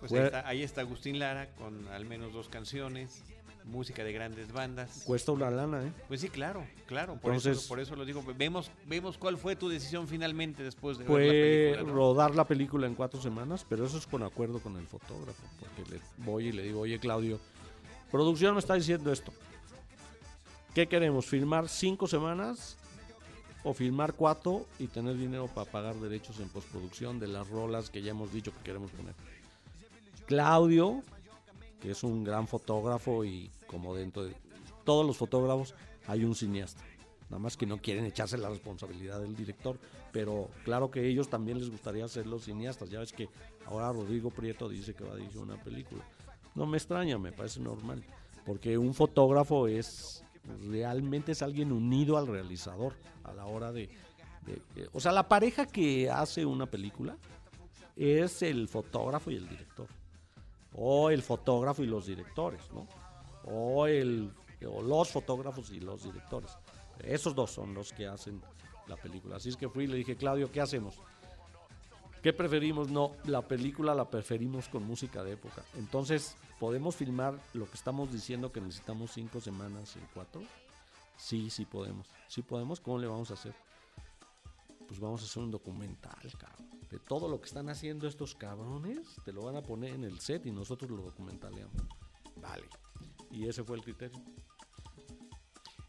Pues 0.00 0.12
ahí 0.12 0.24
está, 0.24 0.48
ahí 0.48 0.62
está, 0.62 0.80
Agustín 0.82 1.18
Lara 1.18 1.54
con 1.54 1.88
al 1.88 2.04
menos 2.04 2.34
dos 2.34 2.50
canciones, 2.50 3.22
música 3.64 4.04
de 4.04 4.12
grandes 4.12 4.52
bandas. 4.52 5.02
Cuesta 5.04 5.32
una 5.32 5.50
lana, 5.50 5.82
¿eh? 5.82 5.92
Pues 6.08 6.20
sí, 6.20 6.28
claro, 6.28 6.66
claro. 6.86 7.16
Por, 7.16 7.34
eso, 7.34 7.52
por 7.68 7.80
eso 7.80 7.96
lo 7.96 8.04
digo. 8.04 8.22
Vemos, 8.36 8.70
vemos 8.86 9.18
cuál 9.18 9.38
fue 9.38 9.56
tu 9.56 9.68
decisión 9.68 10.06
finalmente 10.06 10.62
después 10.62 10.98
de 10.98 11.04
ver 11.04 11.12
la 11.12 11.72
película, 11.72 11.92
rodar 11.92 12.34
la 12.34 12.44
película 12.44 12.86
en 12.86 12.94
cuatro 12.94 13.20
semanas, 13.20 13.64
pero 13.68 13.86
eso 13.86 13.98
es 13.98 14.06
con 14.06 14.22
acuerdo 14.22 14.60
con 14.60 14.76
el 14.76 14.86
fotógrafo. 14.86 15.42
Porque 15.58 15.90
le 15.90 16.00
voy 16.18 16.48
y 16.48 16.52
le 16.52 16.62
digo, 16.62 16.80
oye 16.80 16.98
Claudio, 16.98 17.40
producción 18.10 18.54
me 18.54 18.60
está 18.60 18.74
diciendo 18.74 19.12
esto. 19.12 19.32
¿Qué 20.74 20.88
queremos? 20.88 21.26
¿Filmar 21.26 21.68
cinco 21.68 22.06
semanas 22.06 22.76
o 23.62 23.72
filmar 23.72 24.12
cuatro 24.12 24.66
y 24.78 24.88
tener 24.88 25.16
dinero 25.16 25.46
para 25.46 25.70
pagar 25.70 25.94
derechos 25.94 26.40
en 26.40 26.48
postproducción 26.48 27.18
de 27.20 27.28
las 27.28 27.48
rolas 27.48 27.90
que 27.90 28.02
ya 28.02 28.10
hemos 28.10 28.32
dicho 28.32 28.52
que 28.52 28.62
queremos 28.64 28.90
poner? 28.90 29.14
Claudio, 30.26 31.02
que 31.84 31.90
es 31.90 32.02
un 32.02 32.24
gran 32.24 32.48
fotógrafo 32.48 33.26
y 33.26 33.50
como 33.66 33.94
dentro 33.94 34.24
de 34.24 34.34
todos 34.84 35.06
los 35.06 35.18
fotógrafos 35.18 35.74
hay 36.06 36.24
un 36.24 36.34
cineasta. 36.34 36.82
Nada 37.24 37.38
más 37.38 37.58
que 37.58 37.66
no 37.66 37.76
quieren 37.76 38.06
echarse 38.06 38.38
la 38.38 38.48
responsabilidad 38.48 39.20
del 39.20 39.36
director, 39.36 39.78
pero 40.10 40.48
claro 40.64 40.90
que 40.90 41.06
ellos 41.06 41.28
también 41.28 41.58
les 41.58 41.68
gustaría 41.68 42.08
ser 42.08 42.26
los 42.26 42.44
cineastas. 42.44 42.88
Ya 42.88 43.00
ves 43.00 43.12
que 43.12 43.28
ahora 43.66 43.92
Rodrigo 43.92 44.30
Prieto 44.30 44.66
dice 44.66 44.94
que 44.94 45.04
va 45.04 45.12
a 45.12 45.16
dirigir 45.16 45.42
una 45.42 45.62
película. 45.62 46.02
No 46.54 46.64
me 46.64 46.78
extraña, 46.78 47.18
me 47.18 47.32
parece 47.32 47.60
normal, 47.60 48.02
porque 48.46 48.78
un 48.78 48.94
fotógrafo 48.94 49.68
es 49.68 50.24
realmente 50.66 51.32
es 51.32 51.42
alguien 51.42 51.70
unido 51.70 52.16
al 52.16 52.28
realizador 52.28 52.94
a 53.24 53.34
la 53.34 53.44
hora 53.44 53.72
de, 53.72 53.90
o 54.94 55.00
sea, 55.00 55.12
la 55.12 55.28
pareja 55.28 55.66
que 55.66 56.08
hace 56.08 56.46
una 56.46 56.64
película 56.64 57.18
es 57.94 58.40
el 58.40 58.68
fotógrafo 58.68 59.30
y 59.30 59.36
el 59.36 59.46
director. 59.50 59.86
O 60.76 61.10
el 61.10 61.22
fotógrafo 61.22 61.82
y 61.82 61.86
los 61.86 62.06
directores, 62.06 62.62
¿no? 62.72 62.86
O, 63.44 63.86
el, 63.86 64.32
o 64.66 64.82
los 64.82 65.10
fotógrafos 65.10 65.70
y 65.70 65.80
los 65.80 66.02
directores. 66.04 66.50
Esos 67.00 67.34
dos 67.34 67.50
son 67.50 67.74
los 67.74 67.92
que 67.92 68.06
hacen 68.06 68.40
la 68.86 68.96
película. 68.96 69.36
Así 69.36 69.48
es 69.48 69.56
que 69.56 69.68
fui 69.68 69.84
y 69.84 69.88
le 69.88 69.96
dije, 69.96 70.16
Claudio, 70.16 70.50
¿qué 70.50 70.60
hacemos? 70.60 70.98
¿Qué 72.22 72.32
preferimos? 72.32 72.88
No, 72.90 73.12
la 73.24 73.42
película 73.42 73.94
la 73.94 74.08
preferimos 74.08 74.68
con 74.68 74.86
música 74.86 75.22
de 75.22 75.32
época. 75.32 75.62
Entonces, 75.76 76.36
¿podemos 76.58 76.96
filmar 76.96 77.38
lo 77.52 77.66
que 77.66 77.74
estamos 77.74 78.10
diciendo 78.10 78.50
que 78.50 78.62
necesitamos 78.62 79.10
cinco 79.12 79.40
semanas 79.42 79.94
en 79.96 80.08
cuatro? 80.14 80.42
Sí, 81.18 81.50
sí 81.50 81.66
podemos. 81.66 82.06
Sí 82.28 82.42
podemos. 82.42 82.80
¿Cómo 82.80 82.98
le 82.98 83.06
vamos 83.06 83.30
a 83.30 83.34
hacer? 83.34 83.54
Pues 84.88 84.98
vamos 85.00 85.20
a 85.22 85.24
hacer 85.26 85.42
un 85.42 85.50
documental, 85.50 86.32
cabrón. 86.38 86.63
De 86.94 87.00
todo 87.00 87.28
lo 87.28 87.40
que 87.40 87.46
están 87.46 87.68
haciendo 87.70 88.06
estos 88.06 88.36
cabrones, 88.36 89.16
te 89.24 89.32
lo 89.32 89.42
van 89.42 89.56
a 89.56 89.62
poner 89.62 89.94
en 89.94 90.04
el 90.04 90.20
set 90.20 90.46
y 90.46 90.52
nosotros 90.52 90.88
lo 90.88 90.98
documentaleamos. 90.98 91.82
Vale. 92.36 92.68
Y 93.32 93.48
ese 93.48 93.64
fue 93.64 93.78
el 93.78 93.82
criterio. 93.82 94.22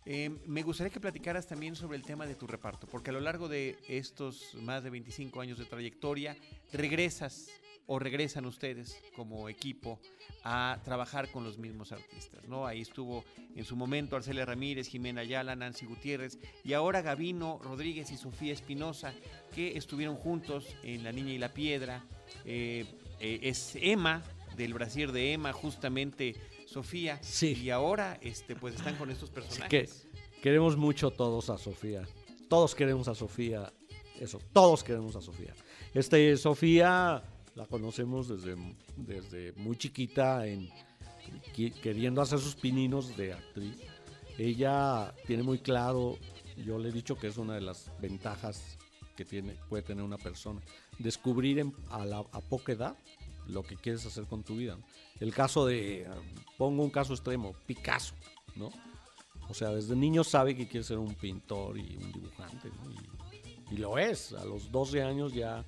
Eh, 0.08 0.36
me 0.48 0.64
gustaría 0.64 0.90
que 0.92 1.00
platicaras 1.00 1.46
también 1.46 1.76
sobre 1.76 1.96
el 1.98 2.02
tema 2.02 2.26
de 2.26 2.34
tu 2.34 2.48
reparto, 2.48 2.88
porque 2.88 3.12
a 3.12 3.14
lo 3.14 3.20
largo 3.20 3.48
de 3.48 3.78
estos 3.88 4.56
más 4.56 4.84
de 4.84 4.90
25 4.90 5.40
años 5.42 5.60
de 5.60 5.66
trayectoria, 5.66 6.36
regresas 6.74 7.50
o 7.88 8.00
regresan 8.00 8.46
ustedes 8.46 9.02
como 9.16 9.48
equipo 9.50 10.00
a 10.44 10.80
trabajar 10.84 11.32
con 11.32 11.44
los 11.44 11.58
mismos 11.58 11.92
artistas, 11.92 12.48
¿no? 12.48 12.66
Ahí 12.66 12.82
estuvo 12.82 13.24
en 13.56 13.66
su 13.66 13.76
momento 13.76 14.16
Arcelia 14.16 14.46
Ramírez, 14.46 14.88
Jimena 14.88 15.22
Ayala, 15.22 15.56
Nancy 15.56 15.86
Gutiérrez 15.86 16.38
y 16.64 16.74
ahora 16.74 17.02
Gavino 17.02 17.60
Rodríguez 17.64 18.12
y 18.12 18.18
Sofía 18.18 18.54
Espinosa, 18.54 19.14
que 19.54 19.78
estuvieron 19.78 20.16
juntos 20.16 20.76
en 20.84 21.04
La 21.04 21.12
Niña 21.12 21.34
y 21.34 21.38
la 21.38 21.54
Piedra. 21.54 22.06
Eh, 22.44 22.86
eh, 23.20 23.40
es 23.44 23.76
Emma, 23.76 24.24
del 24.56 24.74
brasier 24.74 25.12
de 25.12 25.34
Emma, 25.34 25.54
justamente 25.54 26.36
Sofía. 26.66 27.20
Sí. 27.22 27.54
Y 27.54 27.70
ahora, 27.70 28.18
este, 28.22 28.56
pues 28.56 28.76
están 28.76 28.96
con 28.96 29.10
estos 29.12 29.30
personajes. 29.30 30.08
Que 30.32 30.42
queremos 30.42 30.78
mucho 30.78 31.12
todos 31.12 31.50
a 31.50 31.58
Sofía. 31.58 32.04
Todos 32.50 32.76
queremos 32.76 33.08
a 33.08 33.16
Sofía. 33.16 33.72
Eso, 34.20 34.40
todos 34.54 34.84
queremos 34.84 35.16
a 35.16 35.22
Sofía. 35.22 35.54
Este, 35.94 36.38
Sofía 36.38 37.24
la 37.56 37.66
conocemos 37.66 38.28
desde, 38.28 38.56
desde 38.98 39.54
muy 39.54 39.78
chiquita 39.78 40.46
en 40.46 40.70
queriendo 41.82 42.22
hacer 42.22 42.40
sus 42.40 42.56
pininos 42.56 43.18
de 43.18 43.34
actriz. 43.34 43.78
Ella 44.38 45.14
tiene 45.26 45.44
muy 45.44 45.60
claro, 45.60 46.18
yo 46.58 46.78
le 46.78 46.90
he 46.90 46.92
dicho 46.92 47.18
que 47.18 47.28
es 47.28 47.38
una 47.38 47.56
de 47.56 47.62
las 47.62 47.92
ventajas 48.00 48.78
que 49.16 49.26
tiene, 49.26 49.58
puede 49.70 49.82
tener 49.82 50.04
una 50.04 50.18
persona, 50.18 50.62
descubrir 51.00 51.66
a, 51.90 52.06
la, 52.06 52.20
a 52.20 52.42
poca 52.42 52.74
edad 52.74 52.98
lo 53.48 53.64
que 53.64 53.78
quieres 53.78 54.06
hacer 54.06 54.26
con 54.26 54.44
tu 54.44 54.58
vida. 54.58 54.78
El 55.20 55.34
caso 55.34 55.66
de, 55.66 56.06
pongo 56.58 56.84
un 56.84 56.90
caso 56.90 57.14
extremo, 57.14 57.54
Picasso, 57.66 58.14
¿no? 58.56 58.70
O 59.48 59.54
sea, 59.54 59.70
desde 59.70 59.96
niño 59.96 60.24
sabe 60.24 60.56
que 60.56 60.68
quiere 60.68 60.84
ser 60.84 60.98
un 60.98 61.14
pintor 61.16 61.78
y 61.78 61.96
un 61.96 62.12
dibujante, 62.12 62.70
y 63.72 63.78
lo 63.78 63.98
es. 63.98 64.34
A 64.34 64.46
los 64.46 64.72
12 64.72 65.02
años 65.04 65.34
ya 65.34 65.66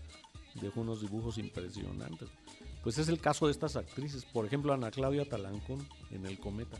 dejó 0.61 0.81
unos 0.81 1.01
dibujos 1.01 1.37
impresionantes. 1.37 2.29
Pues 2.83 2.97
es 2.97 3.09
el 3.09 3.19
caso 3.19 3.47
de 3.47 3.51
estas 3.51 3.75
actrices. 3.75 4.25
Por 4.25 4.45
ejemplo, 4.45 4.73
Ana 4.73 4.91
Claudia 4.91 5.27
Talancón 5.27 5.87
en 6.11 6.25
El 6.25 6.39
Cometa. 6.39 6.77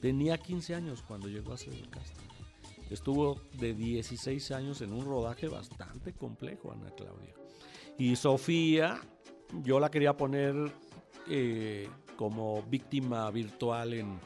Tenía 0.00 0.38
15 0.38 0.74
años 0.74 1.02
cuando 1.02 1.28
llegó 1.28 1.52
a 1.52 1.54
hacer 1.54 1.74
el 1.74 1.88
casting. 1.88 2.26
Estuvo 2.90 3.40
de 3.54 3.74
16 3.74 4.50
años 4.52 4.80
en 4.80 4.92
un 4.92 5.04
rodaje 5.04 5.48
bastante 5.48 6.12
complejo, 6.12 6.72
Ana 6.72 6.90
Claudia. 6.90 7.34
Y 7.98 8.16
Sofía, 8.16 9.00
yo 9.62 9.80
la 9.80 9.90
quería 9.90 10.16
poner 10.16 10.54
eh, 11.28 11.88
como 12.16 12.62
víctima 12.62 13.30
virtual 13.30 13.92
en, 13.94 14.18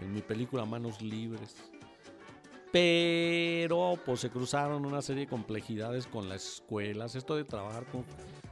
en 0.00 0.12
mi 0.12 0.20
película 0.20 0.64
Manos 0.64 1.00
Libres. 1.00 1.71
Pero 2.72 3.98
pues 4.04 4.20
se 4.20 4.30
cruzaron 4.30 4.86
una 4.86 5.02
serie 5.02 5.24
de 5.24 5.30
complejidades 5.30 6.06
con 6.06 6.28
las 6.28 6.54
escuelas. 6.54 7.14
Esto 7.14 7.36
de 7.36 7.44
trabajar 7.44 7.84
con, 7.86 8.04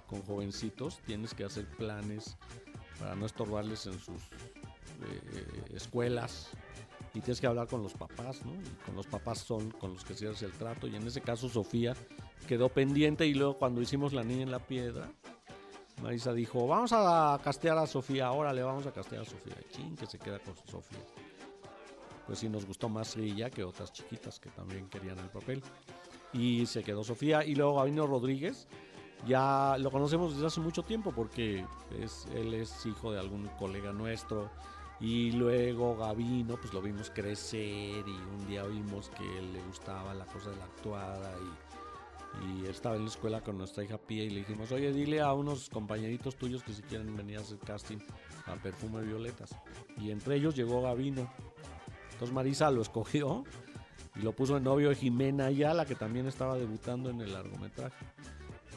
con 0.07 0.23
jovencitos, 0.23 1.01
tienes 1.07 1.33
que 1.35 1.45
hacer 1.45 1.67
planes 1.67 2.37
para 2.99 3.15
no 3.15 3.25
estorbarles 3.25 3.87
en 3.87 3.99
sus 3.99 4.23
eh, 5.03 5.75
escuelas. 5.75 6.51
Y 7.15 7.21
tienes 7.21 7.41
que 7.41 7.47
hablar 7.47 7.67
con 7.67 7.83
los 7.83 7.95
papás, 7.95 8.45
¿no? 8.45 8.53
Y 8.55 8.85
con 8.85 8.95
los 8.95 9.07
papás 9.07 9.39
son 9.39 9.71
con 9.73 9.95
los 9.95 10.05
que 10.05 10.13
hace 10.13 10.45
el 10.45 10.53
trato. 10.53 10.87
Y 10.87 10.95
en 10.95 11.07
ese 11.07 11.21
caso 11.23 11.49
Sofía 11.49 11.97
quedó 12.47 12.69
pendiente 12.69 13.27
y 13.27 13.35
luego 13.35 13.59
cuando 13.59 13.81
hicimos 13.81 14.13
La 14.13 14.23
Niña 14.23 14.43
en 14.43 14.51
la 14.51 14.61
Piedra, 14.61 15.11
Marisa 16.03 16.33
dijo, 16.33 16.67
vamos 16.67 16.93
a 16.93 17.39
castear 17.43 17.79
a 17.79 17.87
Sofía, 17.87 18.27
ahora 18.27 18.53
le 18.53 18.63
vamos 18.63 18.87
a 18.87 18.93
castear 18.93 19.23
a 19.23 19.25
Sofía. 19.25 19.55
Y 19.61 19.73
Chin, 19.73 19.97
que 19.97 20.07
se 20.07 20.19
queda 20.19 20.39
con 20.39 20.55
Sofía. 20.67 21.01
Pues 22.31 22.39
sí, 22.39 22.49
nos 22.49 22.65
gustó 22.65 22.89
más 22.89 23.17
ella 23.17 23.51
que 23.51 23.65
otras 23.65 23.93
chiquitas 23.93 24.39
que 24.39 24.51
también 24.51 24.89
querían 24.89 25.19
el 25.19 25.31
papel. 25.31 25.61
Y 26.33 26.65
se 26.67 26.85
quedó 26.85 27.03
Sofía. 27.03 27.45
Y 27.45 27.57
luego 27.57 27.75
Gabino 27.75 28.07
Rodríguez, 28.07 28.69
ya 29.27 29.75
lo 29.81 29.91
conocemos 29.91 30.35
desde 30.35 30.47
hace 30.47 30.61
mucho 30.61 30.85
tiempo 30.85 31.11
porque 31.11 31.67
es, 31.99 32.29
él 32.33 32.55
es 32.55 32.87
hijo 32.87 33.11
de 33.11 33.19
algún 33.19 33.49
colega 33.59 33.93
nuestro. 33.93 34.49
Y 35.01 35.33
luego 35.33 35.97
Gabino, 35.97 36.57
pues 36.57 36.73
lo 36.73 36.81
vimos 36.81 37.11
crecer 37.11 38.05
y 38.07 38.39
un 38.39 38.47
día 38.47 38.63
vimos 38.63 39.09
que 39.09 39.25
le 39.25 39.61
gustaba 39.65 40.15
la 40.15 40.27
cosa 40.27 40.51
de 40.51 40.57
la 40.59 40.67
actuada 40.67 41.35
y, 41.41 42.63
y 42.63 42.67
estaba 42.69 42.95
en 42.95 43.03
la 43.03 43.09
escuela 43.09 43.41
con 43.41 43.59
nuestra 43.59 43.83
hija 43.83 43.99
Pía 43.99 44.23
y 44.23 44.31
le 44.31 44.39
dijimos, 44.39 44.71
oye, 44.71 44.93
dile 44.93 45.21
a 45.21 45.33
unos 45.33 45.69
compañeritos 45.69 46.37
tuyos 46.37 46.63
que 46.63 46.75
si 46.75 46.83
quieren 46.83 47.17
venir 47.17 47.39
a 47.39 47.41
hacer 47.41 47.59
casting 47.59 47.99
a 48.47 48.55
Perfume 48.55 49.03
Violetas. 49.03 49.51
Y 50.01 50.13
entre 50.13 50.37
ellos 50.37 50.55
llegó 50.55 50.81
Gabino. 50.81 51.29
Entonces 52.21 52.35
Marisa 52.35 52.71
lo 52.71 52.83
escogió 52.83 53.45
y 54.15 54.19
lo 54.21 54.33
puso 54.33 54.59
en 54.59 54.65
novio 54.65 54.91
de 54.91 54.95
Jimena 54.95 55.47
Ayala, 55.47 55.87
que 55.87 55.95
también 55.95 56.27
estaba 56.27 56.59
debutando 56.59 57.09
en 57.09 57.23
el 57.23 57.33
largometraje. 57.33 58.05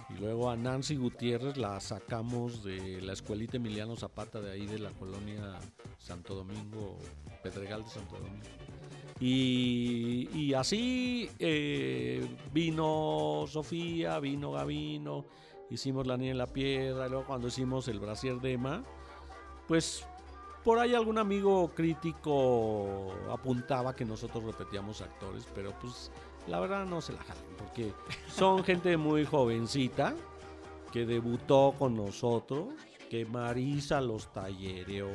Y 0.10 0.22
luego 0.22 0.50
a 0.50 0.56
Nancy 0.56 0.96
Gutiérrez 0.96 1.58
la 1.58 1.78
sacamos 1.82 2.64
de 2.64 3.02
la 3.02 3.12
escuelita 3.12 3.58
Emiliano 3.58 3.98
Zapata 3.98 4.40
de 4.40 4.50
ahí 4.50 4.66
de 4.66 4.80
la 4.80 4.92
colonia 4.92 5.60
Santo 5.98 6.36
Domingo, 6.36 6.98
Pedregal 7.44 7.84
de 7.84 7.90
Santo 7.90 8.16
Domingo. 8.16 8.46
Y, 9.20 10.30
y 10.34 10.54
así 10.54 11.30
eh, 11.38 12.26
vino 12.54 13.44
Sofía, 13.50 14.22
vino 14.22 14.54
Gavino, 14.54 15.26
hicimos 15.70 16.08
La 16.08 16.16
Niña 16.16 16.32
en 16.32 16.38
la 16.38 16.48
Piedra, 16.48 17.08
y 17.08 17.10
luego 17.10 17.26
cuando 17.28 17.50
hicimos 17.50 17.90
El 17.90 18.00
Brasier 18.00 18.40
de 18.40 18.54
Emma, 18.54 18.84
pues 19.68 20.06
por 20.64 20.80
ahí 20.80 20.94
algún 20.94 21.18
amigo 21.18 21.72
crítico 21.76 23.12
apuntaba 23.30 23.96
que 23.96 24.06
nosotros 24.06 24.44
repetíamos 24.44 25.02
actores, 25.02 25.46
pero 25.54 25.72
pues 25.80 26.12
la 26.48 26.60
verdad 26.60 26.86
no 26.86 27.02
se 27.02 27.14
la 27.14 27.24
jalan, 27.24 27.44
porque 27.58 27.94
son 28.28 28.64
gente 28.64 28.96
muy 28.98 29.26
jovencita 29.26 30.14
que 30.92 31.06
debutó 31.06 31.74
con 31.78 31.96
nosotros, 31.96 32.74
que 33.10 33.26
Marisa 33.26 34.00
los 34.00 34.32
tallereó, 34.32 35.10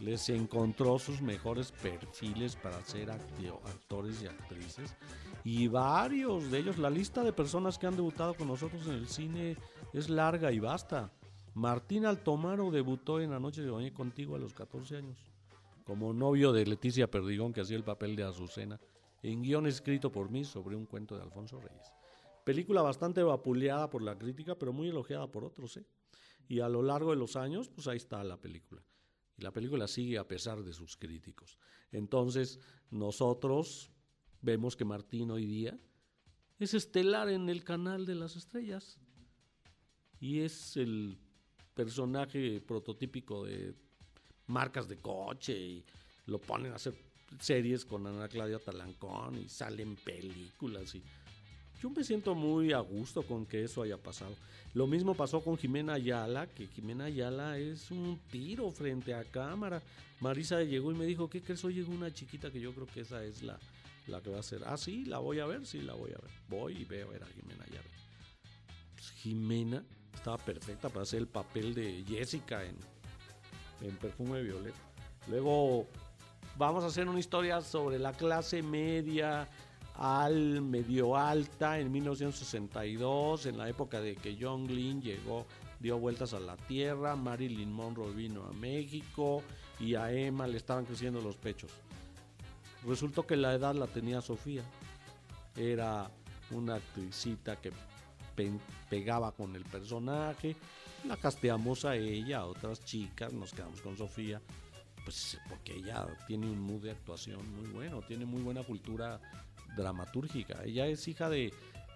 les 0.00 0.28
encontró 0.28 0.98
sus 0.98 1.22
mejores 1.22 1.72
perfiles 1.72 2.56
para 2.56 2.82
ser 2.84 3.10
actores 3.10 4.22
y 4.22 4.26
actrices, 4.26 4.96
y 5.44 5.68
varios 5.68 6.50
de 6.50 6.58
ellos, 6.58 6.78
la 6.78 6.90
lista 6.90 7.22
de 7.22 7.32
personas 7.32 7.78
que 7.78 7.86
han 7.86 7.96
debutado 7.96 8.34
con 8.34 8.48
nosotros 8.48 8.86
en 8.86 8.94
el 8.94 9.08
cine 9.08 9.56
es 9.92 10.10
larga 10.10 10.52
y 10.52 10.58
basta. 10.58 11.10
Martín 11.58 12.06
Altomaro 12.06 12.70
debutó 12.70 13.20
en 13.20 13.32
La 13.32 13.40
Noche 13.40 13.62
de 13.62 13.70
Bañé 13.72 13.92
contigo 13.92 14.36
a 14.36 14.38
los 14.38 14.54
14 14.54 14.98
años, 14.98 15.18
como 15.82 16.12
novio 16.12 16.52
de 16.52 16.64
Leticia 16.64 17.10
Perdigón, 17.10 17.52
que 17.52 17.62
hacía 17.62 17.76
el 17.76 17.82
papel 17.82 18.14
de 18.14 18.22
Azucena, 18.22 18.80
en 19.24 19.42
guion 19.42 19.66
escrito 19.66 20.12
por 20.12 20.30
mí 20.30 20.44
sobre 20.44 20.76
un 20.76 20.86
cuento 20.86 21.16
de 21.16 21.24
Alfonso 21.24 21.58
Reyes. 21.60 21.92
Película 22.44 22.80
bastante 22.80 23.24
vapuleada 23.24 23.90
por 23.90 24.02
la 24.02 24.16
crítica, 24.16 24.54
pero 24.54 24.72
muy 24.72 24.86
elogiada 24.86 25.26
por 25.26 25.44
otros, 25.44 25.78
¿eh? 25.78 25.84
Y 26.46 26.60
a 26.60 26.68
lo 26.68 26.80
largo 26.80 27.10
de 27.10 27.16
los 27.16 27.34
años, 27.34 27.68
pues 27.68 27.88
ahí 27.88 27.96
está 27.96 28.22
la 28.22 28.40
película. 28.40 28.80
Y 29.36 29.42
la 29.42 29.52
película 29.52 29.88
sigue 29.88 30.16
a 30.16 30.28
pesar 30.28 30.62
de 30.62 30.72
sus 30.72 30.96
críticos. 30.96 31.58
Entonces, 31.90 32.60
nosotros 32.88 33.90
vemos 34.42 34.76
que 34.76 34.84
Martín 34.84 35.32
hoy 35.32 35.44
día 35.44 35.76
es 36.60 36.72
estelar 36.72 37.28
en 37.28 37.48
el 37.48 37.64
canal 37.64 38.06
de 38.06 38.14
las 38.14 38.36
estrellas. 38.36 39.00
Y 40.20 40.40
es 40.40 40.76
el 40.76 41.18
personaje 41.78 42.60
prototípico 42.60 43.44
de 43.44 43.72
marcas 44.48 44.88
de 44.88 44.96
coche 44.96 45.56
y 45.56 45.84
lo 46.26 46.40
ponen 46.40 46.72
a 46.72 46.74
hacer 46.74 46.92
series 47.38 47.84
con 47.84 48.04
Ana 48.04 48.26
Claudia 48.26 48.58
Talancón 48.58 49.38
y 49.38 49.48
salen 49.48 49.94
películas 49.94 50.96
y 50.96 51.02
yo 51.80 51.88
me 51.90 52.02
siento 52.02 52.34
muy 52.34 52.72
a 52.72 52.80
gusto 52.80 53.22
con 53.22 53.46
que 53.46 53.62
eso 53.62 53.82
haya 53.82 53.96
pasado. 53.96 54.34
Lo 54.74 54.88
mismo 54.88 55.14
pasó 55.14 55.40
con 55.40 55.56
Jimena 55.56 55.92
Ayala, 55.92 56.48
que 56.48 56.66
Jimena 56.66 57.04
Ayala 57.04 57.56
es 57.58 57.92
un 57.92 58.18
tiro 58.32 58.72
frente 58.72 59.14
a 59.14 59.22
cámara. 59.22 59.80
Marisa 60.18 60.60
llegó 60.64 60.90
y 60.90 60.96
me 60.96 61.06
dijo, 61.06 61.30
¿qué 61.30 61.40
crees? 61.40 61.64
Hoy 61.64 61.74
llegó 61.74 61.92
una 61.92 62.12
chiquita 62.12 62.50
que 62.50 62.58
yo 62.58 62.72
creo 62.74 62.88
que 62.88 63.02
esa 63.02 63.22
es 63.22 63.44
la, 63.44 63.56
la 64.08 64.20
que 64.20 64.30
va 64.30 64.40
a 64.40 64.42
ser. 64.42 64.62
Ah, 64.66 64.76
sí, 64.76 65.04
la 65.04 65.18
voy 65.18 65.38
a 65.38 65.46
ver, 65.46 65.64
sí, 65.64 65.80
la 65.80 65.94
voy 65.94 66.10
a 66.10 66.18
ver. 66.20 66.30
Voy 66.48 66.78
y 66.78 66.84
veo, 66.84 67.12
era 67.12 67.26
Jimena 67.28 67.62
Ayala. 67.62 67.88
Pues 68.96 69.10
Jimena 69.10 69.84
estaba 70.18 70.36
perfecta 70.36 70.88
para 70.88 71.02
hacer 71.02 71.20
el 71.20 71.28
papel 71.28 71.74
de 71.74 72.04
Jessica 72.06 72.64
en, 72.64 72.76
en 73.80 73.96
Perfume 73.96 74.42
Violeta. 74.42 74.78
Luego 75.28 75.86
vamos 76.56 76.84
a 76.84 76.88
hacer 76.88 77.08
una 77.08 77.20
historia 77.20 77.60
sobre 77.60 77.98
la 77.98 78.12
clase 78.12 78.62
media 78.62 79.48
al 79.94 80.62
medio 80.62 81.16
alta 81.16 81.78
en 81.78 81.90
1962, 81.90 83.46
en 83.46 83.58
la 83.58 83.68
época 83.68 84.00
de 84.00 84.14
que 84.14 84.36
John 84.40 84.66
Glenn 84.66 85.02
llegó, 85.02 85.46
dio 85.80 85.98
vueltas 85.98 86.34
a 86.34 86.40
la 86.40 86.56
Tierra, 86.56 87.16
Marilyn 87.16 87.72
Monroe 87.72 88.12
vino 88.12 88.44
a 88.44 88.52
México 88.52 89.42
y 89.80 89.96
a 89.96 90.12
Emma 90.12 90.46
le 90.46 90.56
estaban 90.56 90.84
creciendo 90.84 91.20
los 91.20 91.36
pechos. 91.36 91.72
Resultó 92.86 93.26
que 93.26 93.36
la 93.36 93.54
edad 93.54 93.74
la 93.74 93.88
tenía 93.88 94.20
Sofía. 94.20 94.62
Era 95.56 96.08
una 96.52 96.76
actricita 96.76 97.56
que 97.56 97.72
pegaba 98.88 99.32
con 99.32 99.54
el 99.56 99.64
personaje. 99.64 100.56
La 101.06 101.16
casteamos 101.16 101.84
a 101.84 101.96
ella, 101.96 102.38
a 102.38 102.46
otras 102.46 102.84
chicas, 102.84 103.32
nos 103.32 103.52
quedamos 103.52 103.80
con 103.80 103.96
Sofía. 103.96 104.40
Pues 105.04 105.38
porque 105.48 105.76
ella 105.76 106.06
tiene 106.26 106.46
un 106.46 106.60
mood 106.60 106.82
de 106.82 106.90
actuación 106.90 107.40
muy 107.54 107.70
bueno, 107.70 108.02
tiene 108.02 108.26
muy 108.26 108.42
buena 108.42 108.62
cultura 108.62 109.20
dramatúrgica. 109.76 110.62
Ella 110.64 110.86
es 110.86 111.06
hija 111.08 111.30
de, 111.30 111.52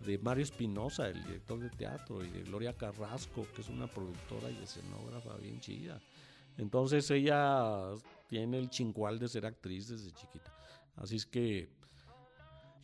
de 0.06 0.18
Mario 0.18 0.44
Espinosa, 0.44 1.08
el 1.08 1.22
director 1.24 1.58
de 1.58 1.70
teatro, 1.70 2.24
y 2.24 2.30
de 2.30 2.42
Gloria 2.42 2.72
Carrasco, 2.72 3.46
que 3.54 3.60
es 3.60 3.68
una 3.68 3.86
productora 3.86 4.50
y 4.50 4.62
escenógrafa 4.62 5.36
bien 5.36 5.60
chida. 5.60 6.00
Entonces 6.56 7.10
ella 7.10 7.90
tiene 8.28 8.58
el 8.58 8.70
chincual 8.70 9.18
de 9.18 9.28
ser 9.28 9.46
actriz 9.46 9.88
desde 9.88 10.12
chiquita. 10.12 10.54
Así 10.96 11.16
es 11.16 11.26
que 11.26 11.68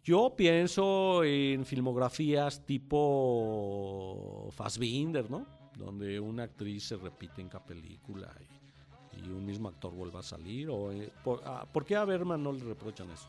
yo 0.08 0.32
pienso 0.34 1.22
en 1.22 1.66
filmografías 1.66 2.64
tipo 2.64 4.48
Fassbinder, 4.52 5.30
¿no? 5.30 5.44
Donde 5.76 6.18
una 6.18 6.44
actriz 6.44 6.84
se 6.84 6.96
repite 6.96 7.42
en 7.42 7.50
cada 7.50 7.66
película 7.66 8.32
y, 8.40 9.28
un 9.28 9.44
mismo 9.44 9.68
actor 9.68 9.92
vuelva 9.92 10.20
a 10.20 10.22
salir. 10.22 10.70
O, 10.70 10.90
eh, 10.92 11.12
ah, 11.44 11.66
por, 11.70 11.84
qué 11.84 11.94
a 11.94 12.06
Berman 12.06 12.42
no 12.42 12.52
le 12.52 12.64
reprochan 12.64 13.10
eso? 13.10 13.28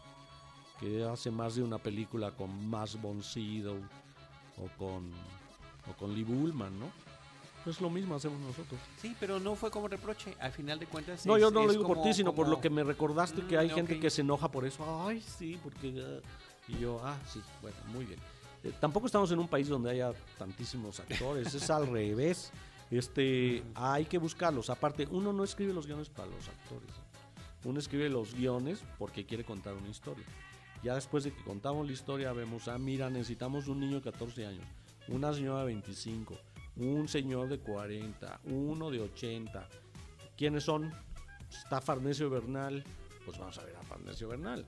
Que 0.79 1.03
hace 1.03 1.29
más 1.31 1.55
de 1.55 1.63
una 1.63 1.79
película 1.79 2.31
con 2.31 2.69
Más 2.69 3.01
von 3.01 3.19
o 3.19 4.77
con, 4.77 5.11
o 5.89 5.97
con 5.97 6.15
Lee 6.15 6.23
Bullman, 6.23 6.79
¿no? 6.79 6.85
Es 7.65 7.81
lo 7.81 7.89
mismo 7.89 8.15
hacemos 8.15 8.39
nosotros. 8.39 8.79
Sí, 9.01 9.13
pero 9.19 9.37
no 9.37 9.55
fue 9.55 9.69
como 9.69 9.89
reproche. 9.89 10.33
Al 10.39 10.53
final 10.53 10.79
de 10.79 10.85
cuentas. 10.85 11.25
No, 11.25 11.37
yo 11.37 11.51
no 11.51 11.65
lo 11.65 11.71
digo 11.71 11.85
por 11.85 12.01
ti, 12.01 12.13
sino 12.13 12.33
por 12.33 12.47
lo 12.47 12.61
que 12.61 12.69
me 12.69 12.85
recordaste 12.85 13.41
que 13.47 13.57
hay 13.57 13.67
mm, 13.67 13.73
gente 13.73 13.99
que 13.99 14.09
se 14.09 14.21
enoja 14.21 14.49
por 14.49 14.65
eso. 14.65 15.05
Ay, 15.05 15.21
sí, 15.21 15.59
porque. 15.61 15.93
Ah, 16.01 16.21
y 16.69 16.79
yo, 16.79 16.99
ah, 17.03 17.17
sí, 17.27 17.41
bueno, 17.61 17.77
muy 17.87 18.05
bien. 18.05 18.19
Eh, 18.63 18.73
tampoco 18.79 19.05
estamos 19.05 19.31
en 19.31 19.39
un 19.39 19.47
país 19.47 19.67
donde 19.67 19.89
haya 19.91 20.13
tantísimos 20.37 20.99
actores, 20.99 21.53
es 21.53 21.69
al 21.69 21.87
revés. 21.87 22.51
Este, 22.91 23.63
hay 23.75 24.05
que 24.05 24.17
buscarlos. 24.17 24.69
Aparte, 24.69 25.07
uno 25.11 25.31
no 25.31 25.43
escribe 25.43 25.73
los 25.73 25.85
guiones 25.85 26.09
para 26.09 26.27
los 26.27 26.47
actores. 26.47 26.89
Uno 27.63 27.79
escribe 27.79 28.09
los 28.09 28.33
guiones 28.33 28.83
porque 28.97 29.25
quiere 29.25 29.43
contar 29.43 29.75
una 29.75 29.89
historia. 29.89 30.25
Ya 30.81 30.95
después 30.95 31.25
de 31.25 31.33
que 31.33 31.43
contamos 31.43 31.85
la 31.85 31.93
historia, 31.93 32.31
vemos, 32.31 32.67
ah, 32.67 32.77
mira, 32.77 33.09
necesitamos 33.09 33.67
un 33.67 33.81
niño 33.81 33.95
de 33.95 34.11
14 34.11 34.45
años, 34.45 34.63
una 35.09 35.33
señora 35.33 35.59
de 35.59 35.65
25, 35.65 36.37
un 36.77 37.07
señor 37.09 37.49
de 37.49 37.59
40, 37.59 38.39
uno 38.45 38.89
de 38.89 39.01
80. 39.01 39.67
¿Quiénes 40.37 40.63
son? 40.63 40.93
Está 41.51 41.81
Farnesio 41.81 42.29
Bernal, 42.29 42.83
pues 43.25 43.37
vamos 43.37 43.57
a 43.57 43.65
ver 43.65 43.75
a 43.75 43.83
Farnesio 43.83 44.29
Bernal. 44.29 44.65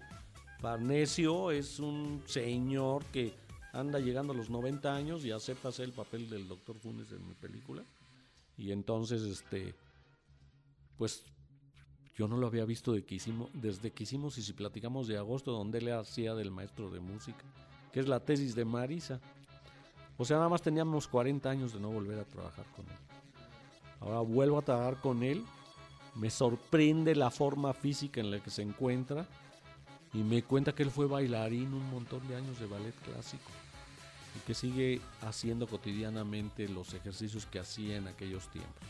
Farnesio 0.62 1.50
es 1.50 1.80
un 1.80 2.22
señor 2.28 3.04
que 3.06 3.34
anda 3.74 4.00
llegando 4.00 4.32
a 4.32 4.36
los 4.36 4.52
90 4.52 4.94
años 4.94 5.26
y 5.26 5.32
acepta 5.32 5.70
hacer 5.70 5.86
el 5.86 5.92
papel 5.92 6.30
del 6.30 6.48
doctor 6.48 6.78
Funes 6.78 7.12
en 7.12 7.28
mi 7.28 7.34
película. 7.34 7.84
Y 8.58 8.72
entonces, 8.72 9.24
este, 9.24 9.74
pues 10.98 11.24
yo 12.16 12.28
no 12.28 12.38
lo 12.38 12.46
había 12.46 12.64
visto 12.66 12.94
de 12.94 13.04
que 13.04 13.16
hicimos, 13.16 13.50
desde 13.54 13.90
que 13.90 14.04
hicimos 14.04 14.38
y 14.38 14.44
si 14.44 14.54
platicamos 14.54 15.08
de 15.08 15.18
agosto, 15.18 15.52
donde 15.52 15.80
él 15.80 15.92
hacía 15.94 16.36
del 16.36 16.52
maestro 16.52 16.92
de 16.92 17.00
música, 17.00 17.44
que 17.92 18.00
es 18.00 18.08
la 18.08 18.20
tesis 18.20 18.54
de 18.54 18.64
Marisa. 18.64 19.20
O 20.18 20.26
sea, 20.26 20.38
nada 20.38 20.50
más 20.50 20.62
teníamos 20.62 21.08
40 21.08 21.50
años 21.50 21.74
de 21.74 21.80
no 21.80 21.90
volver 21.90 22.20
a 22.20 22.26
trabajar 22.26 22.66
con 22.76 22.86
él. 22.86 22.98
Ahora 24.00 24.20
vuelvo 24.20 24.60
a 24.60 24.62
trabajar 24.62 25.02
con 25.02 25.24
él. 25.24 25.44
Me 26.14 26.30
sorprende 26.30 27.16
la 27.16 27.32
forma 27.32 27.74
física 27.74 28.22
en 28.22 28.30
la 28.30 28.44
que 28.44 28.52
se 28.52 28.62
encuentra. 28.62 29.28
Y 30.14 30.20
me 30.20 30.44
cuenta 30.44 30.74
que 30.74 30.84
él 30.84 30.92
fue 30.92 31.08
bailarín 31.08 31.74
un 31.74 31.90
montón 31.90 32.28
de 32.28 32.36
años 32.36 32.60
de 32.60 32.68
ballet 32.68 32.96
clásico. 33.04 33.50
Y 34.36 34.40
que 34.46 34.54
sigue 34.54 35.02
haciendo 35.22 35.68
cotidianamente 35.68 36.68
los 36.68 36.94
ejercicios 36.94 37.46
que 37.46 37.60
hacía 37.60 37.98
en 37.98 38.08
aquellos 38.08 38.50
tiempos. 38.50 38.84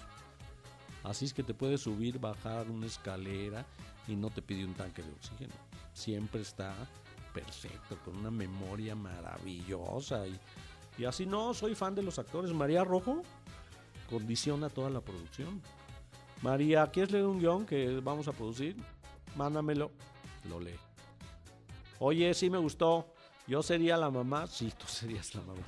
Así 1.04 1.26
es 1.26 1.34
que 1.34 1.44
te 1.44 1.54
puedes 1.54 1.82
subir, 1.82 2.20
bajar 2.20 2.70
una 2.70 2.86
escalera 2.86 3.66
y 4.08 4.16
no 4.16 4.30
te 4.30 4.42
pide 4.42 4.66
un 4.66 4.76
tanque 4.76 5.02
de 5.02 5.12
oxígeno. 5.12 5.54
Siempre 5.94 6.42
está 6.42 6.76
perfecto, 7.34 7.98
con 8.06 8.18
una 8.18 8.30
memoria 8.30 8.96
maravillosa 8.96 10.28
y 10.28 10.38
y 10.98 11.06
así 11.06 11.26
no, 11.26 11.54
soy 11.54 11.76
fan 11.76 11.96
de 11.96 12.04
los 12.04 12.20
actores. 12.20 12.54
María 12.54 12.84
Rojo 12.84 13.22
condiciona 14.10 14.70
toda 14.70 14.90
la 14.90 15.02
producción. 15.02 15.62
María, 16.42 16.88
¿quieres 16.88 17.12
leer 17.12 17.26
un 17.26 17.40
guion 17.40 17.66
que 17.66 18.00
vamos 18.02 18.28
a 18.28 18.34
producir? 18.34 18.76
Mándamelo. 19.36 19.92
Lo 20.50 20.60
lee. 20.60 20.78
Oye, 22.04 22.34
sí 22.34 22.49
me 22.49 22.58
gustó. 22.58 23.06
Yo 23.45 23.62
sería 23.62 23.95
la 23.95 24.10
mamá. 24.10 24.47
Sí, 24.47 24.74
tú 24.76 24.86
serías 24.88 25.36
la 25.36 25.41
mamá. 25.41 25.62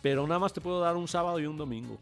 Pero 0.00 0.26
nada 0.26 0.40
más 0.40 0.54
te 0.54 0.60
puedo 0.62 0.80
dar 0.80 0.96
un 0.96 1.06
sábado 1.06 1.38
y 1.38 1.44
un 1.44 1.58
domingo. 1.58 1.98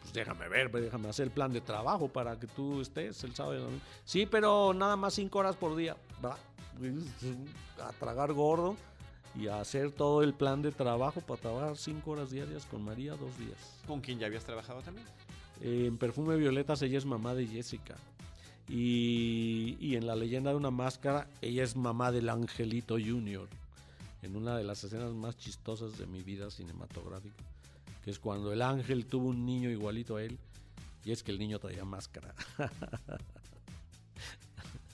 Pues 0.00 0.12
déjame 0.12 0.48
ver, 0.48 0.70
pues 0.70 0.84
déjame 0.84 1.08
hacer 1.08 1.24
el 1.24 1.32
plan 1.32 1.52
de 1.52 1.60
trabajo 1.60 2.06
para 2.08 2.38
que 2.38 2.46
tú 2.46 2.80
estés 2.80 3.22
el 3.24 3.34
sábado 3.34 3.54
y 3.54 3.56
el 3.58 3.64
domingo. 3.64 3.84
Sí, 4.04 4.24
pero 4.24 4.72
nada 4.72 4.94
más 4.94 5.14
cinco 5.14 5.40
horas 5.40 5.56
por 5.56 5.74
día. 5.74 5.96
Va. 6.24 6.38
A 7.82 7.92
tragar 7.92 8.32
gordo 8.34 8.76
y 9.34 9.48
hacer 9.48 9.90
todo 9.90 10.22
el 10.22 10.32
plan 10.32 10.62
de 10.62 10.70
trabajo 10.70 11.20
para 11.20 11.40
trabajar 11.40 11.76
cinco 11.76 12.12
horas 12.12 12.30
diarias 12.30 12.66
con 12.66 12.82
María 12.82 13.16
dos 13.16 13.36
días. 13.36 13.80
¿Con 13.86 14.00
quien 14.00 14.18
ya 14.18 14.26
habías 14.26 14.44
trabajado 14.44 14.80
también? 14.80 15.06
en 15.62 15.98
Perfume 15.98 16.36
Violetas 16.36 16.80
ella 16.80 16.96
es 16.96 17.04
mamá 17.04 17.34
de 17.34 17.46
Jessica. 17.46 17.94
Y, 18.70 19.96
en 19.96 20.06
La 20.06 20.14
leyenda 20.14 20.50
de 20.50 20.56
una 20.56 20.70
máscara 20.70 21.26
ella 21.42 21.64
es 21.64 21.74
mamá 21.74 22.12
del 22.12 22.28
Angelito 22.28 22.94
Junior. 22.94 23.48
En 24.22 24.36
una 24.36 24.56
de 24.56 24.62
las 24.62 24.84
escenas 24.84 25.12
más 25.12 25.36
chistosas 25.36 25.98
de 25.98 26.06
mi 26.06 26.22
vida 26.22 26.50
cinematográfica. 26.50 27.42
Que 28.04 28.12
es 28.12 28.18
cuando 28.20 28.52
el 28.52 28.62
ángel 28.62 29.06
tuvo 29.06 29.28
un 29.28 29.44
niño 29.44 29.70
igualito 29.70 30.16
a 30.16 30.22
él. 30.22 30.38
Y 31.04 31.10
es 31.10 31.24
que 31.24 31.32
el 31.32 31.38
niño 31.38 31.58
traía 31.58 31.84
máscara. 31.84 32.32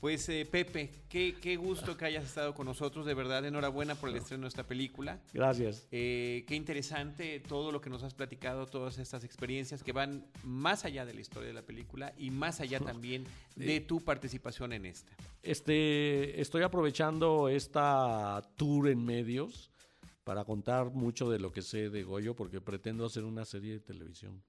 Pues 0.00 0.28
eh, 0.28 0.46
Pepe, 0.50 0.90
qué, 1.08 1.56
gusto 1.56 1.96
que 1.96 2.04
hayas 2.04 2.24
estado 2.24 2.54
con 2.54 2.66
nosotros, 2.66 3.06
de 3.06 3.14
verdad 3.14 3.44
enhorabuena 3.44 3.94
por 3.94 4.10
el 4.10 4.16
estreno 4.16 4.42
de 4.42 4.48
esta 4.48 4.64
película. 4.64 5.20
Gracias. 5.32 5.86
Eh, 5.90 6.44
qué 6.46 6.54
interesante 6.54 7.40
todo 7.40 7.72
lo 7.72 7.80
que 7.80 7.88
nos 7.88 8.02
has 8.02 8.14
platicado, 8.14 8.66
todas 8.66 8.98
estas 8.98 9.24
experiencias 9.24 9.82
que 9.82 9.92
van 9.92 10.26
más 10.44 10.84
allá 10.84 11.06
de 11.06 11.14
la 11.14 11.20
historia 11.20 11.48
de 11.48 11.54
la 11.54 11.62
película 11.62 12.12
y 12.18 12.30
más 12.30 12.60
allá 12.60 12.80
también 12.80 13.24
de 13.56 13.80
tu 13.80 14.00
participación 14.00 14.72
en 14.72 14.86
esta. 14.86 15.12
Este, 15.42 16.40
estoy 16.40 16.62
aprovechando 16.62 17.48
esta 17.48 18.42
tour 18.56 18.88
en 18.88 19.04
medios 19.04 19.70
para 20.24 20.44
contar 20.44 20.90
mucho 20.90 21.30
de 21.30 21.38
lo 21.38 21.52
que 21.52 21.62
sé 21.62 21.88
de 21.88 22.02
Goyo 22.02 22.34
porque 22.34 22.60
pretendo 22.60 23.06
hacer 23.06 23.24
una 23.24 23.44
serie 23.44 23.74
de 23.74 23.80
televisión. 23.80 24.42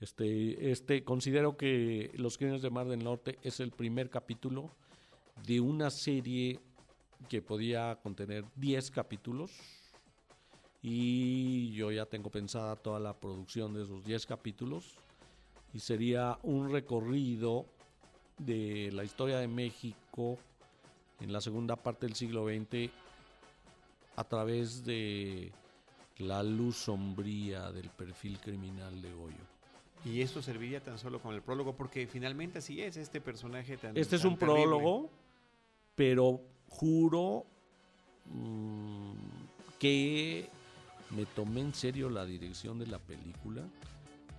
Este, 0.00 0.70
este, 0.70 1.04
considero 1.04 1.58
que 1.58 2.10
Los 2.14 2.38
Crímenes 2.38 2.62
de 2.62 2.70
Mar 2.70 2.88
del 2.88 3.04
Norte 3.04 3.38
es 3.42 3.60
el 3.60 3.70
primer 3.70 4.08
capítulo 4.08 4.70
de 5.46 5.60
una 5.60 5.90
serie 5.90 6.58
que 7.28 7.42
podía 7.42 7.98
contener 8.02 8.46
10 8.56 8.90
capítulos 8.90 9.52
y 10.82 11.72
yo 11.72 11.92
ya 11.92 12.06
tengo 12.06 12.30
pensada 12.30 12.76
toda 12.76 12.98
la 12.98 13.12
producción 13.12 13.74
de 13.74 13.82
esos 13.84 14.02
10 14.04 14.24
capítulos 14.24 14.94
y 15.74 15.80
sería 15.80 16.38
un 16.42 16.72
recorrido 16.72 17.66
de 18.38 18.90
la 18.92 19.04
historia 19.04 19.38
de 19.38 19.48
México 19.48 20.38
en 21.20 21.30
la 21.30 21.42
segunda 21.42 21.76
parte 21.76 22.06
del 22.06 22.16
siglo 22.16 22.46
XX 22.46 22.90
a 24.16 24.24
través 24.24 24.82
de 24.82 25.52
la 26.16 26.42
luz 26.42 26.76
sombría 26.76 27.70
del 27.70 27.90
perfil 27.90 28.40
criminal 28.40 29.02
de 29.02 29.12
Goyo. 29.12 29.59
Y 30.04 30.22
esto 30.22 30.40
serviría 30.40 30.82
tan 30.82 30.98
solo 30.98 31.20
con 31.20 31.34
el 31.34 31.42
prólogo, 31.42 31.74
porque 31.74 32.06
finalmente 32.06 32.58
así 32.58 32.80
es 32.80 32.96
este 32.96 33.20
personaje 33.20 33.76
tan. 33.76 33.96
Este 33.96 34.16
es 34.16 34.24
un 34.24 34.38
prólogo, 34.38 35.10
pero 35.94 36.40
juro 36.68 37.44
mm, 38.26 39.12
que 39.78 40.48
me 41.10 41.26
tomé 41.26 41.60
en 41.60 41.74
serio 41.74 42.08
la 42.08 42.24
dirección 42.24 42.78
de 42.78 42.86
la 42.86 42.98
película 42.98 43.62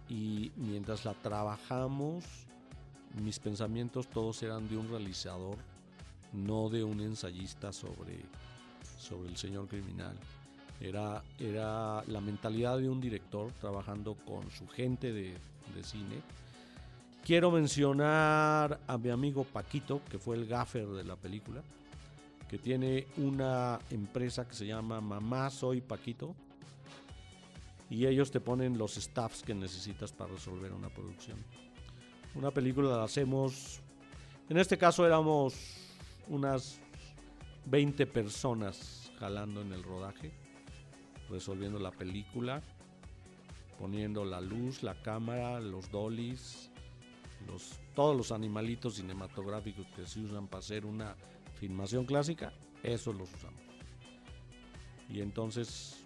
y 0.10 0.52
mientras 0.56 1.06
la 1.06 1.14
trabajamos, 1.14 2.26
mis 3.22 3.40
pensamientos 3.40 4.08
todos 4.08 4.42
eran 4.42 4.68
de 4.68 4.78
un 4.78 4.90
realizador, 4.90 5.58
no 6.34 6.70
de 6.70 6.84
un 6.84 7.02
ensayista 7.02 7.72
sobre, 7.72 8.20
sobre 8.98 9.30
el 9.30 9.38
señor 9.38 9.68
criminal. 9.68 10.18
Era, 10.80 11.24
era 11.38 12.04
la 12.08 12.22
mentalidad 12.22 12.80
de 12.80 12.90
un 12.90 13.00
director 13.00 13.52
trabajando 13.54 14.16
con 14.16 14.50
su 14.50 14.68
gente 14.68 15.14
de, 15.14 15.36
de 15.74 15.84
cine 15.84 16.22
Quiero 17.24 17.52
mencionar 17.52 18.80
a 18.88 18.98
mi 18.98 19.10
amigo 19.10 19.44
Paquito, 19.44 20.02
que 20.10 20.18
fue 20.18 20.36
el 20.36 20.48
gaffer 20.48 20.88
de 20.88 21.04
la 21.04 21.16
película, 21.16 21.62
que 22.50 22.58
tiene 22.58 23.08
una 23.18 23.78
empresa 23.92 24.48
que 24.48 24.56
se 24.56 24.66
llama 24.66 25.00
Mamá 25.02 25.52
Soy 25.52 25.82
Paquito. 25.82 26.36
Y 27.92 28.08
ellos 28.08 28.32
te 28.32 28.40
ponen 28.40 28.78
los 28.78 28.96
staffs 28.96 29.44
que 29.44 29.54
necesitas 29.54 30.12
para 30.12 30.32
resolver 30.32 30.74
una 30.74 30.90
producción. 30.90 31.38
Una 32.34 32.50
película 32.50 32.98
la 32.98 33.04
hacemos, 33.04 33.82
en 34.50 34.58
este 34.58 34.78
caso 34.78 35.06
éramos 35.06 35.54
unas 36.28 36.80
20 37.66 38.08
personas 38.08 39.12
jalando 39.20 39.62
en 39.62 39.74
el 39.74 39.84
rodaje, 39.84 40.32
resolviendo 41.30 41.78
la 41.78 41.92
película, 41.92 42.64
poniendo 43.82 44.24
la 44.24 44.40
luz, 44.40 44.84
la 44.84 44.94
cámara, 45.02 45.60
los 45.60 45.90
dollies, 45.90 46.70
los, 47.48 47.80
todos 47.96 48.16
los 48.16 48.32
animalitos 48.32 48.98
cinematográficos 48.98 49.88
que 49.96 50.06
se 50.06 50.20
usan 50.20 50.48
para 50.48 50.60
hacer 50.60 50.86
una 50.86 51.16
filmación 51.56 52.06
clásica, 52.06 52.54
esos 52.84 53.16
los 53.16 53.34
usamos. 53.34 53.60
Y 55.10 55.22
entonces, 55.22 56.06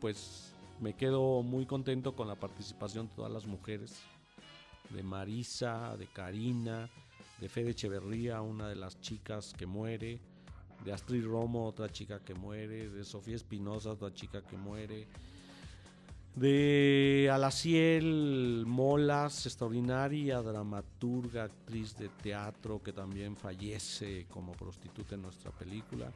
pues 0.00 0.54
me 0.80 0.94
quedo 0.94 1.42
muy 1.42 1.66
contento 1.66 2.16
con 2.16 2.26
la 2.26 2.36
participación 2.36 3.08
de 3.08 3.14
todas 3.16 3.32
las 3.32 3.44
mujeres, 3.44 4.00
de 4.88 5.02
Marisa, 5.02 5.94
de 5.98 6.06
Karina, 6.06 6.88
de 7.38 7.50
Fede 7.50 7.72
Echeverría, 7.72 8.40
una 8.40 8.66
de 8.66 8.76
las 8.76 8.98
chicas 9.02 9.52
que 9.52 9.66
muere, 9.66 10.20
de 10.86 10.92
Astrid 10.94 11.26
Romo, 11.26 11.66
otra 11.66 11.90
chica 11.90 12.20
que 12.24 12.32
muere, 12.32 12.88
de 12.88 13.04
Sofía 13.04 13.36
Espinosa, 13.36 13.90
otra 13.90 14.10
chica 14.14 14.40
que 14.40 14.56
muere, 14.56 15.06
de 16.34 17.30
Alaciel 17.32 18.64
Molas, 18.66 19.46
extraordinaria 19.46 20.40
dramaturga, 20.40 21.44
actriz 21.44 21.96
de 21.96 22.08
teatro 22.08 22.82
que 22.82 22.92
también 22.92 23.36
fallece 23.36 24.26
como 24.30 24.52
prostituta 24.52 25.14
en 25.14 25.22
nuestra 25.22 25.50
película, 25.50 26.12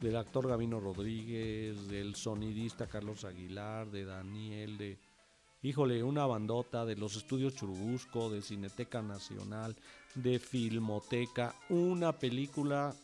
del 0.00 0.16
actor 0.16 0.48
Gavino 0.48 0.80
Rodríguez, 0.80 1.88
del 1.88 2.14
sonidista 2.14 2.86
Carlos 2.86 3.24
Aguilar, 3.24 3.90
de 3.90 4.04
Daniel, 4.04 4.78
de, 4.78 4.98
híjole, 5.62 6.02
una 6.02 6.26
bandota 6.26 6.84
de 6.84 6.96
los 6.96 7.16
estudios 7.16 7.54
Churubusco, 7.54 8.30
de 8.30 8.42
Cineteca 8.42 9.02
Nacional, 9.02 9.76
de 10.14 10.38
Filmoteca, 10.38 11.54
una 11.68 12.12
película 12.12 12.94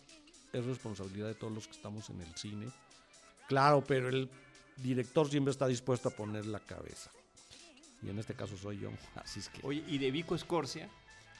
es 0.53 0.65
responsabilidad 0.65 1.29
de 1.29 1.35
todos 1.35 1.53
los 1.53 1.67
que 1.67 1.77
estamos 1.77 2.09
en 2.11 2.21
el 2.21 2.35
cine. 2.35 2.69
Claro, 3.49 3.83
pero 3.87 4.09
el 4.09 4.29
director 4.83 5.29
siempre 5.29 5.53
está 5.53 5.67
dispuesto 5.67 6.09
a 6.09 6.13
poner 6.13 6.47
la 6.47 6.61
cabeza. 6.61 7.11
Y 8.03 8.11
en 8.11 8.19
este 8.19 8.35
caso 8.35 8.57
soy 8.57 8.79
yo, 8.79 8.91
así 9.17 9.41
es 9.41 9.49
que... 9.49 9.67
Oye, 9.67 9.83
y 9.87 9.99
de 9.99 10.11
Vico 10.11 10.35
Escorcia, 10.35 10.89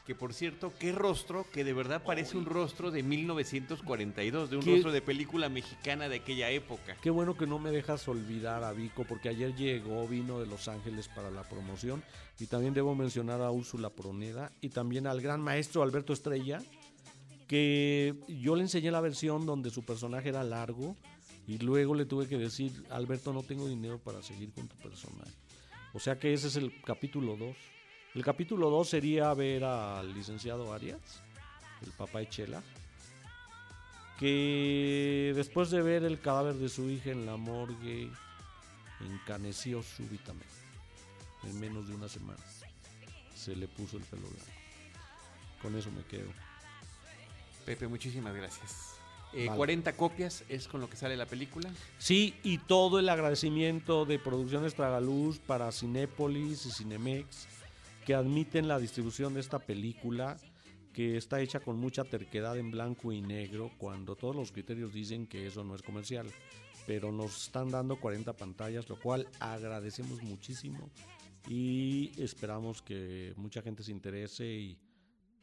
que 0.09 0.15
por 0.15 0.33
cierto, 0.33 0.73
qué 0.79 0.91
rostro, 0.91 1.45
que 1.53 1.65
de 1.65 1.75
verdad 1.75 2.03
parece 2.03 2.39
un 2.39 2.47
rostro 2.47 2.91
de 2.91 3.03
1942, 3.03 4.49
de 4.49 4.57
un 4.57 4.63
¿Qué? 4.63 4.73
rostro 4.73 4.91
de 4.91 5.03
película 5.03 5.51
mexicana 5.51 6.09
de 6.09 6.17
aquella 6.17 6.51
época. 6.51 6.97
Qué 7.03 7.11
bueno 7.11 7.37
que 7.37 7.47
no 7.47 7.59
me 7.59 7.71
dejas 7.71 8.09
olvidar 8.09 8.65
a 8.65 8.73
Vico, 8.73 9.05
porque 9.05 9.29
ayer 9.29 9.55
llegó, 9.55 10.09
vino 10.09 10.41
de 10.41 10.47
Los 10.47 10.67
Ángeles 10.67 11.09
para 11.09 11.31
la 11.31 11.43
promoción. 11.43 12.03
Y 12.41 12.47
también 12.47 12.73
debo 12.73 12.95
mencionar 12.95 13.43
a 13.43 13.51
Úrsula 13.51 13.91
Proneda 13.91 14.51
y 14.63 14.71
también 14.71 15.07
al 15.07 15.21
gran 15.21 15.43
maestro 15.43 15.83
Alberto 15.83 16.15
Estrella, 16.15 16.63
que 17.47 18.15
yo 18.29 18.57
le 18.57 18.63
enseñé 18.63 18.91
la 18.91 19.03
versión 19.03 19.45
donde 19.45 19.69
su 19.69 19.83
personaje 19.83 20.31
era 20.31 20.43
largo 20.43 20.97
y 21.49 21.57
luego 21.57 21.95
le 21.95 22.05
tuve 22.05 22.29
que 22.29 22.37
decir, 22.37 22.85
Alberto, 22.91 23.33
no 23.33 23.43
tengo 23.43 23.67
dinero 23.67 23.99
para 23.99 24.23
seguir 24.23 24.53
con 24.53 24.69
tu 24.69 24.77
personaje. 24.77 25.33
O 25.95 25.99
sea 25.99 26.19
que 26.19 26.35
ese 26.35 26.49
es 26.49 26.57
el 26.57 26.83
capítulo 26.83 27.39
2. 27.39 27.57
El 28.15 28.23
capítulo 28.23 28.69
2 28.69 28.87
sería 28.87 29.33
ver 29.33 29.65
al 29.65 30.13
licenciado 30.13 30.75
Arias, 30.75 31.23
el 31.81 31.91
papá 31.93 32.19
de 32.19 32.29
Chela, 32.29 32.63
que 34.19 35.33
después 35.35 35.71
de 35.71 35.81
ver 35.81 36.05
el 36.05 36.21
cadáver 36.21 36.57
de 36.57 36.69
su 36.69 36.91
hija 36.91 37.13
en 37.13 37.25
la 37.25 37.39
morgue, 37.39 38.11
encaneció 39.01 39.83
súbitamente, 39.83 40.47
en 41.45 41.59
menos 41.59 41.89
de 41.89 41.95
una 41.95 42.09
semana. 42.09 42.45
Se 43.35 43.57
le 43.57 43.69
puso 43.69 43.97
el 43.97 44.03
pelo 44.03 44.29
blanco. 44.29 44.53
Con 45.63 45.75
eso 45.77 45.91
me 45.93 46.05
quedo. 46.05 46.29
Pepe, 47.65 47.89
muchísimas 47.89 48.35
gracias. 48.35 48.98
Eh, 49.35 49.47
Vale. 49.47 49.57
40 49.57 49.93
copias 49.95 50.45
es 50.49 50.69
con 50.69 50.81
lo 50.81 50.89
que 50.89 50.97
sale 50.97 51.17
la 51.17 51.27
película. 51.27 51.71
Sí, 51.99 52.35
y 52.43 52.59
todo 52.59 52.99
el 52.99 53.09
agradecimiento 53.09 54.05
de 54.05 54.19
Producciones 54.19 54.75
Tragaluz 54.75 55.39
para 55.39 55.71
Cinépolis 55.71 56.67
y 56.67 56.71
Cinemex, 56.71 57.47
que 58.07 58.15
admiten 58.15 58.69
la 58.69 58.79
distribución 58.79 59.35
de 59.35 59.41
esta 59.41 59.59
película, 59.59 60.39
que 60.93 61.17
está 61.17 61.41
hecha 61.41 61.61
con 61.61 61.79
mucha 61.79 62.05
terquedad 62.05 62.57
en 62.57 62.71
blanco 62.71 63.13
y 63.13 63.21
negro, 63.21 63.71
cuando 63.79 64.17
todos 64.17 64.35
los 64.35 64.51
criterios 64.51 64.93
dicen 64.93 65.27
que 65.27 65.47
eso 65.47 65.63
no 65.63 65.75
es 65.75 65.83
comercial. 65.83 66.27
Pero 66.87 67.13
nos 67.13 67.45
están 67.45 67.71
dando 67.71 68.01
40 68.01 68.33
pantallas, 68.33 68.89
lo 68.89 68.99
cual 68.99 69.29
agradecemos 69.41 70.23
muchísimo 70.23 70.91
y 71.47 72.13
esperamos 72.19 72.83
que 72.83 73.33
mucha 73.37 73.63
gente 73.63 73.83
se 73.83 73.93
interese 73.93 74.47
y 74.47 74.79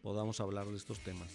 podamos 0.01 0.39
hablar 0.39 0.67
de 0.67 0.77
estos 0.77 0.99
temas. 0.99 1.31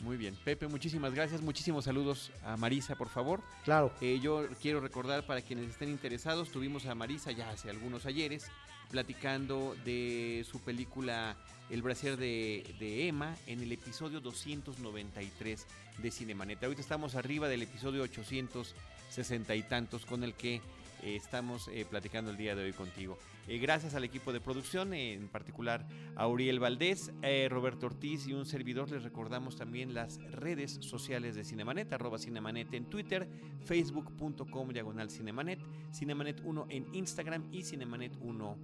Muy 0.00 0.16
bien. 0.16 0.36
Pepe, 0.44 0.68
muchísimas 0.68 1.12
gracias. 1.12 1.40
Muchísimos 1.40 1.84
saludos 1.84 2.30
a 2.44 2.56
Marisa, 2.56 2.94
por 2.94 3.08
favor. 3.08 3.40
Claro, 3.64 3.92
Eh, 4.00 4.20
yo 4.22 4.46
quiero 4.62 4.80
recordar 4.80 5.26
para 5.26 5.40
quienes 5.42 5.68
estén 5.70 5.88
interesados, 5.88 6.50
tuvimos 6.50 6.86
a 6.86 6.94
Marisa 6.94 7.32
ya 7.32 7.50
hace 7.50 7.68
algunos 7.68 8.06
ayeres 8.06 8.46
platicando 8.90 9.76
de 9.84 10.46
su 10.50 10.60
película 10.60 11.36
El 11.68 11.82
brasier 11.82 12.16
de, 12.16 12.74
de 12.78 13.08
Emma 13.08 13.36
en 13.46 13.60
el 13.60 13.70
episodio 13.72 14.20
293 14.20 15.66
de 15.98 16.10
Cinemanet. 16.10 16.62
Ahorita 16.62 16.80
estamos 16.80 17.14
arriba 17.14 17.48
del 17.48 17.62
episodio 17.62 18.02
860 18.04 19.54
y 19.54 19.62
tantos 19.64 20.06
con 20.06 20.24
el 20.24 20.32
que 20.34 20.62
eh, 21.02 21.16
estamos 21.16 21.68
eh, 21.68 21.86
platicando 21.88 22.30
el 22.30 22.36
día 22.36 22.54
de 22.54 22.64
hoy 22.64 22.72
contigo. 22.72 23.18
Eh, 23.46 23.58
gracias 23.58 23.94
al 23.94 24.04
equipo 24.04 24.32
de 24.32 24.40
producción, 24.40 24.92
en 24.94 25.28
particular 25.28 25.86
a 26.16 26.26
Uriel 26.26 26.60
Valdés, 26.60 27.12
Roberto 27.48 27.86
Ortiz 27.86 28.26
y 28.26 28.32
un 28.32 28.44
servidor. 28.46 28.90
Les 28.90 29.02
recordamos 29.02 29.56
también 29.56 29.94
las 29.94 30.18
redes 30.32 30.78
sociales 30.80 31.34
de 31.34 31.44
Cinemanet, 31.44 31.92
arroba 31.92 32.18
Cinemanet 32.18 32.72
en 32.74 32.84
Twitter, 32.86 33.28
facebook.com 33.64 34.68
diagonal 34.68 35.10
Cinemanet, 35.10 35.60
Cinemanet 35.92 36.42
1 36.44 36.66
en 36.68 36.94
Instagram 36.94 37.48
y 37.52 37.62
Cinemanet 37.62 38.16
1 38.20 38.58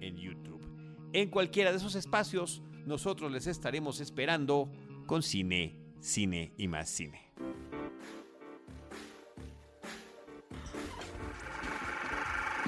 en 0.00 0.16
YouTube. 0.16 0.60
En 1.12 1.28
cualquiera 1.28 1.70
de 1.70 1.78
esos 1.78 1.94
espacios, 1.94 2.62
nosotros 2.86 3.30
les 3.30 3.46
estaremos 3.46 4.00
esperando 4.00 4.70
con 5.06 5.22
cine, 5.22 5.76
cine 6.00 6.52
y 6.56 6.68
más 6.68 6.88
cine. 6.88 7.30